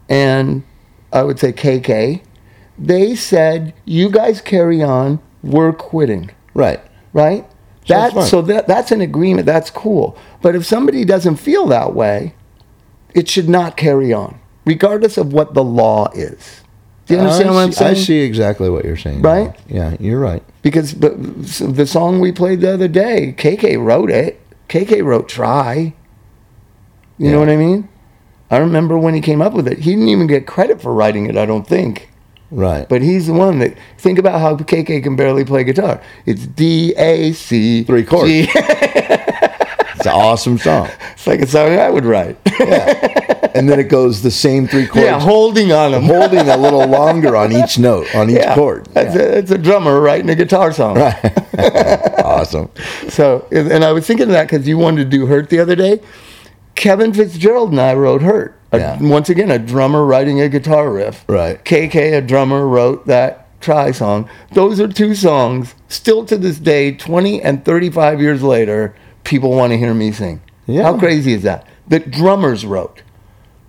And 0.08 0.62
I 1.12 1.22
would 1.22 1.38
say 1.38 1.52
KK. 1.52 2.22
They 2.78 3.14
said, 3.14 3.72
"You 3.84 4.10
guys 4.10 4.40
carry 4.40 4.82
on. 4.82 5.20
We're 5.42 5.72
quitting." 5.72 6.30
Right. 6.54 6.80
Right? 7.12 7.46
So 7.86 7.94
That 7.94 8.22
so 8.24 8.42
that 8.42 8.66
that's 8.66 8.90
an 8.92 9.00
agreement. 9.00 9.46
That's 9.46 9.70
cool. 9.70 10.16
But 10.42 10.56
if 10.56 10.64
somebody 10.64 11.04
doesn't 11.04 11.36
feel 11.36 11.66
that 11.66 11.94
way, 11.94 12.34
it 13.14 13.28
should 13.28 13.48
not 13.48 13.76
carry 13.76 14.12
on, 14.12 14.38
regardless 14.64 15.18
of 15.18 15.32
what 15.32 15.54
the 15.54 15.62
law 15.62 16.10
is. 16.14 16.62
Do 17.06 17.14
you 17.14 17.20
understand 17.20 17.50
I 17.50 17.52
what 17.52 17.60
I'm 17.60 17.72
see, 17.72 17.84
I 17.84 17.94
see 17.94 18.18
exactly 18.20 18.70
what 18.70 18.84
you're 18.84 18.96
saying. 18.96 19.20
Right? 19.20 19.54
Yeah, 19.68 19.96
you're 20.00 20.20
right. 20.20 20.42
Because 20.62 20.92
so 20.92 21.66
the 21.66 21.86
song 21.86 22.20
we 22.20 22.32
played 22.32 22.60
the 22.62 22.72
other 22.72 22.88
day, 22.88 23.34
KK 23.36 23.84
wrote 23.84 24.10
it. 24.10 24.40
KK 24.68 25.04
wrote 25.04 25.28
"Try." 25.28 25.94
You 27.18 27.30
know 27.30 27.38
what 27.38 27.48
I 27.48 27.56
mean? 27.56 27.88
I 28.50 28.58
remember 28.58 28.98
when 28.98 29.14
he 29.14 29.20
came 29.20 29.40
up 29.40 29.52
with 29.52 29.68
it. 29.68 29.78
He 29.78 29.90
didn't 29.90 30.08
even 30.08 30.26
get 30.26 30.46
credit 30.46 30.82
for 30.82 30.92
writing 30.92 31.26
it. 31.26 31.36
I 31.36 31.46
don't 31.46 31.66
think. 31.66 32.10
Right. 32.50 32.88
But 32.88 33.02
he's 33.02 33.26
the 33.26 33.32
one 33.32 33.58
that 33.60 33.76
think 33.98 34.18
about 34.18 34.40
how 34.40 34.56
KK 34.56 35.02
can 35.02 35.16
barely 35.16 35.44
play 35.44 35.64
guitar. 35.64 36.02
It's 36.26 36.46
D 36.46 36.94
A 36.96 37.32
C 37.32 37.84
Three 37.84 38.04
chords. 38.04 38.28
G. 38.28 38.46
it's 40.06 40.14
an 40.14 40.20
awesome 40.20 40.58
song. 40.58 40.88
it's 41.12 41.26
like 41.26 41.40
a 41.40 41.46
song 41.46 41.72
I 41.78 41.88
would 41.88 42.04
write. 42.04 42.36
yeah. 42.60 43.50
And 43.54 43.68
then 43.68 43.78
it 43.78 43.84
goes 43.84 44.20
the 44.22 44.30
same 44.30 44.66
three 44.66 44.86
chords, 44.86 45.06
yeah, 45.06 45.20
holding 45.20 45.70
on 45.72 45.92
them. 45.92 46.02
holding 46.04 46.48
a 46.48 46.56
little 46.56 46.86
longer 46.88 47.36
on 47.36 47.52
each 47.52 47.78
note, 47.78 48.12
on 48.14 48.28
each 48.28 48.36
yeah, 48.36 48.54
chord. 48.54 48.86
That's, 48.86 49.14
a, 49.14 49.18
that's 49.18 49.50
a 49.52 49.58
drummer 49.58 50.00
writing 50.00 50.28
a 50.30 50.34
guitar 50.34 50.72
song. 50.72 50.96
Awesome. 52.24 52.68
So, 53.08 53.46
and 53.52 53.84
I 53.84 53.92
was 53.92 54.06
thinking 54.06 54.24
of 54.24 54.32
that 54.32 54.48
because 54.48 54.66
you 54.66 54.76
wanted 54.78 55.04
to 55.04 55.16
do 55.16 55.26
Hurt 55.26 55.50
the 55.50 55.60
other 55.60 55.76
day. 55.76 56.00
Kevin 56.74 57.12
Fitzgerald 57.12 57.70
and 57.70 57.80
I 57.80 57.94
wrote 57.94 58.22
Hurt. 58.22 58.58
A- 58.72 58.78
Yeah. 58.78 58.98
Once 59.00 59.28
again, 59.30 59.50
a 59.50 59.58
drummer 59.58 60.04
writing 60.04 60.40
a 60.40 60.48
guitar 60.48 60.90
riff. 60.90 61.24
Right. 61.28 61.62
KK, 61.64 62.16
a 62.18 62.20
drummer, 62.20 62.66
wrote 62.66 63.06
that 63.06 63.60
Try 63.60 63.92
song. 63.92 64.28
Those 64.52 64.80
are 64.80 64.88
two 64.88 65.14
songs, 65.14 65.74
still 65.88 66.24
to 66.26 66.36
this 66.36 66.58
day, 66.58 66.92
20 66.92 67.40
and 67.40 67.64
35 67.64 68.20
years 68.20 68.42
later, 68.42 68.94
people 69.24 69.50
want 69.50 69.72
to 69.72 69.78
hear 69.78 69.94
me 69.94 70.12
sing. 70.12 70.40
Yeah. 70.66 70.82
How 70.84 70.98
crazy 70.98 71.32
is 71.32 71.42
that? 71.42 71.66
That 71.88 72.10
drummers 72.10 72.64
wrote. 72.64 73.02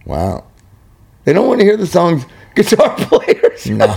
Wow. 0.05 0.45
They 1.23 1.33
don't 1.33 1.47
want 1.47 1.59
to 1.59 1.65
hear 1.65 1.77
the 1.77 1.87
songs 1.87 2.25
guitar 2.55 2.95
players. 2.97 3.67
No. 3.69 3.95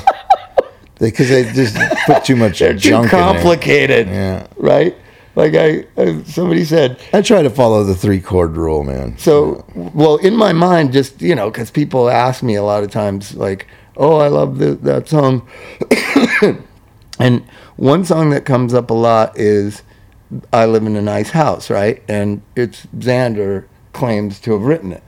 Because 0.98 1.28
they 1.28 1.44
just 1.52 1.76
put 2.06 2.24
too 2.24 2.34
much 2.36 2.58
They're 2.60 2.72
too 2.72 2.78
junk 2.78 3.04
in 3.04 3.10
there. 3.10 3.20
complicated. 3.32 4.08
Yeah. 4.08 4.46
Right? 4.56 4.96
Like 5.36 5.54
I, 5.54 5.84
I, 5.96 6.22
somebody 6.24 6.64
said, 6.64 6.98
I 7.12 7.22
try 7.22 7.42
to 7.42 7.50
follow 7.50 7.84
the 7.84 7.94
three 7.94 8.20
chord 8.20 8.56
rule, 8.56 8.82
man. 8.82 9.16
So, 9.18 9.64
well, 9.94 10.16
in 10.16 10.34
my 10.34 10.52
mind, 10.52 10.92
just 10.92 11.22
you 11.22 11.36
know, 11.36 11.48
because 11.48 11.70
people 11.70 12.10
ask 12.10 12.42
me 12.42 12.56
a 12.56 12.64
lot 12.64 12.82
of 12.82 12.90
times, 12.90 13.36
like, 13.36 13.68
"Oh, 13.96 14.16
I 14.16 14.26
love 14.26 14.58
the, 14.58 14.74
that 14.74 15.08
song," 15.08 15.46
and 17.20 17.44
one 17.76 18.04
song 18.04 18.30
that 18.30 18.46
comes 18.46 18.74
up 18.74 18.90
a 18.90 18.94
lot 18.94 19.38
is 19.38 19.82
"I 20.52 20.66
Live 20.66 20.84
in 20.84 20.96
a 20.96 21.02
Nice 21.02 21.30
House," 21.30 21.70
right? 21.70 22.02
And 22.08 22.42
it's 22.56 22.86
Xander 22.96 23.64
claims 23.92 24.40
to 24.40 24.52
have 24.52 24.62
written 24.62 24.92
it, 24.92 25.02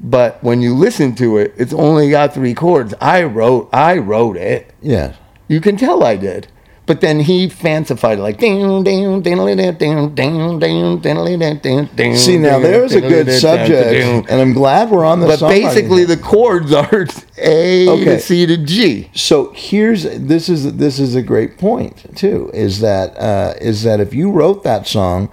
but 0.00 0.42
when 0.42 0.60
you 0.60 0.74
listen 0.74 1.14
to 1.16 1.38
it, 1.38 1.54
it's 1.56 1.72
only 1.72 2.10
got 2.10 2.34
three 2.34 2.54
chords. 2.54 2.94
I 3.00 3.22
wrote, 3.22 3.68
I 3.72 3.98
wrote 3.98 4.36
it. 4.36 4.72
Yeah. 4.82 5.14
You 5.48 5.60
can 5.60 5.76
tell 5.76 6.02
I 6.02 6.16
did. 6.16 6.48
But 6.86 7.00
then 7.00 7.20
he 7.20 7.48
fancified 7.48 8.18
like 8.18 8.36
ding 8.38 8.84
ding 8.84 9.22
ding 9.22 9.46
ding 9.46 9.56
ding 9.78 10.14
ding 10.14 10.14
ding 10.14 11.00
ding 11.00 11.00
ding 11.00 11.58
ding 11.58 11.88
ding. 11.96 12.16
See, 12.16 12.36
now 12.36 12.58
there's 12.58 12.92
a 12.94 13.00
good 13.00 13.30
subject, 13.32 14.28
and 14.30 14.40
I'm 14.40 14.52
glad 14.52 14.90
we're 14.90 15.04
on 15.06 15.20
the 15.20 15.26
But 15.26 15.40
basically, 15.48 16.04
the 16.04 16.18
chords 16.18 16.72
are 16.74 17.06
A 17.38 17.88
Okay. 17.88 18.04
to 18.04 18.20
C 18.20 18.44
to 18.44 18.58
G. 18.58 19.08
so 19.14 19.50
here's 19.54 20.02
this 20.02 20.50
is 20.50 20.76
this 20.76 20.98
is 20.98 21.14
a 21.14 21.22
great 21.22 21.56
point 21.56 22.14
too. 22.16 22.50
Is 22.52 22.80
that 22.80 23.16
uh, 23.18 23.54
is 23.62 23.82
that 23.84 23.98
if 24.00 24.12
you 24.12 24.30
wrote 24.30 24.62
that 24.64 24.86
song, 24.86 25.30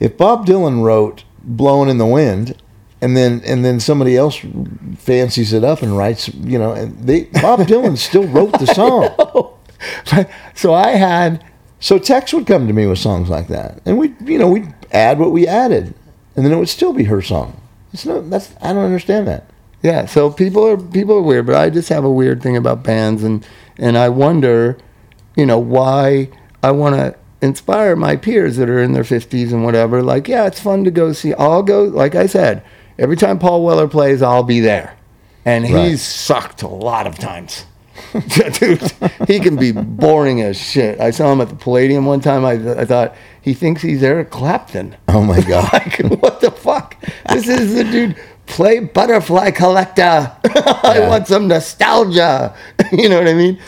if 0.00 0.16
Bob 0.16 0.46
Dylan 0.46 0.82
wrote 0.82 1.24
"Blowing 1.44 1.90
in 1.90 1.98
the 1.98 2.06
Wind," 2.06 2.56
and 3.02 3.14
then 3.14 3.42
and 3.44 3.62
then 3.66 3.80
somebody 3.80 4.16
else 4.16 4.40
fancies 4.96 5.52
it 5.52 5.62
up 5.62 5.82
and 5.82 5.96
writes, 5.96 6.28
you 6.34 6.58
know, 6.58 6.72
and 6.72 6.98
they 7.06 7.24
Bob 7.24 7.60
Dylan 7.60 7.98
still 7.98 8.26
wrote 8.26 8.58
the 8.58 8.66
song. 8.66 9.45
so 10.54 10.74
I 10.74 10.90
had 10.90 11.44
So 11.80 11.98
Tex 11.98 12.32
would 12.32 12.46
come 12.46 12.66
to 12.66 12.72
me 12.72 12.86
with 12.86 12.98
songs 12.98 13.28
like 13.28 13.48
that, 13.48 13.80
and 13.84 13.98
we, 13.98 14.14
you 14.24 14.38
know, 14.38 14.48
we'd 14.48 14.72
add 14.92 15.18
what 15.18 15.30
we 15.32 15.46
added, 15.46 15.94
and 16.34 16.44
then 16.44 16.52
it 16.52 16.56
would 16.58 16.68
still 16.68 16.92
be 16.92 17.04
her 17.04 17.20
song. 17.22 17.60
It's 17.92 18.06
no, 18.06 18.20
that's 18.20 18.52
I 18.62 18.72
don't 18.72 18.84
understand 18.84 19.26
that. 19.28 19.44
yeah. 19.82 20.06
So 20.06 20.30
people 20.30 20.66
are 20.66 20.76
people 20.76 21.16
are 21.16 21.22
weird, 21.22 21.46
but 21.46 21.54
I 21.56 21.70
just 21.70 21.88
have 21.90 22.04
a 22.04 22.10
weird 22.10 22.42
thing 22.42 22.56
about 22.56 22.82
bands, 22.82 23.22
and 23.22 23.46
and 23.78 23.96
I 23.98 24.08
wonder, 24.08 24.76
you 25.36 25.46
know, 25.46 25.58
why 25.58 26.28
I 26.62 26.70
want 26.72 26.96
to 26.96 27.14
inspire 27.42 27.94
my 27.94 28.16
peers 28.16 28.56
that 28.56 28.68
are 28.70 28.82
in 28.82 28.92
their 28.92 29.04
fifties 29.04 29.52
and 29.52 29.62
whatever. 29.64 30.02
Like, 30.02 30.26
yeah, 30.28 30.46
it's 30.46 30.60
fun 30.60 30.84
to 30.84 30.90
go 30.90 31.12
see. 31.12 31.34
I'll 31.34 31.62
go. 31.62 31.84
Like 31.84 32.14
I 32.14 32.26
said, 32.26 32.62
every 32.98 33.16
time 33.16 33.38
Paul 33.38 33.62
Weller 33.64 33.86
plays, 33.88 34.22
I'll 34.22 34.42
be 34.42 34.60
there, 34.60 34.96
and 35.44 35.64
Right. 35.64 35.88
he's 35.90 36.02
sucked 36.02 36.62
a 36.62 36.68
lot 36.68 37.06
of 37.06 37.18
times. 37.18 37.66
Dude, 38.58 38.92
he 39.28 39.40
can 39.40 39.56
be 39.56 39.72
boring 39.72 40.40
as 40.40 40.56
shit. 40.56 41.00
I 41.00 41.10
saw 41.10 41.32
him 41.32 41.40
at 41.40 41.48
the 41.48 41.54
Palladium 41.56 42.06
one 42.06 42.20
time. 42.20 42.44
I, 42.44 42.52
I 42.80 42.84
thought 42.84 43.14
he 43.42 43.54
thinks 43.54 43.82
he's 43.82 44.02
Eric 44.02 44.30
Clapton. 44.30 44.96
Oh 45.08 45.22
my 45.22 45.40
god! 45.48 45.72
Like, 45.72 45.98
what 46.22 46.40
the 46.40 46.50
fuck? 46.50 46.96
This 47.32 47.48
is 47.48 47.74
the 47.74 47.84
dude. 47.84 48.16
Play 48.46 48.78
Butterfly 48.78 49.50
Collector. 49.50 50.02
I 50.44 50.98
Yeah. 51.00 51.08
want 51.08 51.26
some 51.26 51.48
nostalgia. 51.48 52.54
you 52.92 53.08
know 53.08 53.18
what 53.18 53.26
I 53.28 53.34
mean? 53.34 53.58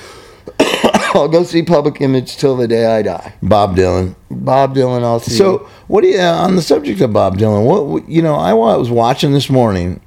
I'll 1.15 1.29
go 1.29 1.43
see 1.43 1.63
Public 1.63 2.01
Image 2.01 2.37
till 2.37 2.57
the 2.57 2.69
day 2.69 2.87
I 2.87 3.03
die. 3.03 3.35
Bob 3.43 3.77
Dylan. 3.77 4.15
Bob 4.31 4.75
Dylan, 4.77 5.03
I'll 5.03 5.21
see. 5.21 5.35
So 5.37 5.69
what 5.89 6.03
do 6.03 6.09
you 6.09 6.19
uh, 6.21 6.33
on 6.45 6.55
the 6.57 6.63
subject 6.63 7.01
of 7.01 7.13
Bob 7.13 7.39
Dylan? 7.39 7.65
What 7.65 8.09
you 8.09 8.23
know? 8.23 8.35
I 8.37 8.53
was 8.55 8.91
watching 8.91 9.33
this 9.33 9.51
morning 9.51 10.01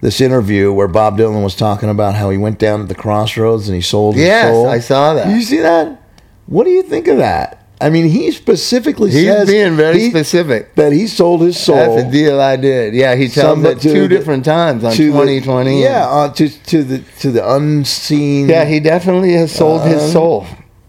this 0.00 0.20
interview 0.20 0.72
where 0.72 0.88
Bob 0.88 1.18
Dylan 1.18 1.42
was 1.42 1.54
talking 1.56 1.88
about 1.88 2.14
how 2.14 2.30
he 2.30 2.38
went 2.38 2.58
down 2.58 2.80
to 2.80 2.86
the 2.86 2.94
crossroads 2.94 3.68
and 3.68 3.74
he 3.76 3.82
sold 3.82 4.14
his 4.14 4.24
yes, 4.24 4.52
soul. 4.52 4.68
I 4.68 4.78
saw 4.78 5.14
that. 5.14 5.28
You 5.34 5.42
see 5.42 5.58
that? 5.58 6.00
What 6.46 6.64
do 6.64 6.70
you 6.70 6.82
think 6.82 7.08
of 7.08 7.18
that? 7.18 7.54
I 7.80 7.90
mean, 7.90 8.06
he 8.08 8.32
specifically 8.32 9.10
He's 9.12 9.24
says 9.24 9.48
being 9.48 9.76
very 9.76 10.00
he- 10.00 10.10
specific. 10.10 10.74
that 10.74 10.92
he 10.92 11.06
sold 11.06 11.42
his 11.42 11.58
soul. 11.58 11.76
That's 11.76 12.08
a 12.08 12.10
deal 12.10 12.40
I 12.40 12.56
did. 12.56 12.92
Yeah, 12.94 13.14
he 13.14 13.28
tells 13.28 13.62
it 13.64 13.80
two 13.80 14.02
the- 14.02 14.08
different 14.08 14.44
times 14.44 14.82
on 14.82 14.92
2020. 14.94 15.80
Yeah, 15.82 16.08
uh, 16.08 16.32
to 16.32 16.48
to 16.48 16.82
the 16.82 16.98
to 17.20 17.30
the 17.30 17.54
unseen. 17.54 18.48
Yeah, 18.48 18.64
he 18.64 18.80
definitely 18.80 19.32
has 19.34 19.52
sold 19.52 19.82
his 19.82 20.02
Um, 20.02 20.10
soul. 20.10 20.46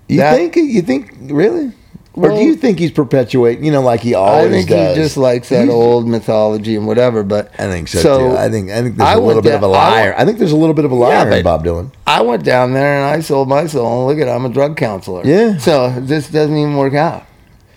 You 0.07 0.17
That- 0.17 0.35
think? 0.35 0.55
You 0.55 0.81
think 0.81 1.13
really? 1.21 1.71
Or 2.13 2.29
do 2.31 2.37
you 2.43 2.55
think 2.55 2.79
he's 2.79 2.91
perpetuating? 2.91 3.63
You 3.63 3.71
know, 3.71 3.81
like 3.81 4.01
he 4.01 4.13
always 4.13 4.43
does? 4.43 4.51
I 4.51 4.57
think 4.57 4.69
does. 4.69 4.97
he 4.97 5.03
just 5.03 5.17
likes 5.17 5.49
that 5.49 5.63
He's- 5.65 5.73
old 5.73 6.07
mythology 6.07 6.75
and 6.75 6.85
whatever. 6.87 7.23
But 7.23 7.51
I 7.59 7.67
think 7.67 7.87
so, 7.87 8.31
too. 8.31 8.35
I 8.37 8.49
think 8.49 8.71
I 8.71 8.81
think 8.81 8.97
there's 8.97 9.09
I 9.09 9.13
a 9.13 9.19
little 9.19 9.41
bit 9.41 9.53
of 9.55 9.61
a 9.63 9.67
liar. 9.67 10.09
went- 10.09 10.19
I, 10.19 10.25
think 10.25 10.39
there's 10.39 10.51
a 10.51 10.57
little 10.57 10.73
bit 10.73 10.85
of 10.85 10.91
a 10.91 10.95
liar 10.95 11.29
Yeah, 11.29 11.35
in 11.37 11.43
Bob 11.43 11.63
Dylan. 11.63 11.91
I 12.07 12.21
went 12.21 12.43
down 12.43 12.73
there 12.73 12.95
and 12.99 13.05
I 13.05 13.21
sold 13.21 13.47
my 13.47 13.67
soul. 13.67 13.99
And 13.99 14.07
look 14.19 14.27
at, 14.27 14.29
it, 14.29 14.35
I'm 14.35 14.45
a 14.45 14.49
drug 14.49 14.75
counselor. 14.75 15.25
Yeah. 15.25 15.57
So 15.57 15.91
this 15.99 16.29
doesn't 16.29 16.57
even 16.57 16.75
work 16.75 16.93
out. 16.95 17.25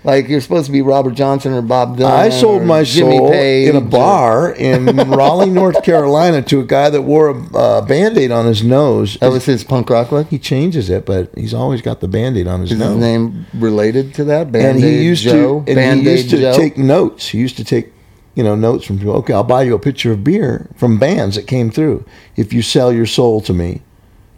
Like 0.05 0.29
you're 0.29 0.41
supposed 0.41 0.67
to 0.67 0.73
be 0.73 0.83
Robert 0.83 1.15
Johnson 1.15 1.53
or 1.53 1.63
Bob 1.63 1.97
Dylan. 1.97 2.11
I 2.11 2.29
sold 2.31 2.63
or 2.63 2.65
my 2.65 2.83
Jimmy 2.83 3.19
soul 3.19 3.31
Page 3.31 3.69
in 3.69 3.77
a 3.77 3.81
bar 3.81 4.53
in 4.53 4.87
Raleigh, 5.11 5.51
North 5.51 5.83
Carolina, 5.85 6.43
to 6.43 6.61
a 6.61 6.65
guy 6.65 6.91
that 6.91 7.03
wore 7.03 7.29
a 7.31 7.57
uh, 7.57 7.81
band-aid 7.87 8.31
on 8.33 8.47
his 8.47 8.65
nose. 8.65 9.17
That 9.21 9.31
was 9.31 9.45
his 9.45 9.63
punk 9.63 9.89
rock 9.91 10.11
look. 10.11 10.29
he 10.29 10.39
changes 10.41 10.91
it, 10.91 11.07
but 11.07 11.31
he's 11.37 11.55
always 11.55 11.83
got 11.83 12.01
the 12.01 12.09
band-aid 12.09 12.49
on 12.49 12.61
his 12.63 12.73
Is 12.73 12.79
nose. 12.79 12.95
his 12.95 12.99
name 12.99 13.47
related 13.55 14.13
to 14.15 14.25
that? 14.25 14.43
and 14.47 14.53
Band-Aid 14.53 14.83
he 14.83 15.05
used 15.05 15.23
Joe? 15.23 15.61
to 15.63 15.71
and 15.71 15.77
Band-Aid 15.77 16.05
he 16.07 16.11
used 16.13 16.31
to 16.31 16.37
Joe? 16.39 16.57
take 16.57 16.77
notes. 16.77 17.29
He 17.29 17.39
used 17.39 17.57
to 17.59 17.65
take 17.65 17.93
you 18.35 18.43
know 18.43 18.55
notes 18.57 18.85
from 18.85 18.99
people. 18.99 19.15
Okay, 19.19 19.35
I'll 19.35 19.45
buy 19.45 19.63
you 19.63 19.75
a 19.75 19.79
pitcher 19.79 20.11
of 20.13 20.25
beer 20.25 20.69
from 20.77 20.99
bands 20.99 21.37
that 21.37 21.47
came 21.47 21.71
through 21.71 22.05
if 22.35 22.53
you 22.53 22.61
sell 22.63 22.93
your 22.93 23.07
soul 23.07 23.41
to 23.43 23.53
me 23.53 23.83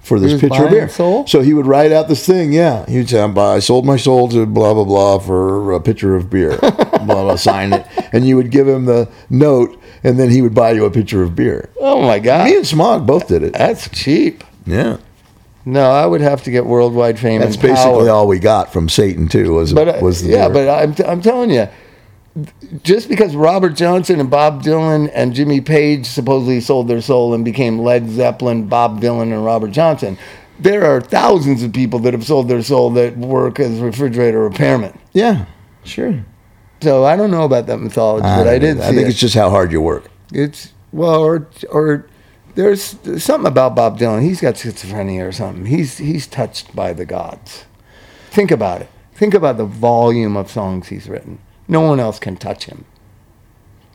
for 0.05 0.21
this 0.21 0.41
pitcher 0.41 0.65
of 0.65 0.71
beer. 0.71 0.89
So 0.89 1.41
he 1.43 1.53
would 1.55 1.67
write 1.67 1.91
out 1.93 2.09
this 2.09 2.25
thing. 2.27 2.53
Yeah, 2.53 2.87
he'd 2.87 3.09
say, 3.09 3.21
"I'm 3.21 3.35
buy- 3.35 3.55
"I 3.57 3.59
sold 3.59 3.85
my 3.85 3.97
soul 3.97 4.29
to 4.29 4.47
blah 4.47 4.75
blah 4.75 4.85
blah 4.85 5.19
for 5.19 5.73
a 5.73 5.81
pitcher 5.81 6.15
of 6.15 6.31
beer." 6.31 6.57
blah 6.61 6.99
blah. 7.05 7.37
Sign 7.37 7.73
it, 7.73 7.87
and 8.13 8.25
you 8.27 8.37
would 8.37 8.51
give 8.51 8.69
him 8.69 8.85
the 8.85 9.09
note, 9.31 9.77
and 10.05 10.19
then 10.19 10.31
he 10.31 10.41
would 10.43 10.55
buy 10.55 10.71
you 10.73 10.85
a 10.85 10.91
pitcher 10.91 11.23
of 11.23 11.35
beer. 11.35 11.71
Oh 11.81 12.01
my 12.03 12.19
god, 12.19 12.45
Me 12.47 12.57
and 12.57 12.67
Smog 12.67 13.07
both 13.07 13.29
did 13.29 13.43
it. 13.43 13.55
that's 13.55 13.89
cheap. 13.91 14.45
Yeah, 14.67 14.97
No, 15.67 15.91
I 15.91 16.07
would 16.07 16.21
have 16.23 16.43
to 16.45 16.51
get 16.51 16.65
worldwide 16.67 17.19
fame. 17.19 17.41
that's 17.41 17.57
basically 17.57 18.09
all 18.09 18.27
we 18.27 18.39
got 18.39 18.73
from 18.73 18.89
Satan 18.89 19.29
too. 19.29 19.53
Was 19.55 19.73
But 19.75 19.89
uh, 19.89 19.99
was 20.01 20.23
the 20.23 20.31
yeah, 20.31 20.49
beer. 20.49 20.67
but 20.67 20.69
I'm, 20.69 21.11
I'm 21.11 21.21
telling 21.23 21.51
you, 21.51 21.67
just 22.83 23.09
because 23.09 23.37
Robert 23.37 23.71
Johnson 23.71 24.19
and 24.19 24.31
Bob 24.31 24.63
Dylan 24.63 25.11
and 25.15 25.35
Jimmy 25.35 25.61
Page 25.61 26.07
supposedly 26.07 26.61
sold 26.61 26.89
their 26.89 27.01
soul 27.01 27.33
and 27.33 27.45
became 27.45 27.79
Led 27.79 28.09
Zeppelin, 28.11 28.67
Bob 28.67 29.01
Dylan, 29.01 29.33
and 29.33 29.45
Robert 29.45 29.71
Johnson, 29.71 30.19
there 30.59 30.85
are 30.85 31.01
thousands 31.01 31.63
of 31.63 31.73
people 31.73 31.99
that 32.01 32.13
have 32.13 32.25
sold 32.25 32.49
their 32.49 32.63
soul 32.63 32.91
that 32.91 33.17
work 33.17 33.61
as 33.61 33.79
refrigerator 33.81 34.49
repairmen. 34.49 34.97
yeah, 35.13 35.47
sure. 35.85 36.25
So 36.81 37.05
I 37.05 37.17
don't 37.17 37.31
know 37.31 37.45
about 37.45 37.67
that 37.67 37.79
mythology, 37.79 38.25
but 38.25 38.47
I 38.47 38.59
did. 38.59 38.81
I 38.81 38.91
think 38.91 39.07
it. 39.07 39.09
it's 39.09 39.19
just 39.19 39.35
how 39.35 39.49
hard 39.49 39.73
you 39.73 39.81
work. 39.81 40.11
It's 40.33 40.73
well, 40.93 41.23
or 41.23 41.49
or 41.71 42.07
there's, 42.57 42.93
there's 42.93 43.25
something 43.25 43.49
about 43.49 43.75
Bob 43.75 43.99
Dylan. 43.99 44.23
He's 44.23 44.41
got 44.41 44.55
schizophrenia 44.55 45.27
or 45.27 45.33
something. 45.33 45.67
He's 45.67 45.99
he's 45.99 46.27
touched 46.27 46.75
by 46.75 46.93
the 46.93 47.07
gods. 47.07 47.65
Think 48.31 48.51
about 48.51 48.83
it. 48.83 48.89
Think 49.15 49.33
about 49.33 49.57
the 49.57 49.65
volume 49.65 50.37
of 50.37 50.51
songs 50.51 50.89
he's 50.89 51.09
written. 51.09 51.39
No 51.69 51.81
one 51.81 52.01
else 52.01 52.19
can 52.19 52.37
touch 52.37 52.67
him. 52.67 52.85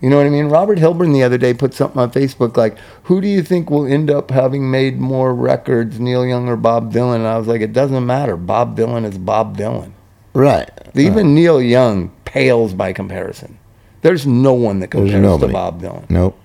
You 0.02 0.10
know 0.10 0.16
what 0.16 0.26
I 0.26 0.30
mean? 0.30 0.46
Robert 0.46 0.80
Hilburn 0.80 1.12
the 1.12 1.24
other 1.24 1.38
day 1.38 1.54
put 1.54 1.74
something 1.74 2.00
on 2.00 2.12
Facebook 2.12 2.56
like, 2.56 2.78
"Who 3.04 3.20
do 3.20 3.28
you 3.28 3.44
think 3.44 3.70
will 3.70 3.86
end 3.86 4.10
up 4.10 4.32
having 4.32 4.72
made 4.72 4.98
more 4.98 5.34
records, 5.34 6.00
Neil 6.00 6.26
Young 6.26 6.48
or 6.48 6.56
Bob 6.56 6.94
Dylan?" 6.94 7.18
And 7.18 7.28
I 7.28 7.38
was 7.38 7.48
like, 7.48 7.62
"It 7.62 7.74
doesn't 7.74 8.06
matter. 8.06 8.38
Bob 8.38 8.78
Dylan 8.78 9.04
is 9.04 9.18
Bob 9.18 9.58
Dylan. 9.58 9.92
Right. 10.34 10.70
Even 10.96 11.36
Neil 11.36 11.62
Young 11.62 12.12
pales 12.24 12.74
by 12.74 12.94
comparison. 12.94 13.58
There's 14.02 14.26
no 14.26 14.54
one 14.54 14.80
that 14.80 14.88
compares 14.88 15.40
to. 15.42 15.48
Bob 15.50 15.82
Dylan." 15.82 16.10
Nope. 16.10 16.38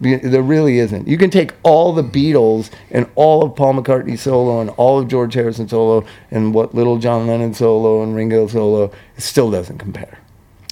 There 0.00 0.42
really 0.42 0.78
isn't. 0.78 1.06
You 1.06 1.16
can 1.16 1.30
take 1.30 1.54
all 1.62 1.92
the 1.92 2.02
Beatles 2.02 2.70
and 2.90 3.06
all 3.14 3.44
of 3.44 3.54
Paul 3.54 3.74
McCartney 3.74 4.18
solo 4.18 4.60
and 4.60 4.70
all 4.70 4.98
of 5.00 5.08
George 5.08 5.34
Harrison 5.34 5.68
solo 5.68 6.04
and 6.30 6.54
what 6.54 6.74
little 6.74 6.98
John 6.98 7.26
Lennon 7.26 7.54
solo 7.54 8.02
and 8.02 8.14
Ringo 8.14 8.48
solo, 8.48 8.90
it 9.16 9.22
still 9.22 9.50
doesn't 9.50 9.78
compare. 9.78 10.18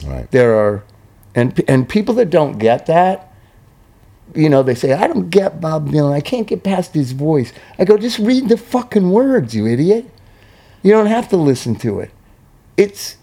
Right. 0.05 0.31
There 0.31 0.55
are, 0.55 0.85
and 1.35 1.61
and 1.69 1.89
people 1.89 2.15
that 2.15 2.31
don't 2.31 2.59
get 2.59 2.87
that, 2.87 3.33
you 4.35 4.49
know, 4.49 4.63
they 4.63 4.75
say 4.75 4.93
I 4.93 5.07
don't 5.07 5.31
get 5.31 5.61
Bob 5.61 5.91
Dylan. 5.91 6.13
I 6.13 6.21
can't 6.21 6.47
get 6.47 6.63
past 6.63 6.95
his 6.95 7.13
voice. 7.13 7.53
I 7.79 7.85
go, 7.85 7.97
just 7.97 8.19
read 8.19 8.49
the 8.49 8.57
fucking 8.57 9.11
words, 9.11 9.55
you 9.55 9.67
idiot. 9.67 10.07
You 10.83 10.93
don't 10.93 11.07
have 11.07 11.29
to 11.29 11.37
listen 11.37 11.75
to 11.77 12.01
it. 12.01 12.11
It's 12.77 13.17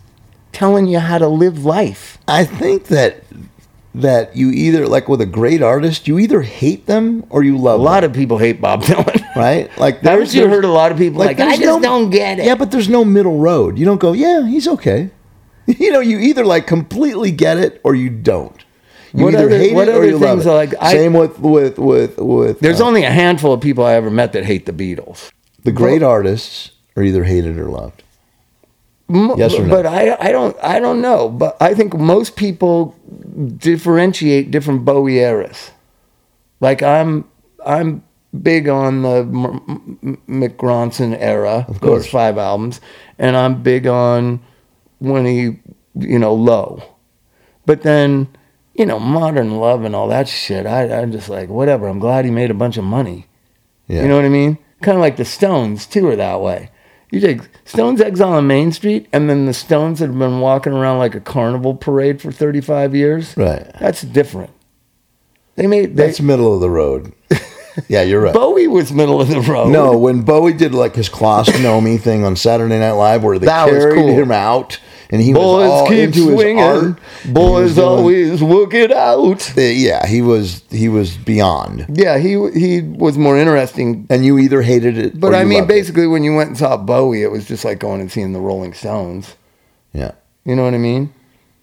telling 0.52 0.88
you 0.88 1.00
how 1.00 1.18
to 1.18 1.28
live 1.28 1.66
life. 1.66 2.18
I 2.28 2.46
think 2.46 2.86
that 2.86 3.24
that 3.96 4.36
you 4.36 4.52
either 4.52 4.88
like 4.88 5.10
with 5.10 5.22
a 5.22 5.26
great 5.26 5.64
artist, 5.64 6.08
you 6.08 6.20
either 6.20 6.42
hate 6.42 6.86
them 6.86 7.26
or 7.30 7.44
you 7.44 7.58
love 7.58 7.80
A 7.80 7.84
lot 7.84 8.04
of 8.04 8.14
people 8.14 8.38
hate 8.38 8.62
Bob 8.62 8.84
Dylan. 8.84 9.24
right? 9.36 9.76
Like 9.78 10.02
Haven't 10.02 10.34
you 10.34 10.48
heard 10.48 10.66
a 10.66 10.72
lot 10.72 10.92
of 10.92 10.98
people 10.98 11.20
like, 11.20 11.40
I 11.40 11.58
there's 11.58 11.60
just 11.60 11.82
don't 11.82 12.10
get 12.12 12.40
it. 12.40 12.46
Yeah, 12.46 12.56
but 12.56 12.72
there's 12.72 12.90
no 12.90 13.04
middle 13.04 13.40
road. 13.40 13.78
You 13.78 13.86
don't 13.86 14.00
go, 14.00 14.14
yeah, 14.14 14.46
he's 14.48 14.68
okay. 14.68 15.10
You 15.80 15.92
know, 15.92 16.00
you 16.00 16.18
either 16.20 16.46
like 16.46 16.66
completely 16.68 17.32
get 17.32 17.58
it 17.58 17.82
or 17.84 17.94
you 17.96 18.10
don't. 18.10 18.56
You 19.14 19.26
What 19.26 19.34
either 19.36 19.46
other- 19.48 19.58
hate 19.58 19.74
what 19.74 19.88
it 19.88 19.96
or 19.96 20.06
you 20.06 20.18
love 20.18 20.40
it. 20.46 20.50
like- 20.50 20.74
I- 20.80 20.94
Same 20.94 21.14
with 21.14 21.40
with 21.40 21.78
with 21.78 22.18
with. 22.18 22.60
There's 22.60 22.82
uh, 22.82 22.86
only 22.86 23.04
a 23.04 23.12
handful 23.12 23.52
of 23.54 23.62
people 23.62 23.86
I 23.86 23.94
ever 23.94 24.10
met 24.10 24.34
that 24.34 24.46
hate 24.46 24.66
the 24.66 24.74
Beatles. 24.74 25.32
the 25.64 25.72
great 25.72 26.02
artists 26.04 26.72
are 26.96 27.04
either 27.04 27.24
hated 27.26 27.58
or 27.58 27.66
loved. 27.70 28.04
M- 29.10 29.34
Yes 29.38 29.54
or 29.54 29.64
no? 29.66 29.70
But 29.76 29.86
I, 29.86 30.16
I 30.20 30.32
don't, 30.32 30.56
I 30.64 30.80
don't 30.80 31.02
know. 31.02 31.30
But 31.30 31.56
I 31.62 31.74
think 31.74 31.94
most 31.98 32.36
people 32.36 32.96
differentiate 33.58 34.52
different 34.52 34.86
Bowie 34.86 35.20
eras. 35.20 35.72
Like 36.60 36.82
I'm, 36.84 37.26
I'm 37.66 38.04
big 38.42 38.68
on 38.68 39.02
the 39.04 39.20
M- 39.20 39.98
M- 40.04 40.22
Mick 40.28 40.58
Ronson 40.58 41.16
era, 41.20 41.66
Of 41.68 41.80
those 41.80 41.90
course. 42.04 42.08
five 42.10 42.38
albums, 42.38 42.82
and 43.20 43.36
I'm 43.38 43.62
big 43.64 43.88
on 43.88 44.40
when 45.00 45.26
he, 45.26 45.60
you 45.96 46.20
know, 46.20 46.34
low. 46.34 46.84
But 47.66 47.82
then, 47.82 48.28
you 48.74 48.86
know, 48.86 49.00
modern 49.00 49.58
love 49.58 49.84
and 49.84 49.96
all 49.96 50.08
that 50.10 50.28
shit. 50.28 50.66
I, 50.66 51.02
I'm 51.02 51.12
just 51.12 51.30
like, 51.30 51.50
whatever. 51.50 51.88
I'm 51.88 52.00
glad 52.00 52.26
he 52.26 52.32
made 52.32 52.52
a 52.52 52.56
bunch 52.56 52.78
of 52.78 52.84
money. 52.84 53.28
Yeah. 53.88 54.04
You 54.04 54.08
know 54.08 54.16
what 54.16 54.26
I 54.26 54.30
mean? 54.30 54.58
Kind 54.82 54.98
of 54.98 55.02
like 55.02 55.18
the 55.18 55.26
Stones 55.26 55.86
too 55.86 56.08
are 56.08 56.16
that 56.16 56.42
way. 56.42 56.70
You 57.12 57.22
take 57.22 57.42
Stones 57.64 58.02
Exile 58.02 58.34
on 58.34 58.48
Main 58.48 58.74
Street, 58.74 59.08
and 59.14 59.30
then 59.30 59.46
the 59.46 59.54
Stones 59.54 60.00
that 60.00 60.08
have 60.08 60.20
been 60.20 60.42
walking 60.42 60.74
around 60.74 61.00
like 61.00 61.16
a 61.16 61.22
carnival 61.22 61.74
parade 61.74 62.22
for 62.22 62.34
35 62.34 62.94
years. 62.94 63.36
Right. 63.38 63.66
That's 63.80 64.02
different. 64.02 64.52
They 65.56 65.68
made 65.68 65.96
they, 65.96 66.08
That's 66.08 66.20
middle 66.20 66.54
of 66.54 66.60
the 66.60 66.70
road. 66.70 67.14
yeah, 67.88 68.02
you're 68.04 68.22
right. 68.22 68.34
Bowie 68.34 68.68
was 68.68 68.92
middle 68.92 69.22
of 69.22 69.30
the 69.30 69.42
road. 69.42 69.70
No, 69.70 69.98
when 69.98 70.22
Bowie 70.22 70.54
did 70.54 70.74
like 70.74 70.96
his 70.96 71.10
Colostomy 71.10 72.00
thing 72.00 72.24
on 72.26 72.36
Saturday 72.36 72.78
Night 72.78 72.92
Live, 72.92 73.24
where 73.24 73.40
they 73.40 73.46
That 73.48 73.70
carried 73.70 73.96
cool. 73.96 74.08
him 74.10 74.32
out, 74.32 74.80
and 75.10 75.22
he 75.22 75.34
was 75.34 75.42
boys 75.44 75.70
all 75.70 75.88
keep 75.88 76.00
into 76.00 76.20
swinging. 76.34 76.58
his 76.58 76.66
art. 76.66 76.84
was 77.26 77.34
Boys 77.34 77.76
doing- 77.76 77.88
always 77.88 78.44
work 78.44 78.74
it 78.74 78.92
out. 78.92 79.58
Uh, 79.58 79.62
yeah, 79.62 80.06
he 80.06 80.22
was 80.22 80.64
he 80.70 80.90
was 80.90 81.16
beyond, 81.18 81.86
Yeah, 81.90 82.18
he 82.18 82.32
he 82.52 82.82
was 82.82 83.18
more 83.18 83.38
interesting. 83.38 84.06
and 84.10 84.26
you 84.26 84.38
either 84.40 84.62
hated 84.62 84.98
it, 84.98 85.20
But 85.20 85.34
or 85.34 85.36
I 85.38 85.42
you 85.44 85.48
mean, 85.48 85.60
loved 85.60 85.72
it. 85.72 85.74
basically, 85.76 86.08
when 86.08 86.24
you 86.24 86.36
went 86.36 86.50
and 86.50 86.58
saw 86.58 86.76
Bowie, 86.78 87.24
it 87.24 87.32
was 87.32 87.46
just 87.48 87.64
like 87.66 87.80
going 87.80 88.02
and 88.02 88.12
seeing 88.12 88.34
the 88.34 88.42
Rolling 88.42 88.74
Stones. 88.74 89.36
yeah, 89.94 90.12
You 90.46 90.56
know 90.56 90.64
what 90.64 90.74
I 90.74 90.78
mean? 90.78 91.14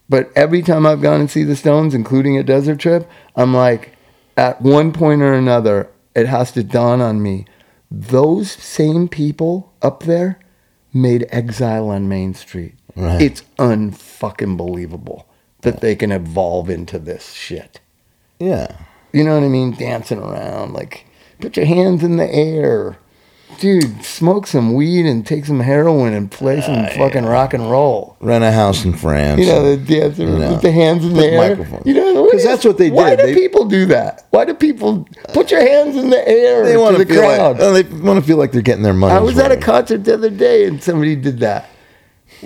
But 0.09 0.31
every 0.37 0.61
time 0.63 0.85
I've 0.87 1.01
gone 1.01 1.21
and 1.21 1.31
see 1.31 1.45
the 1.45 1.57
Stones, 1.57 1.95
including 1.95 2.37
a 2.37 2.43
desert 2.43 2.79
trip, 2.79 3.09
I'm 3.37 3.55
like, 3.55 3.93
at 4.37 4.61
one 4.61 4.93
point 4.93 5.23
or 5.23 5.33
another, 5.33 5.89
it 6.15 6.27
has 6.27 6.53
to 6.53 6.63
dawn 6.63 7.01
on 7.01 7.23
me. 7.23 7.47
Those 7.91 8.51
same 8.51 9.09
people 9.09 9.73
up 9.81 10.03
there 10.03 10.39
made 10.93 11.27
Exile 11.31 11.89
on 11.89 12.09
Main 12.09 12.35
Street. 12.35 12.75
Right. 12.97 13.21
It's 13.23 13.43
unfucking 13.59 14.57
believable 14.57 15.27
that 15.63 15.81
they 15.81 15.97
can 15.97 16.13
evolve 16.13 16.69
into 16.71 16.99
this 16.99 17.33
shit. 17.33 17.81
yeah. 18.39 18.77
You 19.13 19.23
know 19.23 19.35
what 19.39 19.45
I 19.45 19.49
mean? 19.49 19.71
Dancing 19.77 20.19
around, 20.19 20.73
like, 20.73 21.07
put 21.41 21.57
your 21.57 21.67
hands 21.67 22.03
in 22.03 22.17
the 22.17 22.29
air. 22.29 22.99
Dude, 23.61 24.03
smoke 24.05 24.49
some 24.49 24.75
weed 24.75 25.07
and 25.07 25.25
take 25.25 25.45
some 25.45 25.61
heroin 25.61 26.13
and 26.15 26.29
play 26.29 26.61
some 26.61 26.75
ah, 26.75 26.89
fucking 26.97 27.25
rock 27.25 27.55
and 27.55 27.71
roll. 27.71 28.17
Rent 28.19 28.43
a 28.43 28.51
house 28.51 28.85
in 28.85 28.93
France. 28.93 29.39
You 29.41 29.47
know, 29.47 29.63
the 29.63 29.77
dancer 29.77 30.25
You 30.25 30.31
know, 30.37 30.51
with 30.55 30.63
the 30.63 30.73
hands 30.73 31.05
in 31.05 31.15
the 31.15 31.25
air. 31.27 31.51
microphones. 31.51 31.87
You 31.87 31.95
know, 31.95 32.29
'Cause 32.29 32.43
that's 32.43 32.65
what 32.65 32.77
they 32.79 32.91
Why 32.91 33.11
did. 33.11 33.21
do 33.21 33.27
They- 33.27 33.35
people 33.35 33.67
do 33.67 33.87
that? 33.87 34.27
Why 34.31 34.45
do 34.45 34.55
people 34.55 35.07
put 35.33 35.53
your 35.53 35.61
hands 35.61 35.95
in 35.97 36.11
the 36.11 36.29
air 36.29 36.65
they 36.65 36.73
to 36.73 36.79
want 36.81 36.99
the 36.99 37.07
feel 37.07 37.21
crowd? 37.21 37.59
like 37.61 37.61
oh, 37.61 37.73
they 37.73 37.83
want 37.85 38.19
to 38.19 38.27
feel 38.27 38.37
like 38.39 38.51
they're 38.51 38.63
getting 38.63 38.83
their 38.83 38.93
money. 38.95 39.15
I 39.15 39.21
was 39.21 39.39
at 39.39 39.53
a 39.53 39.57
concert 39.57 40.03
the 40.03 40.15
other 40.15 40.31
day 40.31 40.65
and 40.67 40.83
somebody 40.83 41.15
did 41.15 41.39
that. 41.39 41.71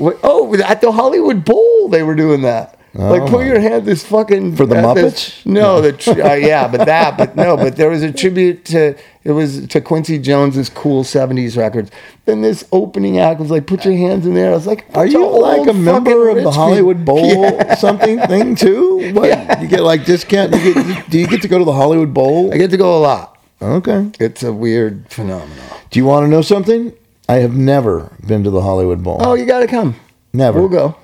Oh, 0.01 0.55
at 0.65 0.81
the 0.81 0.93
Hollywood 0.93 1.45
Bowl, 1.45 1.89
they 1.89 2.03
were 2.03 2.15
doing 2.15 2.43
that. 2.43 2.75
Like, 2.95 3.27
put 3.27 3.43
Oh. 3.43 3.47
your 3.47 3.61
hand 3.61 3.85
this 3.85 4.03
fucking 4.05 4.57
For 4.57 4.67
the 4.67 4.75
this- 4.75 4.85
Muppets? 4.85 5.47
no, 5.47 5.81
the 5.81 5.93
tr- 5.93 6.21
uh, 6.23 6.35
yeah, 6.35 6.67
but 6.67 6.87
that, 6.87 7.17
but 7.17 7.37
no, 7.37 7.57
but 7.57 7.77
there 7.77 7.91
was 7.91 8.03
a 8.03 8.11
tribute 8.11 8.65
to 8.67 8.95
it 9.25 9.33
was 9.33 9.67
to 9.69 9.81
Quincy 9.83 10.19
Jones's 10.19 10.69
cool 10.71 11.05
'70s 11.05 11.57
records. 11.57 11.91
Then 12.25 12.41
this 12.41 12.65
opening 12.73 13.19
act 13.19 13.39
was 13.41 13.51
like, 13.51 13.67
"Put 13.67 13.85
your 13.85 13.95
hands 13.95 14.27
in 14.27 14.35
there." 14.35 14.51
I 14.51 14.55
was 14.55 14.67
like, 14.67 14.87
Are 14.95 15.07
you 15.07 15.29
like 15.29 15.69
a 15.69 15.75
member 15.75 16.29
of 16.31 16.43
the 16.43 16.51
Hollywood. 16.51 17.05
Bowl 17.05 17.21
Yeah. 17.43 17.75
something 17.77 18.19
thing 18.21 18.55
too? 18.57 19.13
What 19.13 19.61
you 19.61 19.69
get 19.69 19.83
like 19.83 20.05
discount? 20.07 20.55
You 20.57 20.75
get, 20.75 21.11
do 21.11 21.19
you 21.21 21.27
get 21.29 21.43
to 21.43 21.49
go 21.49 21.59
to 21.59 21.65
the 21.65 21.75
Hollywood 21.75 22.13
Bowl? 22.15 22.53
I 22.53 22.57
get 22.57 22.71
to 22.71 22.79
go 22.79 22.97
a 22.99 23.01
lot. 23.01 23.37
Okay. 23.63 24.07
It's 24.19 24.43
a 24.43 24.53
weird 24.53 25.05
phenomenon. 25.11 25.51
Do 25.91 26.01
you 26.01 26.07
want 26.07 26.25
to 26.25 26.29
know 26.29 26.43
something? 26.43 26.93
I 27.29 27.37
have 27.37 27.55
never 27.55 28.11
been 28.27 28.45
to 28.45 28.51
the 28.51 28.63
Hollywood 28.63 29.03
Bowl. 29.03 29.19
Oh, 29.21 29.35
you 29.35 29.45
got 29.45 29.61
to 29.61 29.67
come. 29.67 29.97
never. 30.33 30.59
We'll 30.61 30.69
go. 30.69 30.97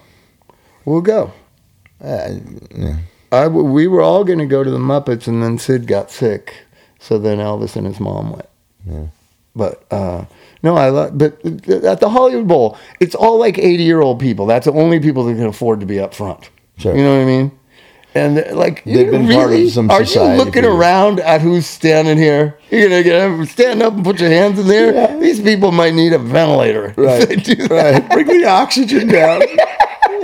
We'll 0.84 1.00
go. 1.02 1.32
Uh, 2.02 2.36
yeah. 2.74 2.98
I 3.32 3.48
we 3.48 3.88
were 3.88 4.02
all 4.02 4.24
going 4.24 4.38
to 4.38 4.46
go 4.46 4.62
to 4.62 4.70
the 4.70 4.78
Muppets, 4.78 5.26
and 5.26 5.42
then 5.42 5.58
Sid 5.58 5.86
got 5.86 6.10
sick, 6.10 6.54
so 6.98 7.18
then 7.18 7.38
Elvis 7.38 7.76
and 7.76 7.86
his 7.86 7.98
mom 8.00 8.30
went. 8.30 8.48
Yeah. 8.86 9.06
But 9.56 9.84
uh, 9.90 10.24
no, 10.62 10.76
I 10.76 11.10
but 11.10 11.44
at 11.44 12.00
the 12.00 12.08
Hollywood 12.10 12.48
Bowl, 12.48 12.78
it's 13.00 13.14
all 13.14 13.38
like 13.38 13.58
eighty-year-old 13.58 14.20
people. 14.20 14.46
That's 14.46 14.66
the 14.66 14.72
only 14.72 15.00
people 15.00 15.24
that 15.24 15.34
can 15.34 15.46
afford 15.46 15.80
to 15.80 15.86
be 15.86 15.98
up 16.00 16.14
front. 16.14 16.50
Sure. 16.78 16.94
You 16.94 17.02
know 17.02 17.16
what 17.16 17.22
I 17.22 17.26
mean? 17.26 17.52
And 18.14 18.38
uh, 18.38 18.54
like, 18.54 18.84
They've 18.84 19.10
been 19.10 19.26
really, 19.26 19.34
part 19.36 19.52
of 19.52 19.70
some 19.70 19.90
Are 19.90 20.04
society 20.04 20.38
you 20.38 20.44
looking 20.44 20.64
around 20.64 21.20
at 21.20 21.40
who's 21.40 21.66
standing 21.66 22.16
here? 22.16 22.58
You're 22.70 22.88
gonna 22.88 23.02
get 23.02 23.48
stand 23.48 23.82
up 23.82 23.94
and 23.94 24.04
put 24.04 24.20
your 24.20 24.30
hands 24.30 24.58
in 24.58 24.66
there. 24.68 24.94
Yeah. 24.94 25.18
These 25.18 25.40
people 25.40 25.72
might 25.72 25.94
need 25.94 26.12
a 26.12 26.18
ventilator. 26.18 26.94
Right. 26.96 27.28
they 27.28 27.36
do 27.36 27.54
that. 27.68 27.70
right. 28.02 28.10
Bring 28.10 28.26
the 28.28 28.44
oxygen 28.46 29.08
down, 29.08 29.42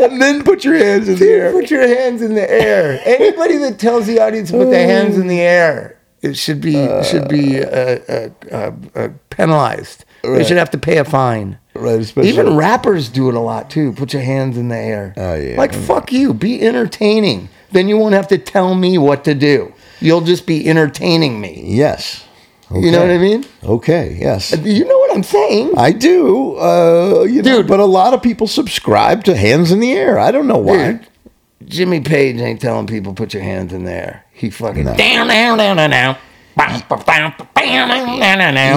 and 0.01 0.21
then 0.23 0.45
put 0.45 0.65
your 0.65 0.77
hands 0.77 1.09
in 1.09 1.17
the 1.19 1.29
air. 1.29 1.53
Put 1.53 1.71
your 1.71 1.87
hands 1.87 2.23
in 2.23 2.35
the 2.35 2.51
air. 2.51 3.01
Anybody 3.05 3.57
that 3.59 3.79
tells 3.79 4.07
the 4.07 4.21
audience 4.21 4.51
to 4.51 4.59
put 4.59 4.71
their 4.71 4.87
hands 4.87 5.17
in 5.19 5.27
the 5.27 5.41
air 5.41 5.97
it 6.23 6.37
should 6.37 6.61
be 6.61 6.75
should 7.03 7.29
be 7.29 7.63
uh, 7.63 7.67
uh, 7.69 8.29
uh, 8.53 8.71
uh, 8.95 9.09
penalized. 9.31 10.05
They 10.23 10.45
should 10.45 10.59
have 10.59 10.71
to 10.71 10.79
pay 10.79 10.99
a 10.99 11.05
fine. 11.05 11.59
Right, 11.75 11.99
especially- 12.01 12.29
Even 12.31 12.57
rappers 12.57 13.09
do 13.09 13.29
it 13.31 13.35
a 13.35 13.41
lot 13.41 13.71
too. 13.71 13.93
Put 13.93 14.13
your 14.13 14.23
hands 14.23 14.59
in 14.59 14.69
the 14.69 14.77
air. 14.77 15.15
Oh, 15.17 15.35
yeah. 15.35 15.57
Like 15.57 15.73
fuck 15.73 16.13
you. 16.13 16.35
Be 16.35 16.61
entertaining. 16.61 17.49
Then 17.73 17.89
you 17.89 17.97
won't 17.97 18.15
have 18.15 18.29
to 18.29 18.39
tell 18.39 18.75
me 18.75 18.99
what 18.99 19.25
to 19.25 19.35
do. 19.35 19.73
You'll 20.01 20.23
just 20.23 20.47
be 20.47 20.69
entertaining 20.69 21.41
me. 21.41 21.63
Yes. 21.65 22.25
You 22.73 22.93
know 22.93 23.01
what 23.01 23.11
I 23.11 23.19
mean? 23.19 23.45
Okay. 23.65 24.17
Yes. 24.21 24.53
You 24.65 24.85
know 24.85 24.99
what 24.99 25.13
I'm 25.15 25.25
saying? 25.25 25.73
I 25.77 25.91
do, 25.91 26.57
uh, 26.57 27.25
you 27.29 27.43
know, 27.43 27.65
but 27.65 27.81
a 27.81 27.85
lot 27.85 28.15
of 28.15 28.23
people 28.23 28.47
subscribe 28.47 29.25
to 29.25 29.37
Hands 29.37 29.71
in 29.73 29.81
the 29.81 29.93
Air. 29.93 30.19
I 30.21 30.31
don't 30.31 30.47
know 30.47 30.59
why. 30.59 30.93
Dude, 30.93 31.07
Jimmy 31.67 32.01
Page 32.01 32.37
ain't 32.41 32.61
telling 32.61 32.87
people 32.87 33.13
put 33.13 33.35
your 33.35 33.43
hands 33.43 33.73
in 33.73 33.85
the 33.85 33.93
air. 33.93 34.25
He 34.33 34.51
fucking 34.51 34.85
No. 34.85 34.97
down, 34.97 35.27
down, 35.29 35.59
down, 35.59 35.77
down, 35.77 35.91
down. 35.91 36.17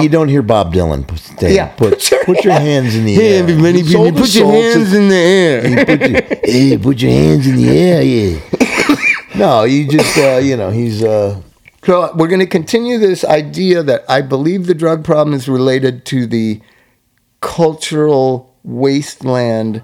You 0.02 0.08
don't 0.08 0.28
hear 0.28 0.42
Bob 0.42 0.72
Dylan 0.74 1.06
put, 1.06 1.42
Yeah, 1.42 1.66
put, 1.68 2.00
put, 2.24 2.44
your, 2.44 2.54
hands 2.54 2.94
in 2.94 3.04
the 3.04 3.16
air. 3.16 3.42
everybody, 3.42 3.82
He 3.82 3.92
sold 3.92 4.16
put 4.16 4.34
your 4.34 4.50
hands 4.52 4.90
to- 4.90 4.96
in 4.96 5.08
the 5.08 5.16
air. 5.16 5.68
he 5.68 5.84
put 5.84 6.10
your, 6.10 6.20
hey, 6.44 6.78
put 6.78 7.02
your 7.02 7.10
hands 7.10 7.46
in 7.46 7.56
the 7.56 7.68
air, 7.68 8.02
yeah. 8.02 9.36
no, 9.36 9.64
you 9.64 9.86
just, 9.88 10.16
uh, 10.18 10.36
you 10.38 10.56
know, 10.56 10.70
he's, 10.70 11.02
uh, 11.02 11.40
So 11.84 12.12
we're 12.14 12.28
going 12.28 12.40
to 12.40 12.46
continue 12.46 12.98
this 12.98 13.24
idea 13.24 13.82
that 13.82 14.04
I 14.08 14.22
believe 14.22 14.66
the 14.66 14.74
drug 14.74 15.04
problem 15.04 15.34
is 15.34 15.48
related 15.48 16.04
to 16.06 16.26
the 16.26 16.60
cultural 17.40 18.54
wasteland 18.62 19.82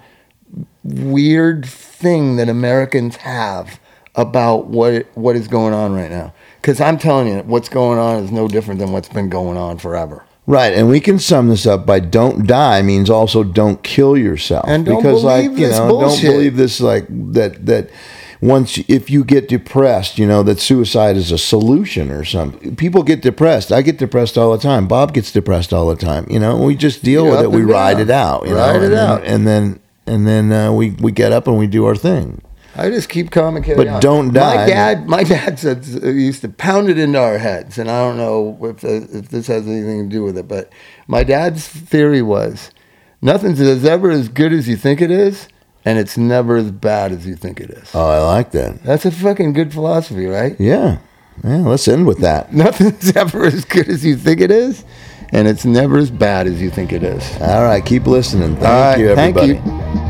weird 0.82 1.66
thing 1.66 2.36
that 2.36 2.48
Americans 2.48 3.16
have 3.16 3.78
about 4.14 4.66
what 4.66 5.06
what 5.14 5.36
is 5.36 5.48
going 5.48 5.74
on 5.74 5.92
right 5.94 6.10
now. 6.10 6.32
Because 6.60 6.80
I'm 6.80 6.98
telling 6.98 7.28
you, 7.28 7.38
what's 7.42 7.68
going 7.68 7.98
on 7.98 8.22
is 8.22 8.30
no 8.30 8.48
different 8.48 8.80
than 8.80 8.92
what's 8.92 9.08
been 9.08 9.28
going 9.30 9.56
on 9.56 9.78
forever. 9.78 10.24
right. 10.46 10.74
And 10.74 10.88
we 10.88 11.00
can 11.00 11.18
sum 11.18 11.48
this 11.48 11.66
up 11.66 11.86
by 11.86 12.00
don't 12.00 12.46
die 12.46 12.82
means 12.82 13.08
also 13.08 13.44
don't 13.44 13.82
kill 13.82 14.16
yourself. 14.18 14.64
And 14.68 14.84
don't 14.84 14.96
because, 14.96 15.22
like, 15.24 15.44
believe 15.44 15.58
you 15.58 15.66
this 15.68 15.78
know, 15.78 15.88
bullshit. 15.88 16.22
don't 16.22 16.32
believe 16.32 16.56
this, 16.56 16.80
like, 16.80 17.06
that, 17.08 17.64
that, 17.66 17.90
once 18.42 18.78
if 18.88 19.10
you 19.10 19.22
get 19.22 19.48
depressed, 19.48 20.18
you 20.18 20.26
know 20.26 20.42
that 20.42 20.58
suicide 20.58 21.16
is 21.16 21.30
a 21.30 21.36
solution 21.38 22.10
or 22.10 22.24
something. 22.24 22.74
People 22.74 23.02
get 23.02 23.20
depressed. 23.22 23.70
I 23.70 23.82
get 23.82 23.98
depressed 23.98 24.38
all 24.38 24.50
the 24.52 24.58
time. 24.58 24.88
Bob 24.88 25.12
gets 25.12 25.30
depressed 25.30 25.72
all 25.74 25.86
the 25.88 25.96
time. 25.96 26.26
You 26.30 26.38
know, 26.38 26.56
we 26.56 26.74
just 26.74 27.02
deal 27.02 27.24
Get 27.24 27.30
with 27.32 27.40
it. 27.42 27.50
We 27.52 27.60
and 27.60 27.70
ride 27.70 28.00
it 28.00 28.10
out. 28.10 28.46
You 28.48 28.56
Ride 28.56 28.76
know? 28.76 28.82
it 28.82 28.84
and 28.86 28.94
out. 28.94 29.22
then, 29.22 29.34
and 29.34 29.46
then 29.46 29.80
and 30.06 30.26
then 30.26 30.52
uh, 30.52 30.72
we 30.72 30.92
we 30.92 31.12
get 31.12 31.32
up 31.32 31.46
and 31.48 31.58
we 31.58 31.66
do 31.66 31.84
our 31.84 31.94
thing. 31.94 32.40
I 32.76 32.88
just 32.88 33.08
keep 33.08 33.30
calm 33.30 33.56
and 33.56 33.64
carry 33.64 33.76
But 33.76 33.88
on. 33.88 34.00
don't 34.00 34.32
die. 34.32 34.56
My 34.56 34.66
dad, 34.66 35.08
my 35.08 35.22
dad 35.24 35.58
said 35.58 35.84
uh, 36.02 36.08
used 36.08 36.40
to 36.42 36.48
pound 36.48 36.88
it 36.88 36.98
into 36.98 37.18
our 37.18 37.38
heads, 37.38 37.78
and 37.78 37.90
I 37.90 38.00
don't 38.00 38.16
know 38.16 38.56
if 38.62 38.84
uh, 38.84 39.16
if 39.18 39.28
this 39.30 39.46
has 39.48 39.66
anything 39.66 40.08
to 40.08 40.14
do 40.14 40.22
with 40.22 40.38
it. 40.38 40.46
But 40.48 40.72
my 41.08 41.24
dad's 41.24 41.66
theory 41.66 42.22
was, 42.22 42.70
nothing's 43.20 43.60
as 43.60 43.84
ever 43.84 44.10
as 44.10 44.28
good 44.28 44.52
as 44.52 44.68
you 44.68 44.76
think 44.76 45.00
it 45.00 45.10
is, 45.10 45.48
and 45.84 45.98
it's 45.98 46.16
never 46.16 46.56
as 46.56 46.70
bad 46.70 47.10
as 47.12 47.26
you 47.26 47.34
think 47.34 47.60
it 47.60 47.70
is. 47.70 47.90
Oh, 47.94 48.08
I 48.08 48.18
like 48.20 48.52
that. 48.52 48.82
That's 48.84 49.04
a 49.04 49.10
fucking 49.10 49.52
good 49.52 49.72
philosophy, 49.72 50.26
right? 50.26 50.54
Yeah, 50.60 50.98
yeah. 51.42 51.56
Let's 51.56 51.88
end 51.88 52.06
with 52.06 52.18
that. 52.20 52.52
Nothing's 52.54 53.16
ever 53.16 53.44
as 53.44 53.64
good 53.64 53.88
as 53.88 54.04
you 54.04 54.14
think 54.16 54.40
it 54.40 54.52
is, 54.52 54.84
and 55.32 55.48
it's 55.48 55.64
never 55.64 55.98
as 55.98 56.10
bad 56.12 56.46
as 56.46 56.62
you 56.62 56.70
think 56.70 56.92
it 56.92 57.02
is. 57.02 57.24
All 57.40 57.64
right, 57.64 57.84
keep 57.84 58.06
listening. 58.06 58.54
Thank 58.56 58.62
right, 58.64 58.98
you, 58.98 59.14
thank 59.16 59.36
everybody. 59.36 59.68
you. 60.04 60.09